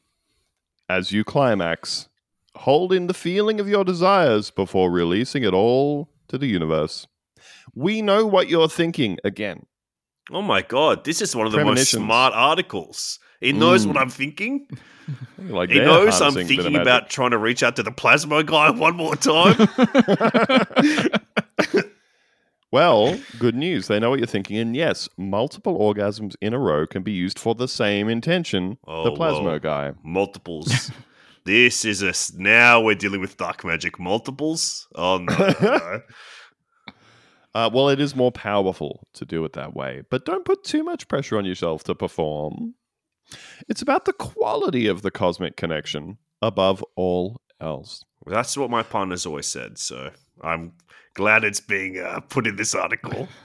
as 0.88 1.12
you 1.12 1.24
climax, 1.24 2.10
hold 2.58 2.94
in 2.94 3.08
the 3.08 3.14
feeling 3.14 3.60
of 3.60 3.68
your 3.68 3.84
desires 3.84 4.52
before 4.52 4.92
releasing 4.92 5.44
it 5.44 5.54
all 5.54 6.10
to 6.28 6.38
the 6.38 6.46
universe. 6.46 7.08
We 7.76 8.02
know 8.02 8.26
what 8.26 8.50
you're 8.50 8.70
thinking 8.70 9.18
again. 9.24 9.66
Oh 10.32 10.42
my 10.42 10.62
God, 10.62 11.04
this 11.04 11.22
is 11.22 11.36
one 11.36 11.48
of 11.48 11.52
the 11.54 11.64
most 11.66 11.92
smart 11.92 12.34
articles. 12.34 13.20
It 13.42 13.56
knows 13.56 13.84
Mm. 13.86 13.88
what 13.90 13.98
I'm 13.98 14.10
thinking. 14.10 14.68
Like 15.38 15.68
they're 15.68 15.84
knows 15.86 16.22
I'm 16.22 16.32
harnessing 16.32 16.32
a 16.32 16.34
bit 16.48 16.60
of 16.60 16.64
thinking 16.66 16.82
about 16.82 17.10
trying 17.10 17.32
to 17.32 17.38
reach 17.38 17.62
out 17.62 17.76
to 17.76 17.84
the 17.84 17.92
Plasmo 17.92 18.46
guy 18.46 18.70
one 18.86 18.96
more 18.96 19.18
time. 19.18 19.58
Well, 22.72 23.20
good 23.38 23.54
news. 23.54 23.86
They 23.88 24.00
know 24.00 24.10
what 24.10 24.18
you're 24.18 24.26
thinking. 24.26 24.58
And 24.58 24.76
yes, 24.76 25.08
multiple 25.16 25.78
orgasms 25.78 26.36
in 26.42 26.56
a 26.56 26.60
row 26.60 26.88
can 26.88 27.04
be 27.04 27.12
used 27.12 27.38
for 27.38 27.54
the 27.54 27.68
same 27.68 28.10
intention. 28.10 28.80
Oh, 28.88 29.04
the 29.04 29.12
Plasmo 29.12 29.44
whoa. 29.44 29.60
guy. 29.60 29.92
Multiples. 30.04 30.90
this 31.46 31.86
is 31.86 32.02
a 32.02 32.10
s- 32.10 32.34
now 32.34 32.82
we're 32.82 32.96
dealing 32.96 33.22
with 33.22 33.38
dark 33.38 33.64
magic. 33.64 34.00
Multiples. 34.00 34.88
Oh 34.96 35.20
no. 35.20 35.38
no, 35.38 35.54
no. 35.62 36.02
Uh, 37.56 37.70
well, 37.72 37.90
it 37.90 38.00
is 38.00 38.16
more 38.16 38.32
powerful 38.32 39.08
to 39.14 39.26
do 39.26 39.46
it 39.46 39.54
that 39.54 39.76
way, 39.76 40.02
but 40.10 40.26
don't 40.26 40.46
put 40.46 40.64
too 40.64 40.84
much 40.84 41.08
pressure 41.08 41.38
on 41.38 41.46
yourself 41.46 41.84
to 41.84 41.94
perform. 41.94 42.74
It's 43.68 43.82
about 43.82 44.06
the 44.06 44.14
quality 44.14 44.88
of 44.88 45.02
the 45.02 45.12
cosmic 45.12 45.56
connection 45.56 46.18
above 46.42 46.84
all 46.96 47.42
else. 47.62 48.04
That's 48.26 48.58
what 48.58 48.70
my 48.70 48.84
partner's 48.84 49.26
always 49.26 49.46
said. 49.48 49.78
So 49.78 50.12
I'm 50.42 50.74
glad 51.14 51.44
it's 51.44 51.60
being 51.60 52.00
uh, 52.00 52.22
put 52.22 52.48
in 52.48 52.56
this 52.56 52.76
article. 52.76 53.28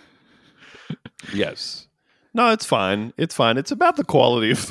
Yes. 1.35 1.89
No, 2.33 2.53
it's 2.53 2.65
fine. 2.65 3.13
It's 3.17 3.35
fine. 3.35 3.59
It's 3.59 3.73
about 3.73 3.97
the 3.97 4.05
quality 4.05 4.53
of 4.53 4.71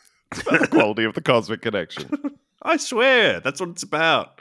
the 0.30 0.66
quality 0.70 1.04
of 1.04 1.14
the 1.14 1.20
cosmic 1.20 1.60
connection. 1.60 2.10
I 2.62 2.78
swear, 2.78 3.40
that's 3.40 3.60
what 3.60 3.70
it's 3.70 3.82
about. 3.82 4.40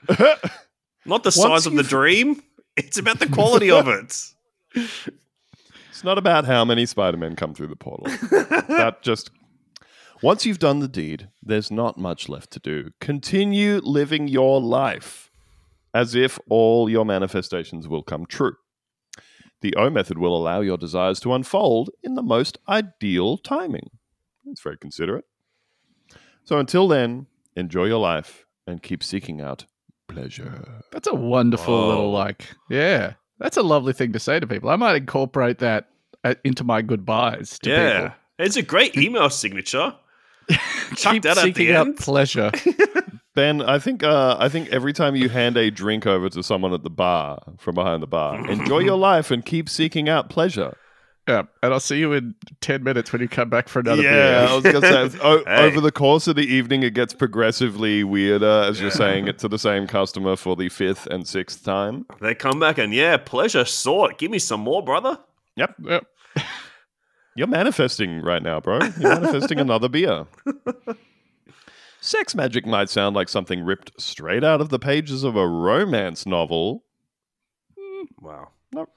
Not 1.06 1.24
the 1.24 1.32
size 1.32 1.66
of 1.66 1.76
the 1.76 1.84
dream. 1.84 2.42
It's 2.86 2.98
about 2.98 3.20
the 3.20 3.28
quality 3.28 3.72
of 3.72 3.88
it. 3.88 4.16
It's 5.90 6.06
not 6.06 6.18
about 6.18 6.46
how 6.46 6.66
many 6.66 6.88
Spider-Men 6.88 7.36
come 7.36 7.54
through 7.54 7.68
the 7.68 7.76
portal. 7.76 8.08
that 8.08 9.04
just 9.04 9.30
once 10.24 10.48
you've 10.48 10.58
done 10.58 10.80
the 10.80 10.88
deed, 10.88 11.30
there's 11.44 11.70
not 11.70 11.98
much 11.98 12.28
left 12.28 12.50
to 12.52 12.60
do. 12.60 12.90
Continue 13.00 13.82
living 13.84 14.28
your 14.28 14.60
life 14.62 15.30
as 15.94 16.16
if 16.16 16.40
all 16.50 16.90
your 16.90 17.06
manifestations 17.06 17.88
will 17.88 18.02
come 18.02 18.26
true. 18.26 18.56
The 19.62 19.76
O 19.76 19.90
method 19.90 20.18
will 20.18 20.36
allow 20.36 20.62
your 20.62 20.78
desires 20.78 21.20
to 21.20 21.34
unfold 21.34 21.92
in 22.02 22.16
the 22.16 22.24
most 22.24 22.58
ideal 22.68 23.38
timing. 23.38 23.92
It's 24.46 24.62
very 24.62 24.78
considerate. 24.78 25.26
So 26.44 26.58
until 26.58 26.88
then, 26.88 27.28
enjoy 27.56 27.86
your 27.86 28.00
life 28.00 28.46
and 28.66 28.82
keep 28.82 29.04
seeking 29.04 29.40
out 29.40 29.66
pleasure. 30.14 30.84
That's 30.92 31.08
a 31.08 31.16
wonderful 31.16 31.74
Whoa. 31.74 31.88
little 31.88 32.12
like, 32.12 32.50
yeah. 32.70 33.14
That's 33.40 33.58
a 33.58 33.64
lovely 33.64 33.94
thing 33.94 34.14
to 34.14 34.20
say 34.20 34.40
to 34.40 34.48
people. 34.48 34.70
I 34.70 34.76
might 34.76 34.96
incorporate 34.96 35.60
that 35.60 35.90
uh, 36.24 36.36
into 36.44 36.64
my 36.64 36.82
goodbyes 36.82 37.58
to 37.60 37.70
yeah. 37.70 38.00
people. 38.00 38.16
It's 38.40 38.56
a 38.56 38.62
great 38.62 38.96
email 38.98 39.30
signature. 39.30 39.96
Chuck 40.96 41.14
Keep 41.14 41.24
that 41.24 41.30
at 41.32 41.36
the 41.36 41.42
seeking 41.42 41.72
out 41.72 41.88
end. 41.88 41.98
pleasure. 41.98 42.52
Ben, 43.34 43.62
I 43.62 43.80
think 43.80 44.04
uh, 44.04 44.36
I 44.40 44.50
think 44.50 44.70
every 44.70 44.92
time 44.92 45.16
you 45.16 45.30
hand 45.30 45.56
a 45.56 45.72
drink 45.72 46.06
over 46.06 46.28
to 46.30 46.44
someone 46.44 46.74
at 46.74 46.84
the 46.84 46.90
bar 46.90 47.42
from 47.58 47.76
behind 47.76 48.04
the 48.04 48.08
bar, 48.08 48.50
enjoy 48.50 48.80
your 48.80 48.98
life 48.98 49.32
and 49.32 49.46
keep 49.46 49.70
seeking 49.70 50.10
out 50.10 50.30
pleasure. 50.30 50.76
Yeah, 51.28 51.44
and 51.64 51.74
I'll 51.74 51.80
see 51.80 52.00
you 52.00 52.14
in 52.14 52.36
ten 52.62 52.84
minutes 52.84 53.12
when 53.14 53.22
you 53.22 53.28
come 53.28 53.50
back 53.50 53.70
for 53.70 53.80
another 53.80 54.02
beer. 54.02 54.12
yeah, 54.12 54.48
I 54.50 54.56
was 54.56 54.64
gonna 54.64 54.82
say 55.10 55.20
o- 55.24 55.44
Hey. 55.46 55.64
over 55.68 55.80
the 55.82 55.92
course 55.92 56.28
of 56.28 56.36
the 56.36 56.46
evening, 56.46 56.84
it 56.84 56.94
gets 56.94 57.14
progressively 57.14 58.04
weirder 58.04 58.64
as 58.68 58.82
you're 58.82 58.92
saying 58.92 59.28
it 59.28 59.38
to 59.40 59.48
the 59.48 59.60
same 59.60 59.88
customer 59.88 60.36
for 60.36 60.56
the 60.56 60.70
fifth 60.70 61.06
and 61.08 61.28
sixth 61.28 61.64
time. 61.64 62.06
They 62.22 62.34
come 62.36 62.60
back 62.60 62.78
and 62.78 62.94
yeah, 62.94 63.18
pleasure 63.18 63.66
sort. 63.66 64.18
Give 64.18 64.32
me 64.32 64.40
some 64.40 64.62
more, 64.62 64.84
brother. 64.84 65.20
Yep, 65.58 65.76
Yep. 65.84 66.06
you're 67.36 67.48
manifesting 67.48 68.22
right 68.22 68.42
now, 68.42 68.60
bro. 68.60 68.80
You're 69.00 69.20
manifesting 69.20 69.60
another 69.60 69.90
beer. 69.90 70.26
Sex 72.04 72.34
magic 72.34 72.66
might 72.66 72.90
sound 72.90 73.16
like 73.16 73.30
something 73.30 73.64
ripped 73.64 73.92
straight 74.02 74.44
out 74.44 74.60
of 74.60 74.70
the 74.70 74.80
pages 74.80 75.24
of 75.24 75.36
a 75.36 75.48
romance 75.48 76.26
novel. 76.26 76.84
Hmm. 77.80 78.06
Wow. 78.20 78.48
Not 78.74 78.90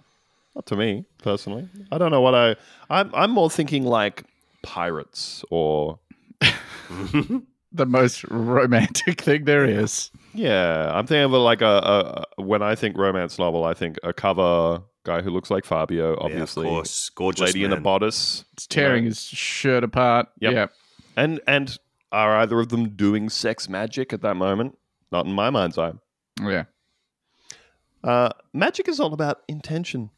to 0.67 0.77
me 0.77 1.05
personally. 1.19 1.69
I 1.91 1.99
don't 1.99 2.11
know 2.11 2.21
what 2.21 2.35
I. 2.35 2.57
I'm, 2.91 3.11
I'm 3.15 3.31
more 3.31 3.51
thinking 3.51 3.85
like 3.85 4.25
pirates 4.63 5.45
or 5.51 5.99
The 7.77 7.87
most 7.87 8.23
romantic 8.31 9.21
thing 9.21 9.45
there 9.47 9.65
is. 9.65 10.11
yeah. 10.33 10.93
I'm 10.97 11.07
thinking 11.09 11.25
of 11.25 11.33
like 11.33 11.61
a, 11.61 11.67
a, 11.67 12.25
a 12.39 12.43
when 12.43 12.63
I 12.63 12.77
think 12.77 12.97
romance 12.97 13.37
novel, 13.39 13.65
I 13.65 13.75
think 13.75 13.99
a 14.05 14.13
cover 14.13 14.81
guy 15.03 15.23
who 15.23 15.31
looks 15.31 15.51
like 15.51 15.65
Fabio, 15.65 16.11
Yeah, 16.11 16.17
of 16.19 16.19
obviously. 16.27 16.67
course, 16.69 17.09
gorgeous 17.11 17.47
Lady 17.47 17.65
in 17.65 17.73
a 17.73 17.81
bodice. 17.81 18.45
It's 18.53 18.69
tearing 18.69 19.05
his 19.05 19.21
shirt 19.21 19.83
apart. 19.83 20.29
Yep. 20.41 20.53
Yeah. 20.53 20.67
And 21.17 21.41
and 21.49 21.77
are 22.13 22.37
either 22.37 22.61
of 22.61 22.69
them 22.69 22.91
doing 22.91 23.29
sex 23.29 23.69
magic 23.69 24.13
at 24.13 24.23
that 24.23 24.37
moment? 24.37 24.79
Not 25.11 25.27
in 25.27 25.33
my 25.33 25.51
mind's 25.51 25.77
eye. 25.77 25.93
Yeah. 26.41 26.65
Uh, 28.05 28.29
magic 28.53 28.87
is 28.87 29.01
all 29.01 29.13
about 29.15 29.43
intention. 29.49 30.11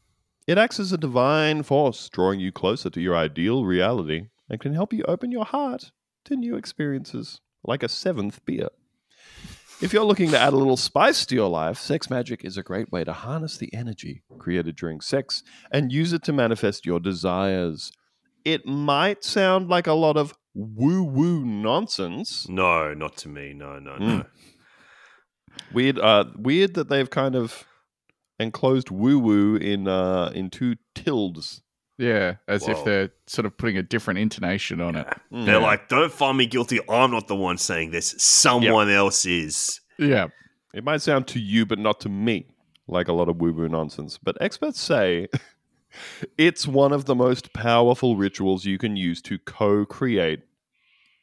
It 0.47 0.57
acts 0.57 0.79
as 0.79 0.93
a 0.93 0.97
divine 0.97 1.63
force, 1.63 2.09
drawing 2.09 2.39
you 2.39 2.51
closer 2.53 2.89
to 2.89 3.01
your 3.01 3.15
ideal 3.17 3.65
reality 3.65 4.27
and 4.49 4.59
can 4.61 4.73
help 4.73 4.93
you 4.93 5.03
open 5.07 5.29
your 5.31 5.43
heart 5.45 5.91
to 6.25 6.35
new 6.37 6.55
experiences, 6.55 7.41
like 7.65 7.83
a 7.83 7.89
seventh 7.89 8.43
beer. 8.45 8.69
If 9.81 9.93
you're 9.93 10.05
looking 10.05 10.31
to 10.31 10.39
add 10.39 10.53
a 10.53 10.57
little 10.57 10.77
spice 10.77 11.25
to 11.27 11.35
your 11.35 11.49
life, 11.49 11.77
sex 11.77 12.09
magic 12.09 12.43
is 12.45 12.57
a 12.57 12.63
great 12.63 12.91
way 12.91 13.03
to 13.03 13.13
harness 13.13 13.57
the 13.57 13.71
energy 13.73 14.23
created 14.39 14.75
during 14.75 15.01
sex 15.01 15.43
and 15.71 15.91
use 15.91 16.13
it 16.13 16.23
to 16.23 16.33
manifest 16.33 16.85
your 16.85 16.99
desires. 16.99 17.91
It 18.45 18.65
might 18.65 19.23
sound 19.23 19.67
like 19.69 19.85
a 19.85 19.93
lot 19.93 20.15
of 20.17 20.33
woo 20.55 21.03
woo 21.03 21.45
nonsense, 21.45 22.47
No, 22.49 22.93
not 22.93 23.17
to 23.17 23.27
me. 23.29 23.53
No, 23.53 23.77
no, 23.79 23.91
Mm. 23.91 23.99
no. 24.19 24.25
Weird, 25.73 25.99
uh, 25.99 26.25
weird 26.35 26.73
that 26.75 26.87
they've 26.89 27.09
kind 27.09 27.35
of 27.35 27.65
enclosed 28.39 28.91
woo 28.91 29.19
woo 29.19 29.55
in 29.55 29.87
uh, 29.87 30.31
in 30.33 30.49
two 30.49 30.75
tildes. 30.95 31.61
Yeah. 31.97 32.35
As 32.47 32.65
Whoa. 32.65 32.73
if 32.73 32.85
they're 32.85 33.09
sort 33.25 33.45
of 33.45 33.57
putting 33.57 33.77
a 33.77 33.83
different 33.83 34.19
intonation 34.19 34.81
on 34.81 34.95
it. 34.95 35.07
Mm. 35.31 35.45
They're 35.45 35.59
like, 35.59 35.89
don't 35.89 36.11
find 36.11 36.37
me 36.37 36.45
guilty. 36.45 36.79
I'm 36.87 37.11
not 37.11 37.27
the 37.27 37.35
one 37.35 37.57
saying 37.57 37.91
this. 37.91 38.13
Someone 38.19 38.89
else 38.89 39.25
is. 39.25 39.81
Yeah. 39.97 40.27
It 40.73 40.83
might 40.83 41.01
sound 41.01 41.25
to 41.27 41.39
you, 41.39 41.65
but 41.65 41.79
not 41.79 41.99
to 42.01 42.09
me, 42.09 42.45
like 42.87 43.07
a 43.07 43.13
lot 43.13 43.29
of 43.29 43.37
woo 43.37 43.51
woo 43.51 43.67
nonsense. 43.67 44.19
But 44.21 44.37
experts 44.41 44.79
say 44.79 45.27
it's 46.37 46.67
one 46.67 46.93
of 46.93 47.05
the 47.05 47.15
most 47.15 47.53
powerful 47.53 48.15
rituals 48.15 48.65
you 48.65 48.77
can 48.77 48.95
use 48.95 49.21
to 49.23 49.39
co 49.39 49.85
create 49.85 50.41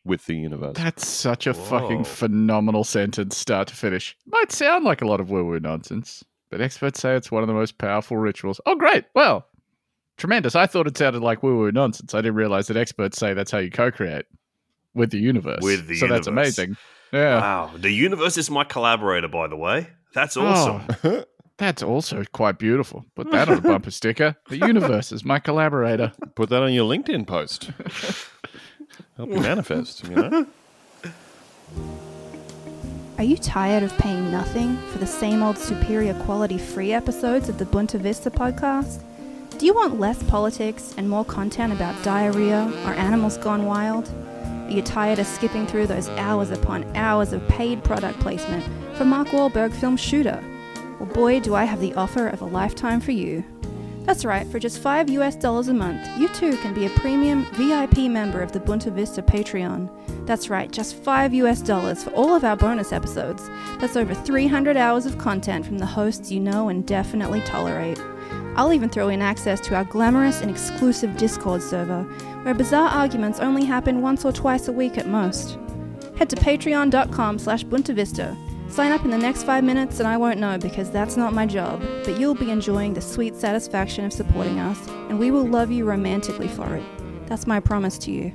with 0.05 0.27
the 0.27 0.35
universe. 0.35 0.77
That's 0.77 1.07
such 1.07 1.47
a 1.47 1.53
Whoa. 1.53 1.65
fucking 1.65 2.05
phenomenal 2.05 2.85
sentence, 2.85 3.37
start 3.37 3.69
to 3.69 3.75
finish. 3.75 4.17
Might 4.27 4.53
sound 4.53 4.85
like 4.85 5.03
a 5.03 5.07
lot 5.07 5.21
of 5.21 5.31
woo 5.31 5.45
woo 5.45 5.61
nonsense, 5.61 6.25
but 6.55 6.61
experts 6.61 7.01
say 7.01 7.17
it's 7.17 7.33
one 7.33 7.43
of 7.43 7.49
the 7.49 7.53
most 7.53 7.79
powerful 7.79 8.17
rituals. 8.17 8.61
Oh, 8.65 8.77
great. 8.77 9.07
Well, 9.13 9.45
tremendous. 10.17 10.55
I 10.55 10.69
thought 10.69 10.87
it 10.87 10.97
sounded 10.97 11.21
like 11.21 11.43
woo 11.43 11.59
woo 11.59 11.73
nonsense. 11.73 12.15
I 12.15 12.19
didn't 12.19 12.37
realize 12.37 12.69
that 12.69 12.77
experts 12.77 13.19
say 13.19 13.35
that's 13.35 13.51
how 13.51 13.59
you 13.59 13.73
co 13.73 13.91
create 13.91 14.27
with 14.95 15.11
the 15.11 15.19
universe. 15.19 15.59
With 15.63 15.89
the 15.89 15.97
so 15.97 16.07
that's 16.07 16.29
amazing. 16.29 16.77
Yeah. 17.13 17.41
Wow. 17.41 17.73
The 17.77 17.91
universe 17.91 18.39
is 18.39 18.51
my 18.51 18.63
collaborator, 18.63 19.27
by 19.27 19.49
the 19.49 19.57
way. 19.57 19.89
That's 20.15 20.37
oh. 20.37 20.47
awesome. 20.47 20.97
Oh, 21.05 21.25
that's 21.57 21.83
also 21.83 22.23
quite 22.33 22.59
beautiful. 22.59 23.05
Put 23.17 23.33
that 23.33 23.49
on 23.49 23.59
a 23.59 23.61
bumper 23.61 23.91
sticker. 23.93 24.37
The 24.49 24.59
universe 24.59 25.11
is 25.11 25.25
my 25.25 25.41
collaborator. 25.41 26.13
Put 26.37 26.51
that 26.51 26.63
on 26.63 26.73
your 26.73 26.89
LinkedIn 26.89 27.27
post. 27.27 27.65
Help 29.17 29.31
you 29.31 29.41
manifest, 29.41 30.05
you 30.05 30.15
know? 30.15 30.47
Are 33.17 33.23
you 33.23 33.37
tired 33.37 33.85
of 33.85 33.97
paying 33.97 34.33
nothing 34.33 34.77
for 34.91 34.99
the 34.99 35.07
same 35.07 35.41
old 35.41 35.57
superior 35.57 36.15
quality 36.25 36.59
free 36.59 36.93
episodes 36.93 37.49
of 37.49 37.59
the 37.59 37.65
Boonta 37.65 38.01
Vista 38.01 38.29
podcast? 38.29 39.03
Do 39.57 39.67
you 39.67 39.73
want 39.73 40.01
less 40.01 40.21
politics 40.25 40.93
and 40.97 41.09
more 41.09 41.25
content 41.25 41.73
about 41.73 42.03
diarrhea 42.03 42.65
or 42.85 42.95
animals 42.95 43.37
gone 43.37 43.67
wild? 43.67 44.13
Are 44.45 44.71
you 44.71 44.83
tired 44.83 45.21
of 45.21 45.29
skipping 45.29 45.65
through 45.65 45.87
those 45.87 46.09
hours 46.11 46.51
upon 46.51 46.85
hours 46.97 47.33
of 47.33 47.47
paid 47.47 47.85
product 47.85 48.19
placement 48.19 48.65
for 48.97 49.05
Mark 49.05 49.29
Wahlberg 49.29 49.73
film 49.73 49.97
Shooter? 49.97 50.43
Well, 50.99 51.09
boy, 51.09 51.39
do 51.39 51.55
I 51.55 51.65
have 51.65 51.81
the 51.81 51.95
offer 51.95 52.27
of 52.27 52.43
a 52.43 52.47
lifetime 52.47 53.01
for 53.01 53.13
you. 53.13 53.45
That's 54.05 54.27
right, 54.27 54.47
for 54.47 54.59
just 54.59 54.81
5 54.81 55.09
US 55.11 55.35
dollars 55.35 55.69
a 55.69 55.75
month, 55.75 56.07
you 56.19 56.29
too 56.29 56.59
can 56.59 56.75
be 56.75 56.85
a 56.85 56.91
premium 56.91 57.47
VIP 57.55 58.11
member 58.11 58.43
of 58.43 58.53
the 58.53 58.61
Boonta 58.61 58.93
Vista 58.93 59.23
Patreon. 59.23 59.89
That's 60.27 60.51
right, 60.51 60.71
just 60.71 60.97
5 60.97 61.33
US 61.35 61.63
dollars 61.63 62.05
for 62.05 62.11
all 62.11 62.35
of 62.35 62.45
our 62.45 62.55
bonus 62.55 62.93
episodes. 62.93 63.49
That's 63.81 63.97
over 63.97 64.15
300 64.15 64.77
hours 64.77 65.07
of 65.07 65.17
content 65.17 65.65
from 65.65 65.79
the 65.79 65.87
hosts 65.87 66.31
you 66.31 66.39
know 66.39 66.69
and 66.69 66.87
definitely 66.87 67.41
tolerate. 67.43 67.99
I'll 68.57 68.75
even 68.75 68.91
throw 68.91 69.09
in 69.09 69.23
access 69.23 69.59
to 69.63 69.75
our 69.75 69.85
glamorous 69.85 70.43
and 70.43 70.51
exclusive 70.51 71.17
Discord 71.17 71.63
server, 71.63 72.03
where 72.43 72.55
bizarre 72.55 72.91
arguments 72.91 73.41
only 73.41 73.65
happen 73.65 74.03
once 74.03 74.25
or 74.25 74.33
twice 74.33 74.69
a 74.69 74.73
week 74.73 74.99
at 74.99 75.09
most. 75.09 75.59
Head 76.17 76.29
to 76.31 76.37
patreon.com 76.37 77.39
slash 77.39 77.65
boontavista. 77.65 78.37
Sign 78.75 78.91
up 78.91 79.05
in 79.05 79.13
the 79.13 79.19
next 79.19 79.45
five 79.45 79.63
minutes 79.63 80.01
and 80.01 80.09
I 80.09 80.17
won't 80.17 80.41
know 80.41 80.59
because 80.59 80.91
that's 80.91 81.17
not 81.17 81.33
my 81.33 81.47
job, 81.47 81.81
but 82.05 82.19
you'll 82.19 82.35
be 82.35 82.51
enjoying 82.51 82.93
the 82.93 83.01
sweet 83.01 83.37
satisfaction 83.37 84.05
of 84.05 84.13
supporting 84.13 84.59
us, 84.59 84.89
and 85.09 85.17
we 85.17 85.31
will 85.31 85.47
love 85.47 85.71
you 85.71 85.85
romantically 85.85 86.49
for 86.49 86.75
it. 86.75 86.83
That's 87.29 87.47
my 87.47 87.61
promise 87.61 87.99
to 87.99 88.11
you. 88.11 88.35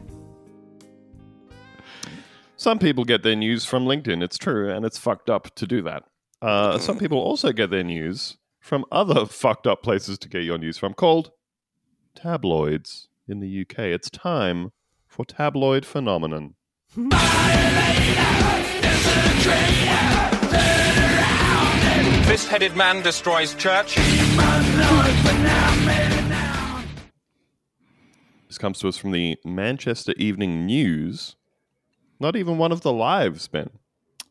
Some 2.56 2.80
people 2.80 3.04
get 3.04 3.22
their 3.22 3.36
news 3.36 3.66
from 3.66 3.84
LinkedIn. 3.84 4.24
It's 4.24 4.38
true, 4.38 4.72
and 4.72 4.86
it's 4.86 4.98
fucked 4.98 5.30
up 5.30 5.54
to 5.56 5.68
do 5.68 5.82
that. 5.82 6.06
Uh, 6.42 6.78
some 6.78 6.98
people 6.98 7.18
also 7.18 7.52
get 7.52 7.70
their 7.70 7.84
news 7.84 8.38
from 8.62 8.86
other 8.94 9.26
fucked 9.26 9.68
up 9.68 9.84
places 9.84 10.18
to 10.20 10.30
get 10.30 10.46
your 10.46 10.58
news 10.58 10.78
from, 10.78 10.94
called 10.94 11.32
tabloids 12.16 13.10
in 13.28 13.42
the 13.42 13.62
UK. 13.64 13.80
It's 13.80 14.10
time 14.10 14.72
for 15.06 15.26
tabloid 15.26 15.86
phenomenon. 15.86 16.56
Fist 22.28 22.47
headed 22.47 22.76
man 22.76 23.02
destroys 23.02 23.56
church. 23.56 23.95
This 28.47 28.58
comes 28.58 28.80
to 28.80 28.88
us 28.88 28.97
from 28.97 29.12
the 29.12 29.38
Manchester 29.45 30.14
Evening 30.18 30.66
News. 30.66 31.36
Not 32.20 32.36
even 32.36 32.58
one 32.58 32.72
of 32.72 32.82
the 32.82 32.91
lives, 32.93 33.47
Ben. 33.47 33.70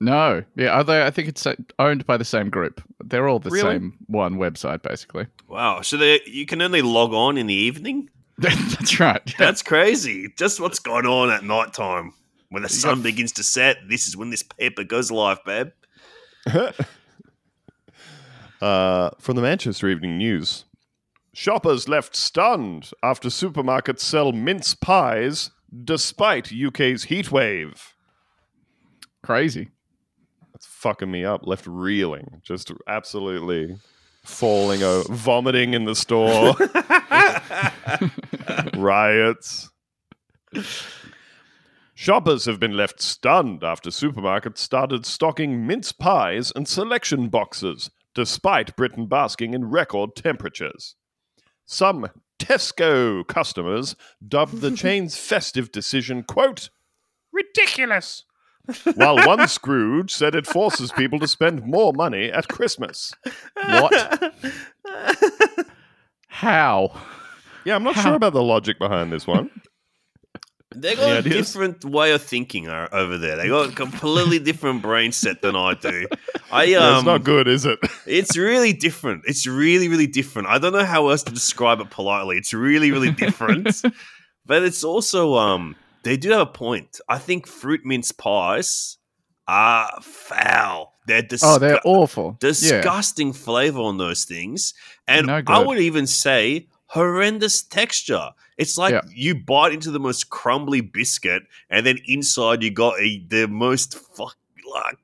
No. 0.00 0.44
Yeah, 0.56 0.76
although 0.76 1.04
I 1.04 1.10
think 1.10 1.28
it's 1.28 1.46
uh, 1.46 1.54
owned 1.78 2.06
by 2.06 2.16
the 2.16 2.24
same 2.24 2.50
group. 2.50 2.80
They're 3.04 3.28
all 3.28 3.38
the 3.40 3.50
Really? 3.50 3.74
same 3.74 3.96
one 4.06 4.36
website, 4.36 4.82
basically. 4.82 5.26
Wow. 5.48 5.80
So 5.82 5.96
they, 5.96 6.20
you 6.26 6.46
can 6.46 6.62
only 6.62 6.82
log 6.82 7.12
on 7.12 7.36
in 7.36 7.46
the 7.46 7.54
evening? 7.54 8.10
That's 8.38 9.00
right. 9.00 9.34
That's 9.38 9.62
crazy. 9.62 10.28
Just 10.36 10.60
what's 10.60 10.78
going 10.78 11.06
on 11.06 11.30
at 11.30 11.42
night 11.42 11.72
time. 11.72 12.12
When 12.50 12.62
the 12.62 12.68
sun 12.68 13.02
begins 13.02 13.32
to 13.32 13.44
set, 13.44 13.76
this 13.88 14.06
is 14.06 14.16
when 14.16 14.30
this 14.30 14.42
paper 14.42 14.84
goes 14.84 15.10
live, 15.10 15.38
babe. 15.44 15.68
Uh, 18.60 19.10
from 19.20 19.36
the 19.36 19.42
Manchester 19.42 19.88
Evening 19.88 20.18
News. 20.18 20.64
Shoppers 21.32 21.88
left 21.88 22.16
stunned 22.16 22.90
after 23.04 23.28
supermarkets 23.28 24.00
sell 24.00 24.32
mince 24.32 24.74
pies 24.74 25.52
despite 25.84 26.46
UK's 26.46 27.06
heatwave. 27.06 27.92
Crazy. 29.22 29.68
That's 30.52 30.66
fucking 30.66 31.08
me 31.08 31.24
up. 31.24 31.46
Left 31.46 31.68
reeling. 31.68 32.40
Just 32.42 32.72
absolutely 32.88 33.78
falling 34.24 34.82
over, 34.82 35.12
vomiting 35.12 35.74
in 35.74 35.84
the 35.84 35.94
store. 35.94 36.56
Riots. 38.80 39.70
Shoppers 42.00 42.44
have 42.44 42.60
been 42.60 42.76
left 42.76 43.02
stunned 43.02 43.64
after 43.64 43.90
supermarkets 43.90 44.58
started 44.58 45.04
stocking 45.04 45.66
mince 45.66 45.90
pies 45.90 46.52
and 46.54 46.68
selection 46.68 47.28
boxes, 47.28 47.90
despite 48.14 48.76
Britain 48.76 49.08
basking 49.08 49.52
in 49.52 49.64
record 49.64 50.14
temperatures. 50.14 50.94
Some 51.64 52.06
Tesco 52.38 53.26
customers 53.26 53.96
dubbed 54.24 54.60
the 54.60 54.70
chain's 54.76 55.16
festive 55.16 55.72
decision, 55.72 56.22
quote, 56.22 56.70
ridiculous. 57.32 58.22
While 58.94 59.16
one 59.26 59.48
Scrooge 59.48 60.12
said 60.14 60.36
it 60.36 60.46
forces 60.46 60.92
people 60.92 61.18
to 61.18 61.26
spend 61.26 61.64
more 61.64 61.92
money 61.92 62.30
at 62.30 62.46
Christmas. 62.46 63.12
What? 63.56 64.34
How? 66.28 66.96
Yeah, 67.64 67.74
I'm 67.74 67.82
not 67.82 67.96
How? 67.96 68.02
sure 68.02 68.14
about 68.14 68.34
the 68.34 68.42
logic 68.44 68.78
behind 68.78 69.10
this 69.10 69.26
one. 69.26 69.50
They 70.80 70.92
Any 70.92 70.96
got 70.96 71.10
a 71.10 71.18
ideas? 71.18 71.52
different 71.52 71.84
way 71.84 72.12
of 72.12 72.22
thinking 72.22 72.68
o- 72.68 72.88
over 72.92 73.18
there. 73.18 73.36
They 73.36 73.48
got 73.48 73.70
a 73.70 73.72
completely 73.72 74.38
different 74.38 74.82
brain 74.82 75.12
set 75.12 75.42
than 75.42 75.56
I 75.56 75.74
do. 75.74 76.06
I 76.52 76.62
um, 76.64 76.70
Yeah, 76.70 76.96
it's 76.96 77.04
not 77.06 77.24
good, 77.24 77.48
is 77.48 77.64
it? 77.66 77.78
It's 78.06 78.36
really 78.36 78.72
different. 78.72 79.22
It's 79.26 79.46
really, 79.46 79.88
really 79.88 80.06
different. 80.06 80.48
I 80.48 80.58
don't 80.58 80.72
know 80.72 80.84
how 80.84 81.08
else 81.08 81.22
to 81.24 81.32
describe 81.32 81.80
it 81.80 81.90
politely. 81.90 82.36
It's 82.36 82.52
really, 82.54 82.90
really 82.92 83.10
different. 83.12 83.82
but 84.46 84.62
it's 84.62 84.82
also 84.84 85.34
um 85.34 85.76
they 86.04 86.16
do 86.16 86.30
have 86.30 86.40
a 86.40 86.46
point. 86.46 87.00
I 87.08 87.18
think 87.18 87.46
fruit 87.46 87.80
mince 87.84 88.12
pies 88.12 88.96
are 89.46 89.90
foul. 90.02 90.94
They're 91.06 91.22
disgu- 91.22 91.40
Oh, 91.56 91.58
they're 91.58 91.80
awful. 91.84 92.38
Yeah. 92.42 92.48
disgusting 92.50 93.32
flavor 93.32 93.80
on 93.80 93.96
those 93.98 94.24
things. 94.24 94.74
And 95.06 95.26
No 95.26 95.42
I 95.46 95.58
would 95.58 95.78
even 95.78 96.06
say 96.06 96.68
horrendous 96.88 97.62
texture. 97.62 98.30
It's 98.56 98.76
like 98.76 98.92
Yeah. 98.92 99.00
you 99.14 99.34
bite 99.34 99.72
into 99.72 99.90
the 99.90 100.00
most 100.00 100.30
crumbly 100.30 100.80
biscuit, 100.80 101.44
and 101.70 101.86
then 101.86 101.98
inside 102.06 102.62
you 102.62 102.70
got 102.70 102.98
a, 103.00 103.22
the 103.28 103.46
most 103.48 103.94
fuck 104.16 104.36
like 104.74 104.98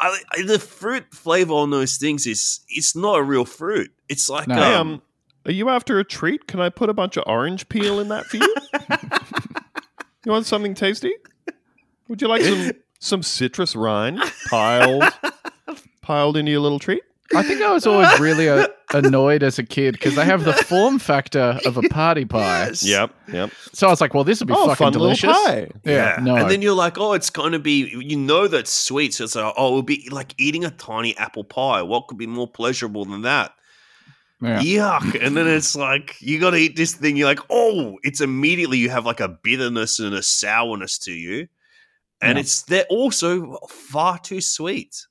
I, 0.00 0.18
I- 0.32 0.42
the 0.42 0.58
fruit 0.58 1.06
flavor 1.14 1.54
on 1.54 1.70
those 1.70 1.96
things 1.96 2.26
is 2.26 2.60
it's 2.68 2.94
not 2.96 3.18
a 3.18 3.22
real 3.22 3.44
fruit. 3.44 3.90
It's 4.08 4.28
like 4.28 4.46
No. 4.48 4.54
Hey, 4.56 4.74
um, 4.74 4.88
um, 4.94 5.02
Are 5.46 5.52
you 5.52 5.68
after 5.70 5.98
a 5.98 6.04
treat? 6.04 6.46
Can 6.46 6.60
I 6.60 6.68
put 6.68 6.88
a 6.90 6.94
bunch 6.94 7.16
of 7.16 7.24
orange 7.26 7.68
peel 7.68 7.98
in 8.00 8.08
that 8.08 8.26
for 8.26 8.36
you? 8.36 8.54
you 10.24 10.32
want 10.32 10.46
something 10.46 10.74
tasty? 10.74 11.12
Would 12.08 12.20
you 12.22 12.28
like 12.28 12.42
some 12.42 12.72
some 13.00 13.22
citrus 13.22 13.76
rind 13.76 14.20
piled 14.50 15.04
piled 16.00 16.36
into 16.36 16.50
your 16.50 16.60
little 16.60 16.78
treat? 16.78 17.02
I 17.34 17.42
think 17.42 17.60
I 17.60 17.72
was 17.72 17.86
always 17.86 18.18
really 18.18 18.48
uh, 18.48 18.66
annoyed 18.94 19.42
as 19.42 19.58
a 19.58 19.62
kid 19.62 19.92
because 19.92 20.14
they 20.14 20.24
have 20.24 20.44
the 20.44 20.52
form 20.64 20.98
factor 20.98 21.58
of 21.66 21.76
a 21.76 21.82
party 21.82 22.24
pie. 22.24 22.66
Yes. 22.68 22.82
Yep, 22.82 23.14
yep. 23.32 23.50
So 23.74 23.86
I 23.86 23.90
was 23.90 24.00
like, 24.00 24.14
well, 24.14 24.24
this 24.24 24.40
would 24.40 24.48
be 24.48 24.54
Oh, 24.56 24.68
fucking 24.68 24.76
fun 24.76 24.92
little 24.94 25.08
delicious. 25.08 25.30
pie. 25.32 25.68
Yeah, 25.84 26.18
no. 26.22 26.36
And 26.36 26.50
then 26.50 26.62
you're 26.62 26.74
like, 26.74 26.96
oh, 26.98 27.12
it's 27.12 27.28
going 27.30 27.52
to 27.52 27.58
be, 27.58 27.88
you 28.00 28.16
know, 28.16 28.48
that's 28.48 28.70
sweet. 28.70 29.12
So 29.14 29.24
it's 29.24 29.34
like, 29.34 29.52
oh, 29.58 29.72
it 29.72 29.76
would 29.76 29.86
be 29.86 30.08
like 30.10 30.34
eating 30.38 30.64
a 30.64 30.70
tiny 30.70 31.16
apple 31.18 31.44
pie. 31.44 31.82
What 31.82 32.08
could 32.08 32.16
be 32.18 32.26
more 32.26 32.48
pleasurable 32.50 33.04
than 33.04 33.22
that? 33.22 33.52
yeah. 34.40 34.60
Yuck. 34.62 35.20
And 35.24 35.36
then 35.36 35.46
it's 35.48 35.76
like, 35.76 36.14
you 36.20 36.38
got 36.40 36.50
to 36.50 36.56
eat 36.56 36.76
this 36.76 36.94
thing. 36.94 37.16
You're 37.16 37.28
like, 37.28 37.40
oh, 37.50 37.98
it's 38.04 38.20
immediately 38.22 38.78
you 38.78 38.88
have 38.88 39.04
like 39.04 39.20
a 39.20 39.28
bitterness 39.28 39.98
and 39.98 40.14
a 40.14 40.22
sourness 40.22 40.96
to 41.00 41.12
you. 41.12 41.48
And 42.22 42.36
Yeah. 42.36 42.40
it's, 42.40 42.62
they're 42.62 42.86
also 42.88 43.58
far 43.68 44.18
too 44.18 44.40
sweet. 44.40 45.04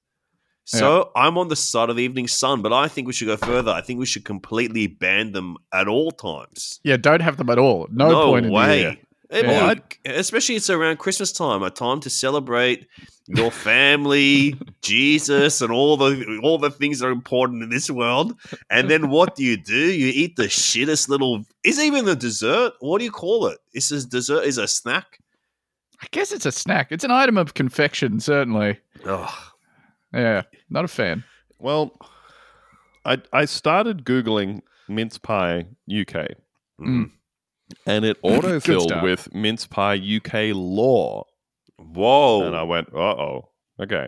So 0.70 1.12
I'm 1.16 1.38
on 1.38 1.48
the 1.48 1.56
side 1.56 1.90
of 1.90 1.96
the 1.96 2.04
evening 2.04 2.28
sun, 2.28 2.62
but 2.62 2.74
I 2.74 2.88
think 2.90 3.08
we 3.08 3.14
should 3.14 3.28
go 3.28 3.38
further. 3.38 3.72
I 3.72 3.80
think 3.82 4.00
we 4.00 4.06
should 4.06 4.26
completely 4.26 4.86
ban 4.88 5.32
them 5.32 5.56
at 5.74 5.88
all 5.88 6.12
times. 6.12 6.80
yeah, 6.84 6.98
don't 6.98 7.22
have 7.22 7.38
them 7.38 7.50
at 7.50 7.58
all. 7.58 7.88
No, 7.90 8.26
point 8.32 8.46
in 8.48 8.52
the 8.54 8.76
year. 8.78 8.98
I 9.32 9.42
mean, 9.42 9.52
Yeah. 9.52 9.74
especially 10.14 10.56
it's 10.56 10.70
around 10.70 11.00
Christmas 11.00 11.32
time, 11.34 11.62
a 11.64 11.70
time 11.70 12.00
to 12.02 12.10
celebrate 12.10 12.88
your 13.28 13.52
family, 13.52 14.56
Jesus, 14.82 15.62
and 15.62 15.70
all 15.72 15.98
the 15.98 16.40
all 16.44 16.58
the 16.58 16.70
things 16.72 17.00
that 17.00 17.08
are 17.08 17.12
important 17.12 17.62
in 17.64 17.70
this 17.70 17.90
world. 17.90 18.36
And 18.70 18.90
then 18.90 19.10
what 19.10 19.36
do 19.36 19.44
you 19.44 19.58
do? 19.58 19.76
You 19.92 20.08
eat 20.14 20.36
the 20.38 20.44
shittest 20.48 21.10
little. 21.10 21.44
Is 21.64 21.78
it 21.78 21.86
even 21.86 22.08
a 22.08 22.16
dessert? 22.16 22.74
What 22.80 23.00
do 23.00 23.06
you 23.06 23.12
call 23.12 23.48
it? 23.48 23.58
Is 23.74 23.90
this 23.90 24.06
dessert? 24.06 24.44
Is 24.46 24.58
a 24.58 24.68
snack? 24.68 25.20
I 26.02 26.08
guess 26.12 26.32
it's 26.32 26.46
a 26.46 26.52
snack. 26.52 26.88
It's 26.92 27.04
an 27.04 27.12
item 27.12 27.38
of 27.38 27.54
confection, 27.54 28.20
certainly. 28.22 28.80
Ugh. 29.06 29.30
Yeah, 30.14 30.44
not 30.70 30.86
a 30.86 30.88
fan. 30.88 31.24
Well, 31.60 31.98
I 33.06 33.22
I 33.34 33.46
started 33.46 34.06
googling 34.06 34.62
mince 34.88 35.18
pie 35.18 35.68
UK, 35.90 36.28
Mm. 36.80 37.12
and 37.86 38.06
it 38.06 38.22
autofilled 38.24 38.84
start. 38.90 39.04
with 39.04 39.34
mince 39.34 39.66
pie 39.66 39.96
UK 39.96 40.54
law, 40.56 41.26
Whoa! 41.78 42.44
and 42.44 42.56
I 42.56 42.64
went, 42.64 42.90
"Uh 42.94 42.98
oh, 43.16 43.50
okay." 43.82 44.08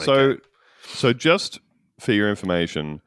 So, 0.00 0.38
so 0.82 1.12
just 1.12 1.60
for 2.00 2.12
your 2.12 2.28
information, 2.28 3.00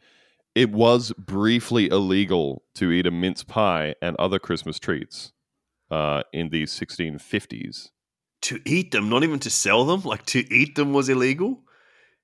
it 0.56 0.72
was 0.72 1.12
briefly 1.18 1.88
illegal 1.90 2.64
to 2.76 2.92
eat 2.92 3.06
a 3.06 3.12
mince 3.12 3.44
pie 3.44 3.96
and 4.02 4.16
other 4.18 4.40
Christmas 4.40 4.80
treats 4.80 5.34
uh, 5.92 6.24
in 6.32 6.50
the 6.50 6.64
1650s. 6.64 7.90
to 8.42 8.60
eat 8.66 8.92
them, 8.92 9.10
not 9.10 9.24
even 9.24 9.40
to 9.40 9.50
sell 9.50 9.84
them. 9.86 10.02
Like 10.04 10.26
to 10.28 10.40
eat 10.54 10.76
them 10.76 10.94
was 10.94 11.10
illegal. 11.10 11.64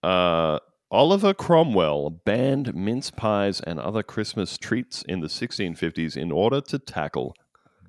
Uh, 0.03 0.59
Oliver 0.91 1.33
Cromwell 1.33 2.09
banned 2.11 2.75
mince 2.75 3.09
pies 3.09 3.59
and 3.61 3.79
other 3.79 4.03
Christmas 4.03 4.57
treats 4.57 5.01
in 5.03 5.21
the 5.21 5.27
1650s 5.27 6.15
in 6.15 6.31
order 6.31 6.61
to 6.61 6.77
tackle 6.77 7.33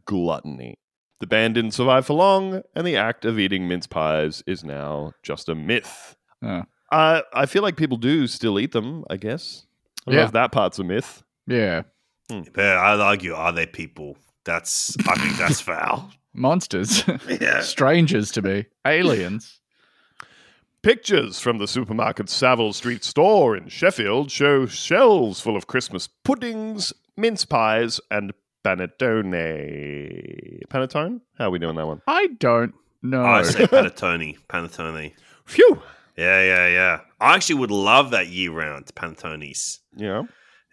gluttony. 0.07 0.79
The 1.21 1.27
ban 1.27 1.53
didn't 1.53 1.73
survive 1.73 2.07
for 2.07 2.15
long, 2.15 2.63
and 2.75 2.87
the 2.87 2.97
act 2.97 3.25
of 3.25 3.39
eating 3.39 3.69
mince 3.69 3.87
pies 3.87 4.43
is 4.47 4.65
now 4.65 5.13
just 5.23 5.49
a 5.49 5.55
myth. 5.55 6.17
Uh, 6.43 6.63
I 7.33 7.47
feel 7.47 7.63
like 7.63 7.77
people 7.77 7.97
do 7.97 8.27
still 8.27 8.59
eat 8.59 8.73
them, 8.73 9.05
I 9.11 9.17
guess. 9.17 9.67
I 10.07 10.13
Yeah. 10.13 10.25
if 10.25 10.33
that 10.33 10.53
part's 10.53 10.79
a 10.79 10.85
myth. 10.85 11.23
Yeah, 11.47 11.83
But 12.29 12.59
I'd 12.59 13.01
argue, 13.01 13.33
are 13.35 13.53
they 13.53 13.67
people? 13.67 14.17
That's 14.45 14.97
I 15.09 15.15
think 15.17 15.37
that's 15.39 15.61
foul. 15.71 16.11
monsters, 16.35 17.05
Yeah. 17.29 17.61
strangers 17.63 18.31
to 18.33 18.43
me, 18.43 18.67
aliens. 18.87 19.61
Pictures 20.85 21.41
from 21.41 21.57
the 21.57 21.67
supermarket 21.67 22.29
Savile 22.29 22.75
Street 22.75 23.05
store 23.05 23.57
in 23.57 23.69
Sheffield 23.69 24.31
show 24.31 24.67
shelves 24.67 25.41
full 25.41 25.57
of 25.57 25.67
Christmas 25.67 26.11
puddings, 26.25 26.93
mince 27.17 27.47
pies, 27.47 28.03
and 28.11 28.35
panettone. 28.63 29.31
Panettone? 30.69 31.23
How 31.39 31.47
are 31.47 31.51
we 31.51 31.59
doing 31.59 31.77
that 31.77 31.87
one? 31.87 32.03
I 32.07 32.27
don't 32.39 32.75
know. 33.03 33.25
I 33.25 33.45
say 33.45 33.65
panettone. 33.67 34.37
Panettone. 34.51 35.15
Phew! 35.47 35.81
Yeah, 36.19 36.43
yeah, 36.43 36.67
yeah. 36.69 37.01
I 37.19 37.35
actually 37.35 37.61
would 37.61 37.71
love 37.71 38.11
that 38.11 38.27
year 38.27 38.53
round 38.53 38.95
panettones. 38.95 39.79
Yeah. 39.97 40.25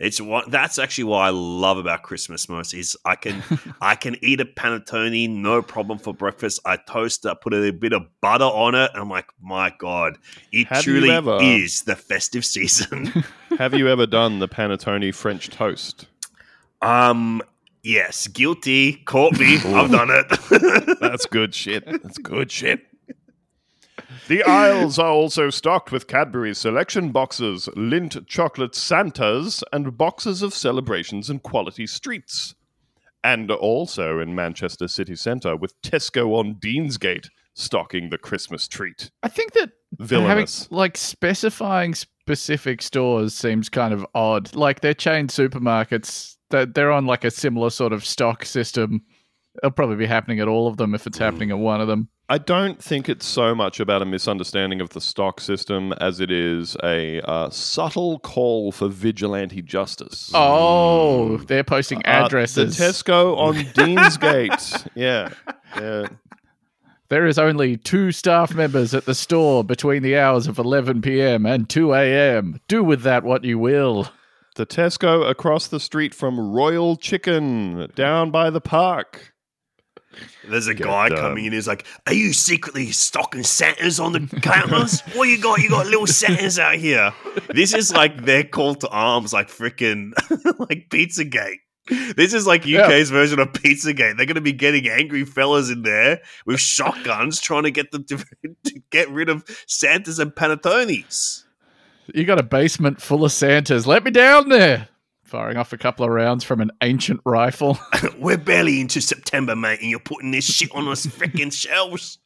It's 0.02 0.20
what 0.20 0.50
that's 0.50 0.80
actually 0.80 1.04
what 1.04 1.20
I 1.20 1.30
love 1.30 1.78
about 1.78 2.02
Christmas 2.02 2.50
most 2.50 2.74
is 2.74 2.98
I 3.06 3.16
can 3.16 3.44
I 3.82 3.94
can 3.94 4.16
eat 4.24 4.42
a 4.42 4.46
panettone 4.46 5.30
no 5.30 5.62
problem 5.62 6.00
for 6.00 6.12
breakfast. 6.14 6.60
I 6.66 6.78
toast 6.78 7.24
it, 7.26 7.40
put 7.40 7.54
a 7.54 7.72
bit 7.72 7.94
of 7.94 8.08
butter 8.20 8.44
on 8.46 8.74
it, 8.74 8.90
and 8.94 9.02
I'm 9.04 9.10
like, 9.10 9.28
my 9.40 9.72
god, 9.78 10.18
it 10.52 10.68
Have 10.68 10.84
truly 10.84 11.12
ever- 11.12 11.38
is 11.42 11.84
the 11.84 11.96
festive 11.96 12.44
season. 12.44 13.08
Have 13.60 13.76
you 13.76 13.88
ever 13.88 14.08
done 14.08 14.40
the 14.40 14.48
panettone 14.48 15.14
French 15.14 15.50
toast? 15.50 16.08
um, 16.82 17.42
yes, 17.84 18.28
guilty, 18.28 18.94
caught 19.06 19.38
me. 19.38 19.58
I've 19.66 19.92
done 19.92 20.10
it. 20.10 20.98
That's 21.00 21.28
good 21.28 21.54
shit. 21.54 21.86
That's 21.86 22.18
good 22.18 22.52
shit. 22.52 22.82
The 24.32 24.44
aisles 24.44 24.98
are 24.98 25.12
also 25.12 25.50
stocked 25.50 25.92
with 25.92 26.08
Cadbury 26.08 26.56
selection 26.56 27.12
boxes, 27.12 27.68
Lindt 27.76 28.26
chocolate 28.28 28.76
Santas, 28.76 29.62
and 29.74 29.98
boxes 29.98 30.42
of 30.42 30.54
celebrations 30.54 31.30
and 31.30 31.44
quality 31.44 31.86
streets. 31.86 32.56
And 33.26 33.52
also 33.52 34.20
in 34.20 34.34
Manchester 34.34 34.88
city 34.88 35.18
centre 35.18 35.58
with 35.58 35.74
Tesco 35.82 36.34
on 36.40 36.56
Deansgate 36.56 37.28
stocking 37.56 38.10
the 38.10 38.18
Christmas 38.18 38.70
treat. 38.70 39.12
I 39.22 39.28
think 39.28 39.52
that 39.52 39.72
having 40.00 40.48
like 40.70 40.96
specifying 40.96 41.94
specific 41.94 42.82
stores 42.82 43.34
seems 43.34 43.68
kind 43.68 43.94
of 43.94 44.08
odd. 44.16 44.56
Like 44.56 44.80
they're 44.80 44.94
chain 44.94 45.28
supermarkets. 45.28 46.38
That 46.52 46.74
they're 46.74 46.94
on 46.94 47.06
like 47.06 47.26
a 47.26 47.32
similar 47.32 47.70
sort 47.70 47.92
of 47.92 48.06
stock 48.06 48.46
system. 48.46 49.02
It'll 49.58 49.72
probably 49.72 49.98
be 49.98 50.06
happening 50.06 50.40
at 50.40 50.48
all 50.48 50.70
of 50.70 50.78
them 50.78 50.96
if 50.96 51.06
it's 51.06 51.18
happening 51.18 51.52
at 51.52 51.58
one 51.58 51.82
of 51.82 51.90
them. 51.90 52.08
I 52.32 52.38
don't 52.38 52.82
think 52.82 53.10
it's 53.10 53.26
so 53.26 53.54
much 53.54 53.82
about 53.82 54.02
a 54.02 54.06
misunderstanding 54.06 54.80
of 54.80 54.92
the 54.92 55.02
stock 55.02 55.42
system 55.42 55.92
as 56.00 56.22
it 56.22 56.32
is 56.32 56.78
a 56.82 57.20
uh, 57.30 57.50
subtle 57.50 58.20
call 58.20 58.72
for 58.72 58.88
vigilante 58.88 59.62
justice. 59.62 60.32
Oh, 60.34 61.38
they're 61.48 61.66
posting 61.66 62.00
Uh, 62.06 62.24
addresses. 62.26 62.78
the 62.78 62.86
Tesco 62.86 63.36
on 63.38 63.56
Deansgate. 63.76 64.88
yeah. 64.96 65.34
yeah. 65.76 66.08
There 67.10 67.28
is 67.28 67.38
only 67.38 67.76
two 67.76 68.14
staff 68.14 68.54
members 68.54 68.94
at 68.94 69.04
the 69.04 69.14
store 69.16 69.66
between 69.66 70.02
the 70.02 70.18
hours 70.18 70.48
of 70.48 70.58
11 70.58 71.02
p.m. 71.02 71.46
and 71.46 71.68
2 71.68 71.94
a.m. 71.94 72.62
Do 72.70 72.82
with 72.82 73.02
that 73.02 73.26
what 73.26 73.44
you 73.44 73.60
will. 73.60 74.08
The 74.56 74.66
Tesco 74.66 75.30
across 75.30 75.68
the 75.68 75.82
street 75.82 76.16
from 76.16 76.40
Royal 76.54 76.96
Chicken 76.96 77.92
down 77.96 78.32
by 78.32 78.50
the 78.50 78.62
park. 78.62 79.31
There's 80.48 80.68
a 80.68 80.74
Get 80.74 80.88
guy 80.88 81.10
done. 81.10 81.18
coming 81.18 81.46
in. 81.46 81.54
He's 81.54 81.68
like, 81.68 81.86
"Are 82.08 82.14
you 82.14 82.34
secretly 82.34 82.92
stocking 82.92 83.44
Santas 83.44 84.00
on 84.00 84.14
the 84.14 84.28
counters? 84.42 85.02
what 85.14 85.30
you 85.30 85.40
got? 85.40 85.60
You 85.60 85.70
got 85.70 85.86
little 85.86 86.08
Santas 86.08 86.60
out 86.60 86.76
here." 86.76 87.14
This 87.50 87.74
is 87.74 87.94
like 87.94 88.26
their 88.26 88.44
call 88.44 88.76
to 88.76 88.90
arms, 88.90 89.34
like 89.34 89.48
freaking 89.48 90.12
like 90.60 90.90
Pizzagate. 90.90 91.60
This 92.16 92.34
is 92.34 92.48
like 92.48 92.62
UK's 92.62 93.10
version 93.10 93.40
of 93.40 93.52
Pizzagate. 93.54 94.16
They're 94.16 94.26
going 94.26 94.36
to 94.36 94.42
be 94.42 94.54
getting 94.54 94.88
angry 94.88 95.26
fellas 95.26 95.70
in 95.70 95.82
there 95.82 96.22
with 96.46 96.60
shotguns, 96.60 97.42
trying 97.42 97.64
to 97.64 97.72
get 97.72 97.92
them 97.92 98.06
to, 98.06 98.18
to 98.64 98.82
get 98.92 99.10
rid 99.10 99.30
of 99.30 99.44
Santas 99.68 100.20
and 100.20 100.32
Panettones. 100.32 101.44
You 102.14 102.24
got 102.24 102.40
a 102.40 102.44
basement 102.44 103.02
full 103.02 103.26
of 103.26 103.32
Santas. 103.32 103.88
Let 103.88 104.04
me 104.04 104.12
down 104.12 104.50
there. 104.50 104.88
Firing 105.32 105.56
off 105.56 105.72
a 105.72 105.78
couple 105.78 106.04
of 106.04 106.12
rounds 106.12 106.44
from 106.44 106.60
an 106.60 106.72
ancient 106.84 107.22
rifle. 107.24 107.80
We're 108.20 108.38
barely 108.38 108.82
into 108.82 109.00
September, 109.00 109.56
mate, 109.56 109.80
and 109.80 109.90
you're 109.90 110.02
putting 110.02 110.32
this 110.32 110.44
shit 110.44 110.70
on 110.76 110.90
us 110.90 111.06
freaking 111.06 111.54
shelves. 111.54 112.20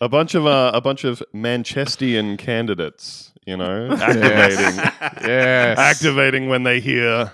A 0.00 0.08
bunch 0.08 0.34
of 0.34 0.44
uh, 0.44 0.72
a 0.74 0.80
bunch 0.80 1.04
of 1.04 1.22
Manchestian 1.32 2.36
candidates, 2.36 3.32
you 3.46 3.56
know, 3.56 3.92
activating 4.00 4.82
yes. 5.28 5.78
activating 5.78 6.48
when 6.48 6.64
they 6.64 6.80
hear 6.80 7.32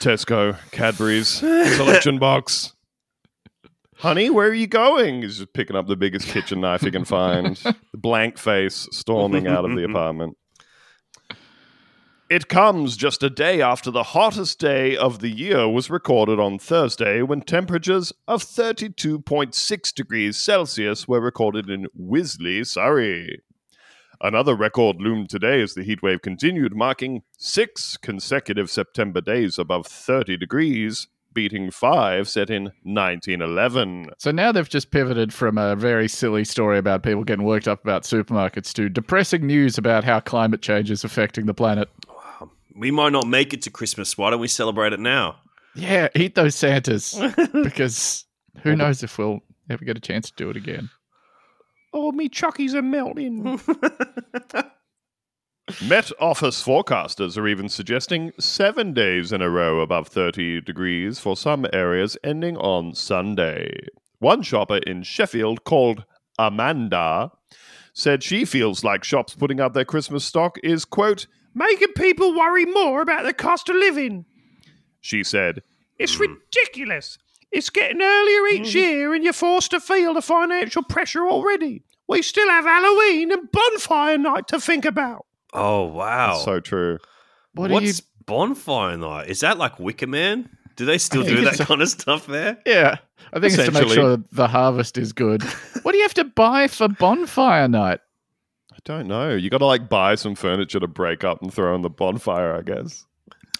Tesco 0.00 0.58
Cadbury's 0.72 1.28
selection 1.28 2.18
box. 2.18 2.72
Honey, 3.98 4.28
where 4.28 4.48
are 4.48 4.54
you 4.54 4.66
going? 4.66 5.22
He's 5.22 5.38
just 5.38 5.52
picking 5.52 5.76
up 5.76 5.86
the 5.86 5.94
biggest 5.94 6.26
kitchen 6.26 6.60
knife 6.60 6.80
he 6.80 6.90
can 6.90 7.04
find. 7.04 7.62
Blank 7.94 8.38
face 8.38 8.88
storming 8.90 9.46
out 9.46 9.64
of 9.64 9.76
the 9.76 9.84
apartment. 9.84 10.36
It 12.30 12.48
comes 12.48 12.96
just 12.96 13.22
a 13.22 13.28
day 13.28 13.60
after 13.60 13.90
the 13.90 14.02
hottest 14.02 14.58
day 14.58 14.96
of 14.96 15.18
the 15.18 15.28
year 15.28 15.68
was 15.68 15.90
recorded 15.90 16.40
on 16.40 16.58
Thursday 16.58 17.20
when 17.20 17.42
temperatures 17.42 18.14
of 18.26 18.42
32.6 18.42 19.94
degrees 19.94 20.38
Celsius 20.38 21.06
were 21.06 21.20
recorded 21.20 21.68
in 21.68 21.86
Wisley, 21.94 22.66
Surrey. 22.66 23.42
Another 24.22 24.56
record 24.56 25.02
loomed 25.02 25.28
today 25.28 25.60
as 25.60 25.74
the 25.74 25.82
heatwave 25.82 26.22
continued, 26.22 26.74
marking 26.74 27.24
six 27.36 27.98
consecutive 27.98 28.70
September 28.70 29.20
days 29.20 29.58
above 29.58 29.86
30 29.86 30.38
degrees, 30.38 31.08
beating 31.34 31.70
five 31.70 32.26
set 32.26 32.48
in 32.48 32.72
1911. 32.84 34.08
So 34.18 34.30
now 34.30 34.50
they've 34.50 34.66
just 34.66 34.90
pivoted 34.90 35.34
from 35.34 35.58
a 35.58 35.76
very 35.76 36.08
silly 36.08 36.44
story 36.44 36.78
about 36.78 37.02
people 37.02 37.24
getting 37.24 37.44
worked 37.44 37.68
up 37.68 37.84
about 37.84 38.04
supermarkets 38.04 38.72
to 38.74 38.88
depressing 38.88 39.46
news 39.46 39.76
about 39.76 40.04
how 40.04 40.20
climate 40.20 40.62
change 40.62 40.90
is 40.90 41.04
affecting 41.04 41.44
the 41.44 41.52
planet. 41.52 41.90
We 42.76 42.90
might 42.90 43.12
not 43.12 43.26
make 43.26 43.52
it 43.52 43.62
to 43.62 43.70
Christmas. 43.70 44.18
Why 44.18 44.30
don't 44.30 44.40
we 44.40 44.48
celebrate 44.48 44.92
it 44.92 45.00
now? 45.00 45.36
Yeah, 45.74 46.08
eat 46.14 46.34
those 46.34 46.54
Santas 46.54 47.18
because 47.52 48.24
who 48.62 48.76
knows 48.76 49.02
if 49.02 49.18
we'll 49.18 49.40
ever 49.68 49.84
get 49.84 49.96
a 49.96 50.00
chance 50.00 50.30
to 50.30 50.36
do 50.36 50.50
it 50.50 50.56
again. 50.56 50.90
Oh, 51.92 52.12
me 52.12 52.28
chuckies 52.28 52.74
are 52.74 52.82
melting. 52.82 53.44
Met 55.88 56.12
Office 56.20 56.62
forecasters 56.62 57.38
are 57.38 57.48
even 57.48 57.68
suggesting 57.68 58.32
seven 58.38 58.92
days 58.92 59.32
in 59.32 59.40
a 59.40 59.48
row 59.48 59.80
above 59.80 60.08
30 60.08 60.60
degrees 60.60 61.18
for 61.18 61.36
some 61.36 61.66
areas 61.72 62.18
ending 62.22 62.56
on 62.58 62.94
Sunday. 62.94 63.74
One 64.18 64.42
shopper 64.42 64.78
in 64.78 65.04
Sheffield 65.04 65.64
called 65.64 66.04
Amanda 66.38 67.30
said 67.94 68.22
she 68.22 68.44
feels 68.44 68.84
like 68.84 69.04
shops 69.04 69.34
putting 69.34 69.60
up 69.60 69.72
their 69.72 69.84
Christmas 69.84 70.24
stock 70.24 70.58
is, 70.62 70.84
quote, 70.84 71.26
making 71.54 71.92
people 71.96 72.36
worry 72.36 72.64
more 72.64 73.00
about 73.02 73.24
the 73.24 73.32
cost 73.32 73.68
of 73.68 73.76
living. 73.76 74.24
She 75.00 75.22
said, 75.24 75.62
It's 75.98 76.16
hmm. 76.16 76.22
ridiculous. 76.22 77.18
It's 77.52 77.70
getting 77.70 78.02
earlier 78.02 78.46
each 78.48 78.72
hmm. 78.72 78.78
year 78.78 79.14
and 79.14 79.22
you're 79.22 79.32
forced 79.32 79.70
to 79.70 79.80
feel 79.80 80.14
the 80.14 80.22
financial 80.22 80.82
pressure 80.82 81.26
already. 81.26 81.82
We 82.08 82.22
still 82.22 82.48
have 82.48 82.64
Halloween 82.64 83.30
and 83.32 83.50
bonfire 83.50 84.18
night 84.18 84.48
to 84.48 84.60
think 84.60 84.84
about. 84.84 85.26
Oh 85.52 85.84
wow! 85.84 86.34
So 86.38 86.60
true. 86.60 86.98
What 87.54 87.70
What's 87.70 87.98
you? 87.98 88.04
bonfire 88.26 88.96
night? 88.96 89.28
Is 89.28 89.40
that 89.40 89.56
like 89.56 89.78
Wicker 89.78 90.06
Man? 90.06 90.50
Do 90.76 90.84
they 90.84 90.98
still 90.98 91.22
do 91.22 91.42
that 91.44 91.60
a- 91.60 91.64
kind 91.64 91.80
of 91.80 91.88
stuff 91.88 92.26
there? 92.26 92.58
Yeah, 92.66 92.96
I 93.32 93.40
think 93.40 93.54
it's 93.54 93.64
to 93.64 93.72
make 93.72 93.88
sure 93.88 94.18
the 94.32 94.48
harvest 94.48 94.98
is 94.98 95.12
good. 95.12 95.42
what 95.82 95.92
do 95.92 95.98
you 95.98 96.04
have 96.04 96.14
to 96.14 96.24
buy 96.24 96.66
for 96.66 96.88
bonfire 96.88 97.68
night? 97.68 98.00
I 98.86 98.92
don't 98.92 99.08
know. 99.08 99.34
You 99.34 99.48
got 99.50 99.58
to 99.58 99.66
like 99.66 99.88
buy 99.88 100.14
some 100.14 100.34
furniture 100.34 100.78
to 100.80 100.86
break 100.86 101.24
up 101.24 101.40
and 101.42 101.52
throw 101.52 101.74
in 101.74 101.82
the 101.82 101.90
bonfire, 101.90 102.54
I 102.54 102.62
guess. 102.62 103.06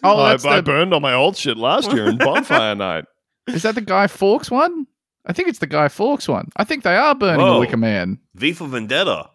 Oh, 0.02 0.18
I, 0.22 0.30
that's 0.30 0.44
I 0.44 0.56
the, 0.56 0.62
burned 0.62 0.92
all 0.92 1.00
my 1.00 1.14
old 1.14 1.36
shit 1.36 1.56
last 1.56 1.92
year 1.92 2.06
in 2.06 2.18
bonfire 2.18 2.74
night. 2.76 3.06
is 3.46 3.62
that 3.62 3.74
the 3.74 3.80
Guy 3.80 4.06
Fawkes 4.06 4.50
one? 4.50 4.86
I 5.24 5.32
think 5.32 5.48
it's 5.48 5.60
the 5.60 5.66
Guy 5.66 5.88
Fawkes 5.88 6.28
one. 6.28 6.50
I 6.56 6.64
think 6.64 6.84
they 6.84 6.94
are 6.96 7.14
burning 7.14 7.40
Whoa. 7.46 7.54
the 7.54 7.60
Wicker 7.60 7.78
Man. 7.78 8.18
V 8.34 8.52
for 8.52 8.66
Vendetta. 8.66 9.30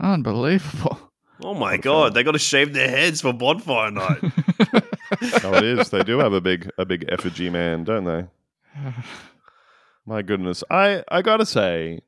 Unbelievable. 0.00 1.00
Oh 1.42 1.54
my 1.54 1.78
god, 1.78 2.12
they 2.12 2.22
got 2.22 2.32
to 2.32 2.38
shave 2.38 2.74
their 2.74 2.88
heads 2.90 3.22
for 3.22 3.32
bonfire 3.32 3.90
night. 3.90 4.20
Oh, 5.42 5.54
it 5.54 5.64
is. 5.64 5.90
They 5.90 6.04
do 6.04 6.18
have 6.18 6.32
a 6.32 6.40
big 6.40 6.70
a 6.78 6.84
big 6.86 7.04
effigy 7.08 7.50
man, 7.50 7.82
don't 7.82 8.04
they? 8.04 8.26
My 10.06 10.22
goodness. 10.22 10.62
I 10.70 11.02
I 11.08 11.20
got 11.22 11.38
to 11.38 11.46
say 11.46 12.00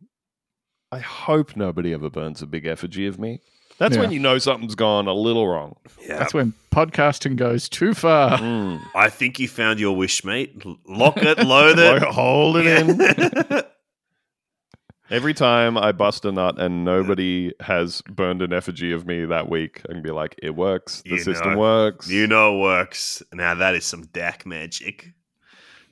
I 0.93 0.99
hope 1.01 1.57
nobody 1.57 1.93
ever 1.95 2.09
burns 2.11 2.43
a 2.43 2.47
big 2.47 2.67
effigy 2.67 3.07
of 3.07 3.19
me. 3.19 3.41
That's 3.79 3.97
when 3.97 4.13
you 4.13 4.21
know 4.21 4.39
something's 4.39 4.77
gone 4.77 5.09
a 5.09 5.15
little 5.15 5.49
wrong. 5.49 5.75
yeah, 6.07 6.19
That's 6.19 6.33
when 6.35 6.53
podcasting 6.71 7.35
goes 7.35 7.69
too 7.69 7.95
far. 7.95 8.39
Mm. 8.39 8.81
I 8.95 9.09
think 9.09 9.41
you 9.41 9.49
found 9.49 9.81
your 9.81 9.97
wish, 9.97 10.25
mate. 10.25 10.63
Lock 10.87 11.17
it, 11.17 11.39
load 11.45 11.79
it. 11.81 12.03
Hold 12.05 12.59
it 12.59 12.67
in. 12.67 13.63
Every 15.11 15.35
time 15.35 15.77
I 15.77 15.91
bust 15.93 16.25
a 16.25 16.33
nut 16.33 16.59
and 16.61 16.85
nobody 16.85 17.53
has 17.61 18.03
burned 18.03 18.41
an 18.41 18.53
effigy 18.53 18.93
of 18.93 19.05
me 19.07 19.25
that 19.25 19.51
week, 19.51 19.83
I 19.89 19.93
can 19.95 20.03
be 20.03 20.11
like, 20.13 20.37
it 20.43 20.55
works. 20.55 21.03
The 21.03 21.11
You 21.11 21.19
system 21.19 21.55
know. 21.55 21.59
works. 21.59 22.09
you 22.09 22.27
know 22.27 22.57
it 22.57 22.61
works. 22.61 23.23
Now 23.33 23.55
that 23.57 23.75
is 23.75 23.85
some 23.85 24.05
DAC 24.05 24.47
magic. 24.47 25.09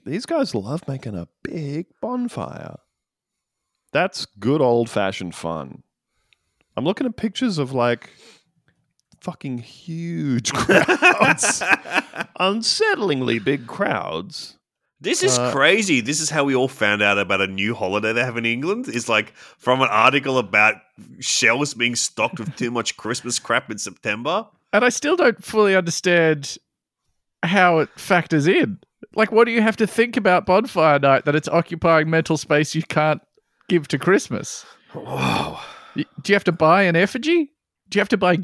These 0.07 0.27
guys 0.27 0.55
love 0.55 0.87
making 0.87 1.17
a 1.17 1.29
big 1.43 1.87
bonfire. 2.01 2.77
That's 3.93 4.27
good 4.39 4.61
old 4.61 4.89
fashioned 4.89 5.35
fun. 5.35 5.83
I'm 6.77 6.85
looking 6.85 7.07
at 7.07 7.17
pictures 7.17 7.59
of 7.59 7.73
like 7.73 8.11
fucking 9.21 9.59
huge 9.59 10.53
crowds, 10.55 11.61
unsettlingly 12.41 13.43
big 13.43 13.67
crowds. 13.67 14.57
This 15.03 15.23
is 15.23 15.39
Uh, 15.39 15.51
crazy. 15.51 16.01
This 16.03 16.21
is 16.21 16.29
how 16.31 16.45
we 16.45 16.55
all 16.55 16.69
found 16.69 17.01
out 17.03 17.19
about 17.19 17.41
a 17.41 17.47
new 17.47 17.75
holiday 17.75 18.13
they 18.13 18.23
have 18.23 18.37
in 18.37 18.45
England. 18.45 18.87
It's 18.89 19.09
like 19.09 19.35
from 19.57 19.81
an 19.81 19.89
article 19.91 20.37
about 20.39 20.75
shelves 21.21 21.73
being 21.75 21.97
stocked 21.97 22.39
with 22.39 22.55
too 22.57 22.71
much 22.71 22.97
Christmas 22.99 23.39
crap 23.39 23.71
in 23.71 23.79
September. 23.79 24.47
And 24.73 24.85
I 24.85 24.91
still 24.91 25.17
don't 25.17 25.43
fully 25.43 25.75
understand 25.75 26.59
how 27.43 27.79
it 27.79 27.89
factors 27.97 28.47
in. 28.47 28.79
Like, 29.17 29.33
what 29.33 29.47
do 29.47 29.53
you 29.53 29.63
have 29.63 29.77
to 29.79 29.87
think 29.87 30.19
about 30.19 30.45
bonfire 30.45 30.99
night 30.99 31.25
that 31.25 31.35
it's 31.35 31.49
occupying 31.49 32.11
mental 32.11 32.37
space 32.37 32.75
you 32.75 32.83
can't 32.83 33.23
give 33.71 33.89
to 33.89 33.99
Christmas? 33.99 34.67
Wow. 34.95 35.61
Do 35.97 36.05
you 36.27 36.35
have 36.35 36.45
to 36.45 36.53
buy 36.53 36.83
an 36.83 36.97
effigy? 36.97 37.53
Do 37.89 37.97
you 37.99 38.01
have 38.01 38.09
to 38.11 38.17
buy 38.19 38.39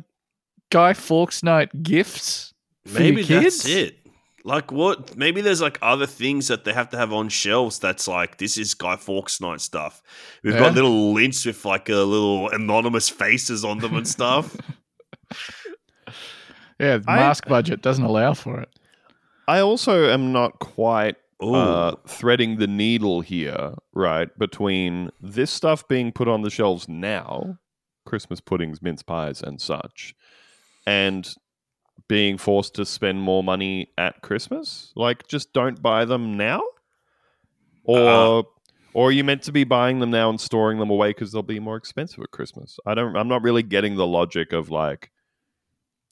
Guy 0.71 0.93
Fawkes 0.95 1.43
night 1.43 1.83
gifts? 1.83 2.55
For 2.87 2.99
Maybe 3.01 3.23
your 3.23 3.43
kids? 3.43 3.63
that's 3.65 3.69
it. 3.69 3.99
Like 4.45 4.71
what? 4.71 5.17
Maybe 5.17 5.41
there's 5.41 5.61
like 5.61 5.77
other 5.83 6.07
things 6.07 6.47
that 6.49 6.65
they 6.65 6.73
have 6.73 6.89
to 6.91 6.97
have 6.97 7.13
on 7.13 7.29
shelves. 7.29 7.79
That's 7.81 8.07
like 8.07 8.39
this 8.39 8.57
is 8.57 8.75
Guy 8.75 8.95
Fawkes 8.97 9.41
night 9.41 9.61
stuff. 9.61 10.03
We've 10.45 10.55
Yeah. 10.55 10.61
got 10.61 10.75
little 10.75 11.13
lints 11.13 11.45
with 11.45 11.65
like 11.65 11.89
a 11.89 11.97
little 11.97 12.49
anonymous 12.51 13.09
faces 13.09 13.65
on 13.65 13.79
them 13.79 13.95
and 13.97 14.07
stuff. 14.07 14.57
Yeah, 16.79 16.99
the 16.99 17.11
I- 17.11 17.17
mask 17.17 17.49
budget 17.49 17.81
doesn't 17.83 18.05
allow 18.05 18.35
for 18.35 18.61
it. 18.61 18.69
I 19.49 19.61
also 19.61 20.11
am 20.11 20.33
not 20.33 20.59
quite 20.59 21.15
Ooh. 21.17 21.26
Uh, 21.41 21.97
threading 22.07 22.57
the 22.57 22.67
needle 22.67 23.21
here, 23.21 23.75
right? 23.93 24.37
Between 24.39 25.11
this 25.21 25.51
stuff 25.51 25.87
being 25.89 26.13
put 26.13 26.29
on 26.29 26.43
the 26.43 26.51
shelves 26.51 26.89
now, 26.89 27.59
Christmas 28.05 28.41
puddings, 28.41 28.81
mince 28.81 29.03
pies, 29.03 29.43
and 29.43 29.61
such, 29.61 30.15
and 30.87 31.35
being 32.09 32.39
forced 32.39 32.75
to 32.75 32.87
spend 32.87 33.21
more 33.21 33.43
money 33.43 33.89
at 33.99 34.23
Christmas. 34.23 34.93
Like, 34.97 35.27
just 35.29 35.53
don't 35.53 35.83
buy 35.83 36.05
them 36.05 36.37
now, 36.37 36.63
or 37.85 37.99
Uh, 37.99 38.43
or 38.95 39.09
are 39.09 39.13
you 39.13 39.25
meant 39.25 39.43
to 39.43 39.53
be 39.53 39.65
buying 39.65 39.99
them 39.99 40.11
now 40.11 40.31
and 40.31 40.41
storing 40.41 40.79
them 40.79 40.89
away 40.89 41.11
because 41.11 41.31
they'll 41.31 41.43
be 41.43 41.61
more 41.61 41.77
expensive 41.77 42.23
at 42.23 42.31
Christmas? 42.31 42.79
I 42.87 42.95
don't. 42.95 43.15
I'm 43.15 43.29
not 43.29 43.43
really 43.43 43.63
getting 43.63 43.97
the 43.97 44.07
logic 44.07 44.55
of 44.55 44.71
like 44.71 45.11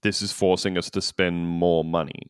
this 0.02 0.20
is 0.20 0.32
forcing 0.32 0.76
us 0.76 0.90
to 0.90 1.00
spend 1.00 1.48
more 1.48 1.82
money. 1.82 2.28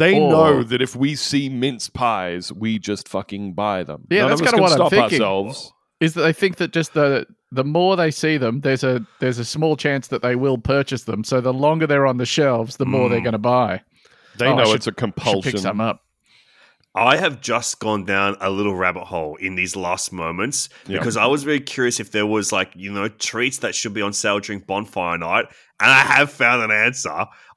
They 0.00 0.18
Or- 0.18 0.30
know 0.30 0.62
that 0.64 0.80
if 0.80 0.96
we 0.96 1.14
see 1.14 1.48
mince 1.48 1.88
pies, 1.90 2.50
we 2.52 2.78
just 2.78 3.06
fucking 3.08 3.52
buy 3.52 3.84
them. 3.84 4.06
Yeah, 4.10 4.20
None 4.22 4.28
that's 4.30 4.40
kinda 4.40 4.52
can 4.52 4.60
what 4.62 4.72
I'm 4.80 4.88
thinking. 4.90 5.20
ourselves. 5.20 5.72
Is 6.00 6.14
that 6.14 6.22
they 6.22 6.32
think 6.32 6.56
that 6.56 6.72
just 6.72 6.94
the 6.94 7.26
the 7.52 7.64
more 7.64 7.96
they 7.96 8.10
see 8.10 8.36
them, 8.38 8.60
there's 8.62 8.82
a 8.82 9.04
there's 9.18 9.38
a 9.38 9.44
small 9.44 9.76
chance 9.76 10.08
that 10.08 10.22
they 10.22 10.34
will 10.36 10.56
purchase 10.56 11.02
them. 11.04 11.22
So 11.24 11.40
the 11.42 11.52
longer 11.52 11.86
they're 11.86 12.06
on 12.06 12.16
the 12.16 12.24
shelves, 12.26 12.76
the 12.78 12.86
more 12.86 13.08
they're 13.10 13.20
Mm. 13.20 13.24
going 13.24 13.32
to 13.32 13.38
buy. 13.38 13.82
They 14.38 14.46
Oh, 14.46 14.56
know 14.56 14.64
should- 14.64 14.76
it's 14.76 14.86
a 14.86 14.90
Should 14.90 14.96
compulsion. 14.96 15.52
pick 15.52 15.60
some 15.60 15.80
up. 15.80 16.00
I 16.94 17.16
have 17.18 17.40
just 17.40 17.78
gone 17.78 18.04
down 18.04 18.36
a 18.40 18.50
little 18.50 18.74
rabbit 18.74 19.04
hole 19.04 19.36
in 19.36 19.54
these 19.54 19.76
last 19.76 20.12
moments 20.12 20.68
Yeah. 20.88 20.98
because 20.98 21.16
I 21.16 21.26
was 21.26 21.44
very 21.44 21.60
curious 21.60 22.00
if 22.00 22.10
there 22.10 22.26
was 22.26 22.50
like, 22.52 22.70
you 22.74 22.90
know, 22.92 23.06
treats 23.08 23.58
that 23.58 23.74
should 23.76 23.94
be 23.94 24.02
on 24.02 24.12
sale 24.12 24.40
during 24.40 24.60
bonfire 24.60 25.16
night. 25.18 25.44
And 25.80 25.90
I 25.90 26.00
have 26.00 26.30
found 26.30 26.62
an 26.62 26.70
answer. 26.70 27.08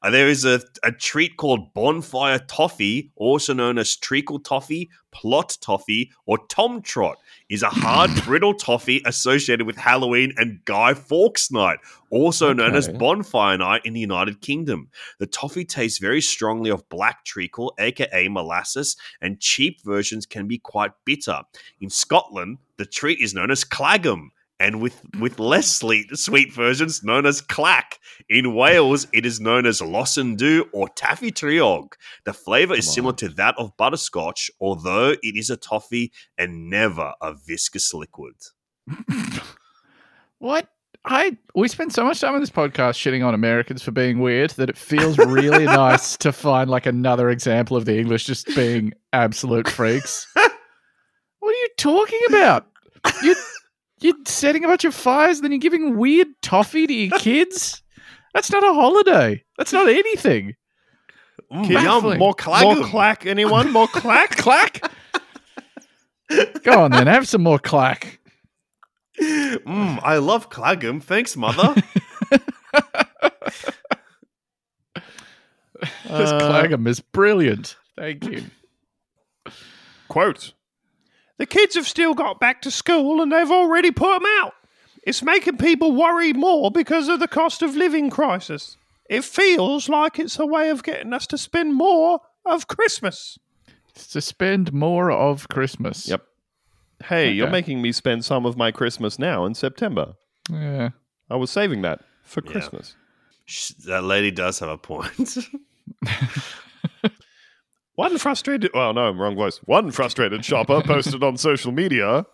Uh, 0.01 0.09
There 0.09 0.29
is 0.29 0.45
a, 0.45 0.61
a 0.81 0.91
treat 0.93 1.35
called 1.35 1.73
bonfire 1.73 2.39
toffee, 2.39 3.11
also 3.17 3.53
known 3.53 3.77
as 3.77 3.97
treacle 3.97 4.39
toffee, 4.39 4.89
plot 5.11 5.57
toffee, 5.61 6.09
or 6.25 6.39
tom 6.47 6.81
trot. 6.81 7.17
Is 7.49 7.63
a 7.63 7.69
hard 7.69 8.11
brittle 8.25 8.53
toffee 8.53 9.01
associated 9.05 9.67
with 9.67 9.75
Halloween 9.75 10.33
and 10.37 10.63
Guy 10.63 10.93
Fawkes 10.93 11.51
night, 11.51 11.79
also 12.09 12.53
known 12.53 12.75
as 12.75 12.87
bonfire 12.87 13.57
night 13.57 13.81
in 13.83 13.93
the 13.93 13.99
United 13.99 14.39
Kingdom. 14.41 14.89
The 15.19 15.27
toffee 15.27 15.65
tastes 15.65 15.99
very 15.99 16.21
strongly 16.21 16.71
of 16.71 16.87
black 16.89 17.25
treacle, 17.25 17.73
aka 17.77 18.29
molasses, 18.29 18.95
and 19.21 19.39
cheap 19.41 19.83
versions 19.83 20.25
can 20.25 20.47
be 20.47 20.57
quite 20.57 20.91
bitter. 21.05 21.41
In 21.81 21.89
Scotland, 21.89 22.59
the 22.77 22.85
treat 22.85 23.19
is 23.19 23.33
known 23.33 23.51
as 23.51 23.63
claggum, 23.65 24.29
and 24.59 24.81
with, 24.81 25.01
with 25.19 25.39
less 25.39 25.77
sweet, 25.77 26.15
sweet 26.17 26.53
versions 26.53 27.03
known 27.03 27.25
as 27.25 27.41
clack. 27.41 27.99
In 28.29 28.55
Wales, 28.55 29.07
it 29.13 29.25
is 29.25 29.39
known 29.39 29.65
as 29.65 29.81
loshin 29.81 30.37
du 30.37 30.65
or 30.71 30.87
taffi 30.89 31.31
triog. 31.31 31.93
The 32.25 32.33
flavour 32.33 32.75
is 32.75 32.91
similar 32.91 33.15
to 33.15 33.29
that 33.29 33.55
of 33.57 33.75
butterscotch, 33.77 34.51
although 34.59 35.11
it 35.11 35.35
is 35.35 35.49
a 35.49 35.57
toffee 35.57 36.11
and 36.37 36.69
never 36.69 37.13
a 37.21 37.33
viscous 37.33 37.93
liquid. 37.93 38.35
What? 40.43 40.67
I 41.05 41.37
we 41.55 41.69
spend 41.69 41.93
so 41.93 42.03
much 42.03 42.19
time 42.19 42.33
on 42.33 42.41
this 42.41 42.49
podcast 42.49 42.95
shitting 42.95 43.25
on 43.25 43.33
Americans 43.33 43.81
for 43.81 43.91
being 43.91 44.19
weird 44.19 44.49
that 44.51 44.69
it 44.69 44.77
feels 44.77 45.17
really 45.17 45.63
nice 45.85 46.17
to 46.17 46.33
find 46.33 46.69
like 46.69 46.85
another 46.85 47.29
example 47.29 47.77
of 47.77 47.85
the 47.85 47.97
English 47.97 48.25
just 48.25 48.53
being 48.53 48.93
absolute 49.13 49.69
freaks. 49.69 50.27
what 50.33 51.49
are 51.49 51.51
you 51.51 51.69
talking 51.77 52.19
about? 52.27 52.67
You 53.21 53.35
You're 54.03 54.15
setting 54.25 54.63
a 54.65 54.67
bunch 54.67 54.85
of 54.85 54.93
fires, 54.93 55.41
then 55.41 55.51
you're 55.51 55.59
giving 55.59 55.97
weird 55.97 56.27
toffee 56.41 56.85
to 56.87 56.93
your 56.93 57.17
kids. 57.19 57.81
That's 58.33 58.51
not 58.51 58.63
a 58.63 58.73
holiday. 58.73 59.43
That's 59.57 59.71
not 59.73 59.87
anything. 59.87 60.55
Mm, 61.51 61.69
yum, 61.69 62.17
more 62.17 62.33
claggum. 62.33 62.77
More 62.79 62.87
clack, 62.87 63.25
anyone? 63.25 63.71
More 63.71 63.87
clack? 63.87 64.35
Clack. 64.37 64.91
Go 66.63 66.79
on 66.83 66.91
then, 66.91 67.05
have 67.07 67.27
some 67.27 67.43
more 67.43 67.59
clack. 67.59 68.19
Mm, 69.21 69.99
I 70.01 70.17
love 70.17 70.49
claggum. 70.49 71.01
Thanks, 71.01 71.35
mother. 71.37 71.75
This 76.05 76.31
Uh, 76.31 76.39
claggum 76.39 76.87
is 76.87 76.99
brilliant. 77.01 77.75
Thank 77.97 78.23
you. 78.25 78.43
Quote 80.07 80.53
The 81.37 81.45
kids 81.45 81.75
have 81.75 81.87
still 81.87 82.13
got 82.13 82.39
back 82.39 82.61
to 82.61 82.71
school 82.71 83.21
and 83.21 83.31
they've 83.31 83.51
already 83.51 83.91
put 83.91 84.19
them 84.19 84.29
out. 84.39 84.53
It's 85.05 85.21
making 85.23 85.57
people 85.57 85.93
worry 85.95 86.31
more 86.33 86.71
because 86.71 87.09
of 87.09 87.19
the 87.19 87.27
cost 87.27 87.61
of 87.61 87.75
living 87.75 88.09
crisis. 88.09 88.77
It 89.09 89.23
feels 89.25 89.89
like 89.89 90.17
it's 90.19 90.39
a 90.39 90.45
way 90.45 90.69
of 90.69 90.83
getting 90.83 91.11
us 91.13 91.27
to 91.27 91.37
spend 91.37 91.73
more 91.73 92.19
of 92.45 92.67
Christmas. 92.67 93.37
To 94.11 94.21
spend 94.21 94.71
more 94.73 95.11
of 95.11 95.49
Christmas. 95.49 96.07
Yep. 96.07 96.23
Hey, 97.05 97.31
you're 97.31 97.49
making 97.49 97.81
me 97.81 97.91
spend 97.91 98.23
some 98.23 98.45
of 98.45 98.55
my 98.55 98.71
Christmas 98.71 99.19
now 99.19 99.45
in 99.45 99.55
September. 99.55 100.13
Yeah. 100.49 100.89
I 101.29 101.35
was 101.35 101.51
saving 101.51 101.81
that 101.81 101.99
for 102.23 102.41
Yeah. 102.45 102.51
Christmas. 102.51 102.95
That 103.85 104.03
lady 104.05 104.31
does 104.31 104.59
have 104.59 104.69
a 104.69 104.77
point. 104.77 105.37
One 107.95 108.17
frustrated, 108.17 108.71
well, 108.73 108.93
no, 108.93 109.11
wrong 109.11 109.35
voice. 109.35 109.57
One 109.65 109.91
frustrated 109.91 110.43
shopper 110.43 110.81
posted 110.81 111.23
on 111.23 111.37
social 111.37 111.71
media 111.71 112.25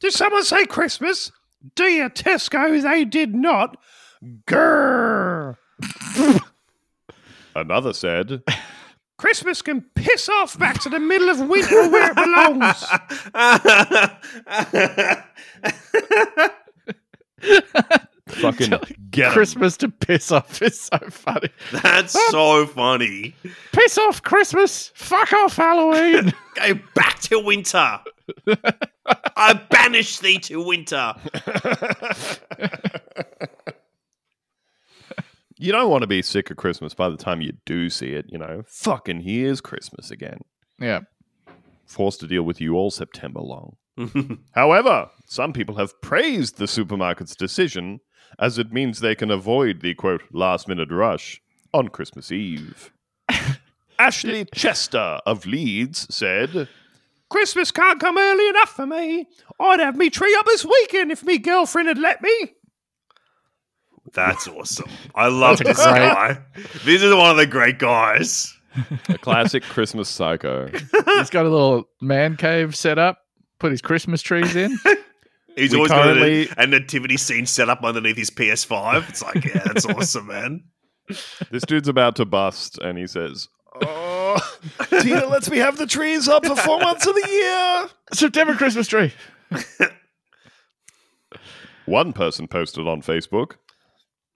Did 0.00 0.12
someone 0.12 0.44
say 0.44 0.64
Christmas? 0.64 1.32
Dear 1.74 2.08
Tesco, 2.08 2.80
they 2.80 3.04
did 3.04 3.34
not. 3.34 3.76
Grrr. 4.46 5.56
Another 7.54 7.92
said 7.92 8.42
Christmas 9.16 9.62
can 9.62 9.80
piss 9.96 10.28
off 10.28 10.56
back 10.56 10.80
to 10.82 10.88
the 10.88 11.00
middle 11.00 11.28
of 11.28 11.40
winter 11.48 11.90
where 11.90 12.12
it 12.12 12.16
belongs. 12.16 12.84
Fucking 18.28 18.70
get 19.10 19.26
'em. 19.28 19.32
Christmas 19.32 19.76
to 19.78 19.88
piss 19.88 20.30
off 20.32 20.60
is 20.62 20.80
so 20.80 20.98
funny. 21.10 21.48
That's 21.72 22.12
so 22.30 22.66
funny. 22.66 23.34
Piss 23.72 23.98
off 23.98 24.22
Christmas. 24.22 24.90
Fuck 24.94 25.32
off 25.32 25.56
Halloween. 25.56 26.32
Go 26.56 26.74
back 26.94 27.18
to 27.20 27.38
winter. 27.40 27.98
I 29.36 29.54
banish 29.70 30.18
thee 30.18 30.38
to 30.40 30.62
winter. 30.62 31.14
You 35.60 35.72
don't 35.72 35.90
want 35.90 36.02
to 36.02 36.06
be 36.06 36.22
sick 36.22 36.50
of 36.50 36.56
Christmas 36.56 36.94
by 36.94 37.08
the 37.08 37.16
time 37.16 37.40
you 37.40 37.52
do 37.66 37.90
see 37.90 38.12
it, 38.12 38.26
you 38.28 38.38
know. 38.38 38.62
Fucking 38.68 39.20
here's 39.22 39.60
Christmas 39.60 40.10
again. 40.10 40.40
yeah. 40.78 41.00
Forced 41.86 42.20
to 42.20 42.26
deal 42.26 42.42
with 42.42 42.60
you 42.60 42.74
all 42.74 42.90
September 42.90 43.40
long. 43.40 43.76
However, 44.52 45.08
some 45.26 45.52
people 45.54 45.74
have 45.76 45.98
praised 46.02 46.58
the 46.58 46.66
supermarket's 46.66 47.34
decision 47.34 47.98
as 48.38 48.58
it 48.58 48.72
means 48.72 49.00
they 49.00 49.14
can 49.14 49.30
avoid 49.30 49.80
the 49.80 49.94
quote 49.94 50.22
last 50.32 50.68
minute 50.68 50.90
rush 50.90 51.40
on 51.72 51.88
Christmas 51.88 52.32
Eve. 52.32 52.92
Ashley 53.98 54.46
Chester 54.54 55.20
of 55.26 55.44
Leeds 55.46 56.06
said, 56.14 56.68
Christmas 57.30 57.70
can't 57.70 58.00
come 58.00 58.16
early 58.16 58.48
enough 58.48 58.70
for 58.70 58.86
me. 58.86 59.26
I'd 59.60 59.80
have 59.80 59.96
me 59.96 60.08
tree 60.10 60.34
up 60.38 60.46
this 60.46 60.64
weekend 60.64 61.12
if 61.12 61.22
me 61.24 61.38
girlfriend 61.38 61.88
had 61.88 61.98
let 61.98 62.22
me. 62.22 62.54
That's 64.14 64.48
awesome. 64.48 64.88
I 65.14 65.28
love 65.28 65.58
this 65.58 65.76
guy. 65.76 66.38
This 66.84 67.02
is 67.02 67.14
one 67.14 67.30
of 67.30 67.36
the 67.36 67.46
great 67.46 67.78
guys. 67.78 68.54
A 69.08 69.18
classic 69.18 69.62
Christmas 69.64 70.08
psycho. 70.08 70.68
He's 71.16 71.30
got 71.30 71.44
a 71.44 71.50
little 71.50 71.88
man 72.00 72.36
cave 72.36 72.74
set 72.74 72.98
up. 72.98 73.18
Put 73.58 73.72
his 73.72 73.82
Christmas 73.82 74.22
trees 74.22 74.54
in. 74.56 74.78
He's 75.58 75.72
We 75.72 75.76
always 75.78 75.90
got 75.90 76.04
currently- 76.04 76.48
a, 76.48 76.54
a 76.62 76.66
nativity 76.66 77.16
scene 77.16 77.46
set 77.46 77.68
up 77.68 77.82
underneath 77.84 78.16
his 78.16 78.30
PS5. 78.30 79.08
It's 79.08 79.22
like, 79.22 79.44
yeah, 79.44 79.62
that's 79.64 79.84
awesome, 79.86 80.26
man. 80.28 80.64
This 81.50 81.64
dude's 81.64 81.88
about 81.88 82.16
to 82.16 82.24
bust, 82.24 82.78
and 82.78 82.98
he 82.98 83.06
says, 83.06 83.48
Oh, 83.82 84.38
Tina 85.00 85.26
lets 85.26 85.48
me 85.50 85.58
have 85.58 85.76
the 85.78 85.86
trees 85.86 86.28
up 86.28 86.44
for 86.44 86.56
four 86.56 86.78
months 86.80 87.06
of 87.06 87.14
the 87.14 87.28
year. 87.30 87.88
September 88.12 88.54
Christmas 88.54 88.86
tree. 88.88 89.12
One 91.86 92.12
person 92.12 92.48
posted 92.48 92.86
on 92.86 93.00
Facebook 93.02 93.52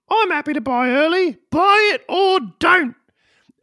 I'm 0.09 0.31
happy 0.31 0.53
to 0.53 0.61
buy 0.61 0.89
early. 0.89 1.37
Buy 1.49 1.91
it 1.93 2.03
or 2.09 2.39
don't. 2.59 2.95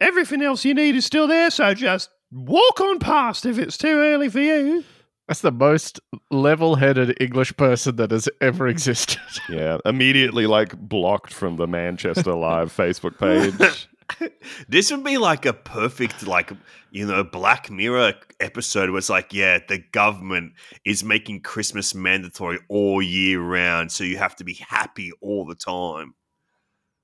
Everything 0.01 0.41
else 0.41 0.65
you 0.65 0.73
need 0.73 0.95
is 0.95 1.05
still 1.05 1.27
there, 1.27 1.49
so 1.51 1.73
just 1.73 2.09
walk 2.31 2.81
on 2.81 2.99
past 2.99 3.45
if 3.45 3.57
it's 3.59 3.77
too 3.77 3.87
early 3.99 4.27
for 4.29 4.39
you. 4.39 4.83
That's 5.31 5.39
the 5.39 5.51
most 5.53 6.01
level-headed 6.29 7.15
English 7.21 7.55
person 7.55 7.95
that 7.95 8.11
has 8.11 8.27
ever 8.41 8.67
existed. 8.67 9.17
Yeah, 9.49 9.77
immediately 9.85 10.45
like 10.45 10.77
blocked 10.77 11.33
from 11.33 11.55
the 11.55 11.67
Manchester 11.67 12.35
Live 12.35 12.73
Facebook 12.75 13.17
page. 13.17 13.87
This 14.67 14.91
would 14.91 15.05
be 15.05 15.17
like 15.17 15.45
a 15.45 15.53
perfect, 15.53 16.27
like, 16.27 16.51
you 16.89 17.05
know, 17.05 17.23
Black 17.23 17.71
Mirror 17.71 18.15
episode 18.41 18.89
where 18.89 18.97
it's 18.97 19.09
like, 19.09 19.33
yeah, 19.33 19.59
the 19.69 19.77
government 19.93 20.51
is 20.83 21.01
making 21.01 21.43
Christmas 21.43 21.95
mandatory 21.95 22.59
all 22.67 23.01
year 23.01 23.39
round. 23.39 23.93
So 23.93 24.03
you 24.03 24.17
have 24.17 24.35
to 24.35 24.43
be 24.43 24.55
happy 24.55 25.13
all 25.21 25.45
the 25.45 25.55
time. 25.55 26.13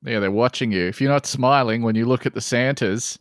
yeah, 0.01 0.19
they're 0.19 0.31
watching 0.31 0.73
you. 0.73 0.85
If 0.85 0.99
you're 0.99 1.09
not 1.09 1.25
smiling 1.25 1.81
when 1.81 1.95
you 1.95 2.05
look 2.05 2.25
at 2.25 2.33
the 2.33 2.41
Santas, 2.41 3.17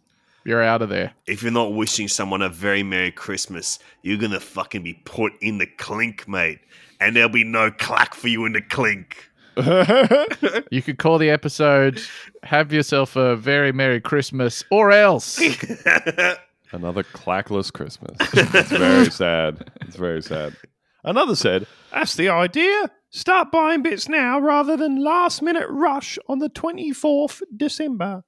you're 0.46 0.62
out 0.62 0.82
of 0.82 0.88
there. 0.88 1.12
If 1.26 1.42
you're 1.42 1.52
not 1.52 1.74
wishing 1.74 2.08
someone 2.08 2.42
a 2.42 2.48
very 2.48 2.82
Merry 2.82 3.10
Christmas, 3.10 3.78
you're 4.02 4.18
going 4.18 4.32
to 4.32 4.40
fucking 4.40 4.82
be 4.82 4.94
put 5.04 5.32
in 5.40 5.58
the 5.58 5.66
clink, 5.66 6.28
mate. 6.28 6.60
And 7.00 7.14
there'll 7.14 7.28
be 7.28 7.44
no 7.44 7.70
clack 7.70 8.14
for 8.14 8.28
you 8.28 8.44
in 8.46 8.52
the 8.52 8.62
clink. 8.62 9.30
You 10.70 10.82
could 10.82 10.98
call 10.98 11.18
the 11.18 11.30
episode 11.30 12.00
"Have 12.42 12.72
yourself 12.72 13.16
a 13.16 13.36
very 13.36 13.72
merry 13.72 14.00
Christmas" 14.00 14.64
or 14.70 14.90
else. 14.92 15.38
Another 16.72 17.04
clackless 17.04 17.72
Christmas. 17.72 18.16
It's 18.20 18.70
very 18.70 19.10
sad. 19.10 19.70
It's 19.82 19.96
very 19.96 20.20
sad. 20.20 20.56
Another 21.04 21.36
said, 21.36 21.66
That's 21.92 22.16
the 22.16 22.28
idea. 22.28 22.90
Start 23.10 23.52
buying 23.52 23.82
bits 23.82 24.08
now 24.08 24.38
rather 24.40 24.76
than 24.76 25.02
last 25.02 25.40
minute 25.40 25.68
rush 25.70 26.18
on 26.28 26.40
the 26.40 26.50
24th 26.50 27.42
December. 27.56 28.24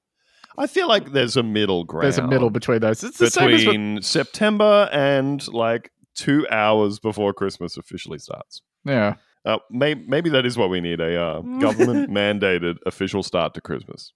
I 0.59 0.67
feel 0.67 0.87
like 0.87 1.13
there's 1.13 1.37
a 1.37 1.43
middle 1.43 1.85
ground. 1.85 2.03
There's 2.03 2.17
a 2.17 2.27
middle 2.27 2.49
between 2.49 2.81
those. 2.81 3.03
It's 3.03 3.17
the 3.17 3.31
same 3.31 3.49
as 3.49 3.65
what, 3.65 3.71
between 3.71 4.01
September 4.01 4.89
and 4.91 5.47
like 5.53 5.91
two 6.15 6.45
hours 6.51 6.99
before 6.99 7.33
Christmas 7.33 7.77
officially 7.77 8.19
starts. 8.19 8.61
yeah. 8.85 9.15
Uh, 9.45 9.57
may- 9.71 9.95
maybe 9.95 10.29
that 10.29 10.45
is 10.45 10.57
what 10.57 10.69
we 10.69 10.81
need 10.81 10.99
a 10.99 11.19
uh, 11.19 11.39
government 11.59 12.11
mandated 12.11 12.75
official 12.85 13.23
start 13.23 13.53
to 13.53 13.61
Christmas. 13.61 14.11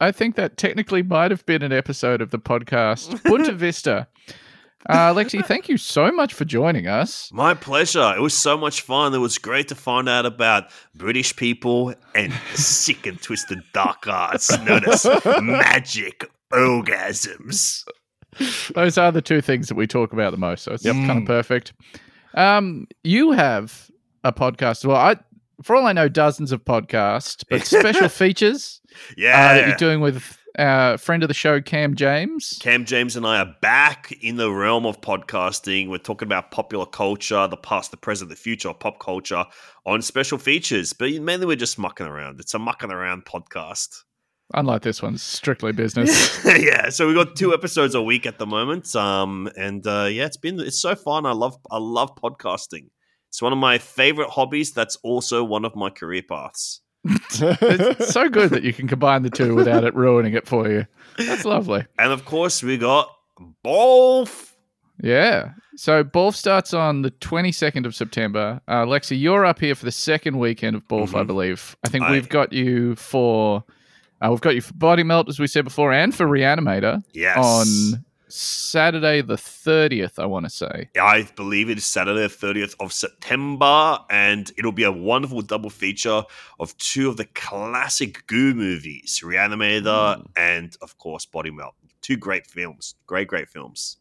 I 0.00 0.12
think 0.12 0.36
that 0.36 0.56
technically 0.56 1.02
might 1.02 1.32
have 1.32 1.44
been 1.44 1.60
an 1.62 1.72
episode 1.72 2.22
of 2.22 2.30
the 2.30 2.38
podcast 2.38 3.08
Boonta 3.24 3.52
Vista. 3.56 4.06
Uh, 4.88 5.14
Lexi, 5.14 5.44
thank 5.46 5.68
you 5.68 5.76
so 5.76 6.10
much 6.10 6.34
for 6.34 6.44
joining 6.44 6.86
us. 6.86 7.30
My 7.32 7.54
pleasure. 7.54 8.14
It 8.16 8.20
was 8.20 8.34
so 8.34 8.56
much 8.56 8.80
fun. 8.80 9.14
It 9.14 9.18
was 9.18 9.38
great 9.38 9.68
to 9.68 9.74
find 9.74 10.08
out 10.08 10.26
about 10.26 10.64
British 10.94 11.36
people 11.36 11.94
and 12.14 12.32
sick 12.54 13.06
and 13.06 13.20
twisted 13.20 13.60
dark 13.72 14.06
arts 14.08 14.50
known 14.60 14.84
as 14.88 15.06
magic 15.40 16.24
orgasms. 16.52 17.84
Those 18.74 18.96
are 18.98 19.12
the 19.12 19.22
two 19.22 19.40
things 19.40 19.68
that 19.68 19.74
we 19.74 19.86
talk 19.86 20.12
about 20.12 20.30
the 20.30 20.38
most, 20.38 20.64
so 20.64 20.72
it's 20.72 20.84
kind 20.84 21.10
of 21.10 21.24
perfect. 21.26 21.72
Um, 22.34 22.86
you 23.04 23.32
have 23.32 23.90
a 24.24 24.32
podcast. 24.32 24.86
Well, 24.86 24.96
I, 24.96 25.16
for 25.62 25.76
all 25.76 25.86
I 25.86 25.92
know, 25.92 26.08
dozens 26.08 26.50
of 26.50 26.64
podcasts, 26.64 27.44
but 27.48 27.66
special 27.66 28.08
features 28.10 28.80
uh, 28.90 28.96
that 28.96 29.16
Yeah. 29.18 29.66
you're 29.68 29.76
doing 29.76 30.00
with 30.00 30.38
uh, 30.58 30.96
friend 30.96 31.22
of 31.22 31.28
the 31.28 31.34
show, 31.34 31.60
Cam 31.60 31.94
James. 31.94 32.58
Cam 32.60 32.84
James 32.84 33.16
and 33.16 33.26
I 33.26 33.38
are 33.40 33.56
back 33.60 34.12
in 34.20 34.36
the 34.36 34.50
realm 34.50 34.86
of 34.86 35.00
podcasting. 35.00 35.88
We're 35.88 35.98
talking 35.98 36.28
about 36.28 36.50
popular 36.50 36.86
culture, 36.86 37.46
the 37.46 37.56
past, 37.56 37.90
the 37.90 37.96
present, 37.96 38.30
the 38.30 38.36
future 38.36 38.68
of 38.68 38.78
pop 38.78 38.98
culture 38.98 39.44
on 39.86 40.02
special 40.02 40.38
features. 40.38 40.92
But 40.92 41.12
mainly 41.22 41.46
we're 41.46 41.56
just 41.56 41.78
mucking 41.78 42.06
around. 42.06 42.40
It's 42.40 42.54
a 42.54 42.58
mucking 42.58 42.90
around 42.90 43.24
podcast. 43.24 44.02
Unlike 44.54 44.82
this 44.82 45.00
one, 45.00 45.16
strictly 45.16 45.72
business. 45.72 46.44
yeah, 46.44 46.90
so 46.90 47.06
we've 47.06 47.16
got 47.16 47.36
two 47.36 47.54
episodes 47.54 47.94
a 47.94 48.02
week 48.02 48.26
at 48.26 48.38
the 48.38 48.46
moment. 48.46 48.94
Um, 48.94 49.50
and 49.56 49.86
uh, 49.86 50.08
yeah, 50.10 50.26
it's 50.26 50.36
been 50.36 50.60
it's 50.60 50.80
so 50.80 50.94
fun. 50.94 51.24
I 51.24 51.32
love 51.32 51.56
I 51.70 51.78
love 51.78 52.14
podcasting. 52.16 52.88
It's 53.30 53.40
one 53.40 53.52
of 53.52 53.58
my 53.58 53.78
favorite 53.78 54.28
hobbies. 54.28 54.72
That's 54.72 54.96
also 54.96 55.42
one 55.42 55.64
of 55.64 55.74
my 55.74 55.88
career 55.88 56.22
paths. 56.28 56.81
It's 57.04 58.12
so 58.12 58.28
good 58.28 58.50
that 58.50 58.62
you 58.62 58.72
can 58.72 58.88
combine 58.88 59.22
the 59.22 59.30
two 59.30 59.54
without 59.54 59.84
it 59.84 59.94
ruining 59.94 60.34
it 60.34 60.46
for 60.46 60.68
you. 60.70 60.86
That's 61.18 61.44
lovely. 61.44 61.84
And 61.98 62.12
of 62.12 62.24
course, 62.24 62.62
we 62.62 62.76
got 62.78 63.10
both. 63.62 64.56
Yeah. 65.02 65.50
So 65.76 66.04
BORLFF 66.04 66.34
starts 66.36 66.74
on 66.74 67.02
the 67.02 67.10
22nd 67.10 67.86
of 67.86 67.94
September. 67.94 68.60
Uh, 68.68 68.84
Lexi, 68.84 69.18
you're 69.18 69.44
up 69.44 69.58
here 69.58 69.74
for 69.74 69.84
the 69.84 69.90
second 69.92 70.38
weekend 70.38 70.76
of 70.76 70.86
BORLFF, 70.86 71.14
I 71.14 71.22
Mhm. 71.22 71.26
believe. 71.26 71.76
I 71.84 71.88
think 71.88 72.04
I- 72.04 72.12
we've 72.12 72.28
got 72.28 72.52
you 72.52 72.94
for 72.96 73.64
uh, 74.24 74.28
we've 74.30 74.40
got 74.40 74.54
you 74.54 74.60
for 74.60 74.72
Body 74.74 75.02
Melt, 75.02 75.28
as 75.28 75.40
we 75.40 75.48
said 75.48 75.64
before, 75.64 75.92
and 75.92 76.14
for 76.14 76.26
Reanimator 76.26 77.02
Yes. 77.12 77.36
on 77.36 78.04
Saturday 78.32 79.20
the 79.20 79.36
30th. 79.36 80.18
I 80.18 80.26
want 80.26 80.46
to 80.46 80.50
say. 80.50 80.88
I 81.00 81.28
believe 81.36 81.70
it 81.70 81.78
is 81.78 81.84
Saturday, 81.84 82.22
the 82.22 82.28
30th 82.28 82.74
of 82.80 82.92
September, 82.92 83.98
and 84.10 84.50
it'll 84.56 84.72
be 84.72 84.84
a 84.84 84.92
wonderful 84.92 85.42
double 85.42 85.70
feature 85.70 86.22
of 86.58 86.76
two 86.78 87.08
of 87.08 87.16
the 87.16 87.26
classic 87.26 88.26
Goo 88.26 88.54
movies, 88.54 89.20
Reanimator 89.24 90.24
and, 90.36 90.76
of 90.82 90.98
course, 90.98 91.26
Body 91.26 91.50
Melt. 91.50 91.74
Two 92.00 92.16
great 92.16 92.46
films. 92.46 92.94
Great, 93.06 93.28
great 93.28 93.48
films. 93.48 93.98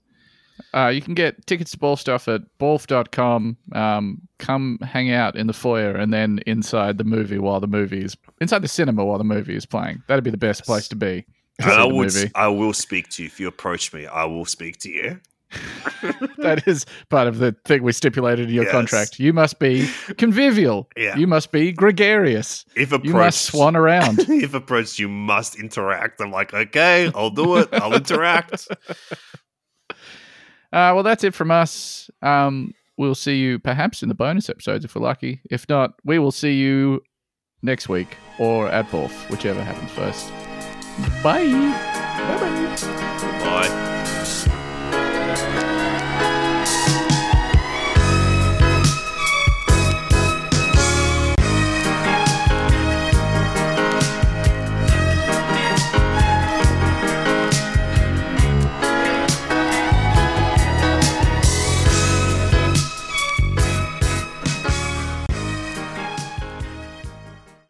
Uh, 0.74 0.88
you 0.88 1.02
can 1.02 1.14
get 1.14 1.46
tickets 1.48 1.72
to 1.72 1.78
BORLFF 1.78 2.34
at 2.34 2.42
borlff.com. 2.60 3.58
Um, 3.74 4.22
come 4.38 4.78
hang 4.82 5.12
out 5.12 5.36
in 5.36 5.48
the 5.48 5.54
foyer 5.54 5.96
and 5.96 6.14
then 6.14 6.40
inside 6.46 6.98
the 6.98 7.04
movie 7.04 7.40
while 7.40 7.60
the 7.60 7.68
movie 7.68 8.04
is 8.04 8.16
inside 8.40 8.62
the 8.62 8.68
cinema 8.68 9.04
while 9.04 9.18
the 9.18 9.24
movie 9.24 9.56
is 9.56 9.66
playing. 9.66 10.04
That'd 10.08 10.24
be 10.24 10.30
the 10.30 10.38
best 10.38 10.64
place 10.64 10.88
to 10.90 10.96
be. 10.96 11.26
To 11.60 11.66
And 11.66 11.74
see 11.74 11.78
I, 11.80 11.84
would, 11.86 12.14
movie. 12.14 12.32
I 12.36 12.48
will 12.48 12.74
speak 12.74 13.10
to 13.10 13.24
you. 13.24 13.28
If 13.28 13.40
you 13.40 13.48
approach 13.48 13.94
me, 13.94 14.08
I 14.08 14.24
will 14.26 14.46
speak 14.46 14.78
to 14.80 14.90
you. 14.90 15.20
that 16.38 16.64
is 16.66 16.86
part 17.10 17.28
of 17.28 17.40
the 17.40 17.54
thing 17.66 17.84
we 17.84 17.92
stipulated 17.92 18.48
in 18.48 18.56
your 18.56 18.64
Yes. 18.64 18.72
contract. 18.72 19.20
You 19.20 19.34
must 19.34 19.60
be 19.60 19.90
convivial. 20.18 20.90
Yeah. 20.96 21.18
You 21.18 21.28
must 21.28 21.52
be 21.52 21.74
gregarious. 21.74 22.64
If 22.76 22.92
You 22.92 22.98
approached, 22.98 23.14
must 23.16 23.42
swan 23.44 23.76
around. 23.76 24.20
if 24.30 24.54
approached, 24.54 24.98
you 24.98 25.10
must 25.10 25.60
interact. 25.60 26.22
I'm 26.22 26.32
like, 26.32 26.54
okay, 26.54 27.12
I'll 27.14 27.30
do 27.32 27.58
it. 27.58 27.68
I'll 27.74 27.94
interact. 27.94 28.70
Uh, 29.90 29.96
well, 30.96 31.04
that's 31.04 31.26
it 31.26 31.34
from 31.34 31.52
us. 31.52 32.10
Um, 32.22 32.74
we'll 32.98 33.14
see 33.16 33.36
you 33.38 33.60
perhaps 33.60 34.02
in 34.04 34.08
the 34.10 34.16
bonus 34.16 34.50
episodes 34.50 34.86
if 34.86 34.96
we're 34.96 35.02
lucky. 35.02 35.42
If 35.52 35.68
not, 35.68 35.96
we 36.06 36.18
will 36.18 36.32
see 36.32 36.54
you 36.54 37.02
next 37.62 37.90
week 37.90 38.16
or 38.40 38.70
at 38.70 38.88
BORLFF, 38.90 39.30
whichever 39.30 39.62
happens 39.62 39.92
first. 39.92 40.32
Bye. 41.24 41.52
Bye-bye. 42.28 42.78
Bye. 43.44 43.81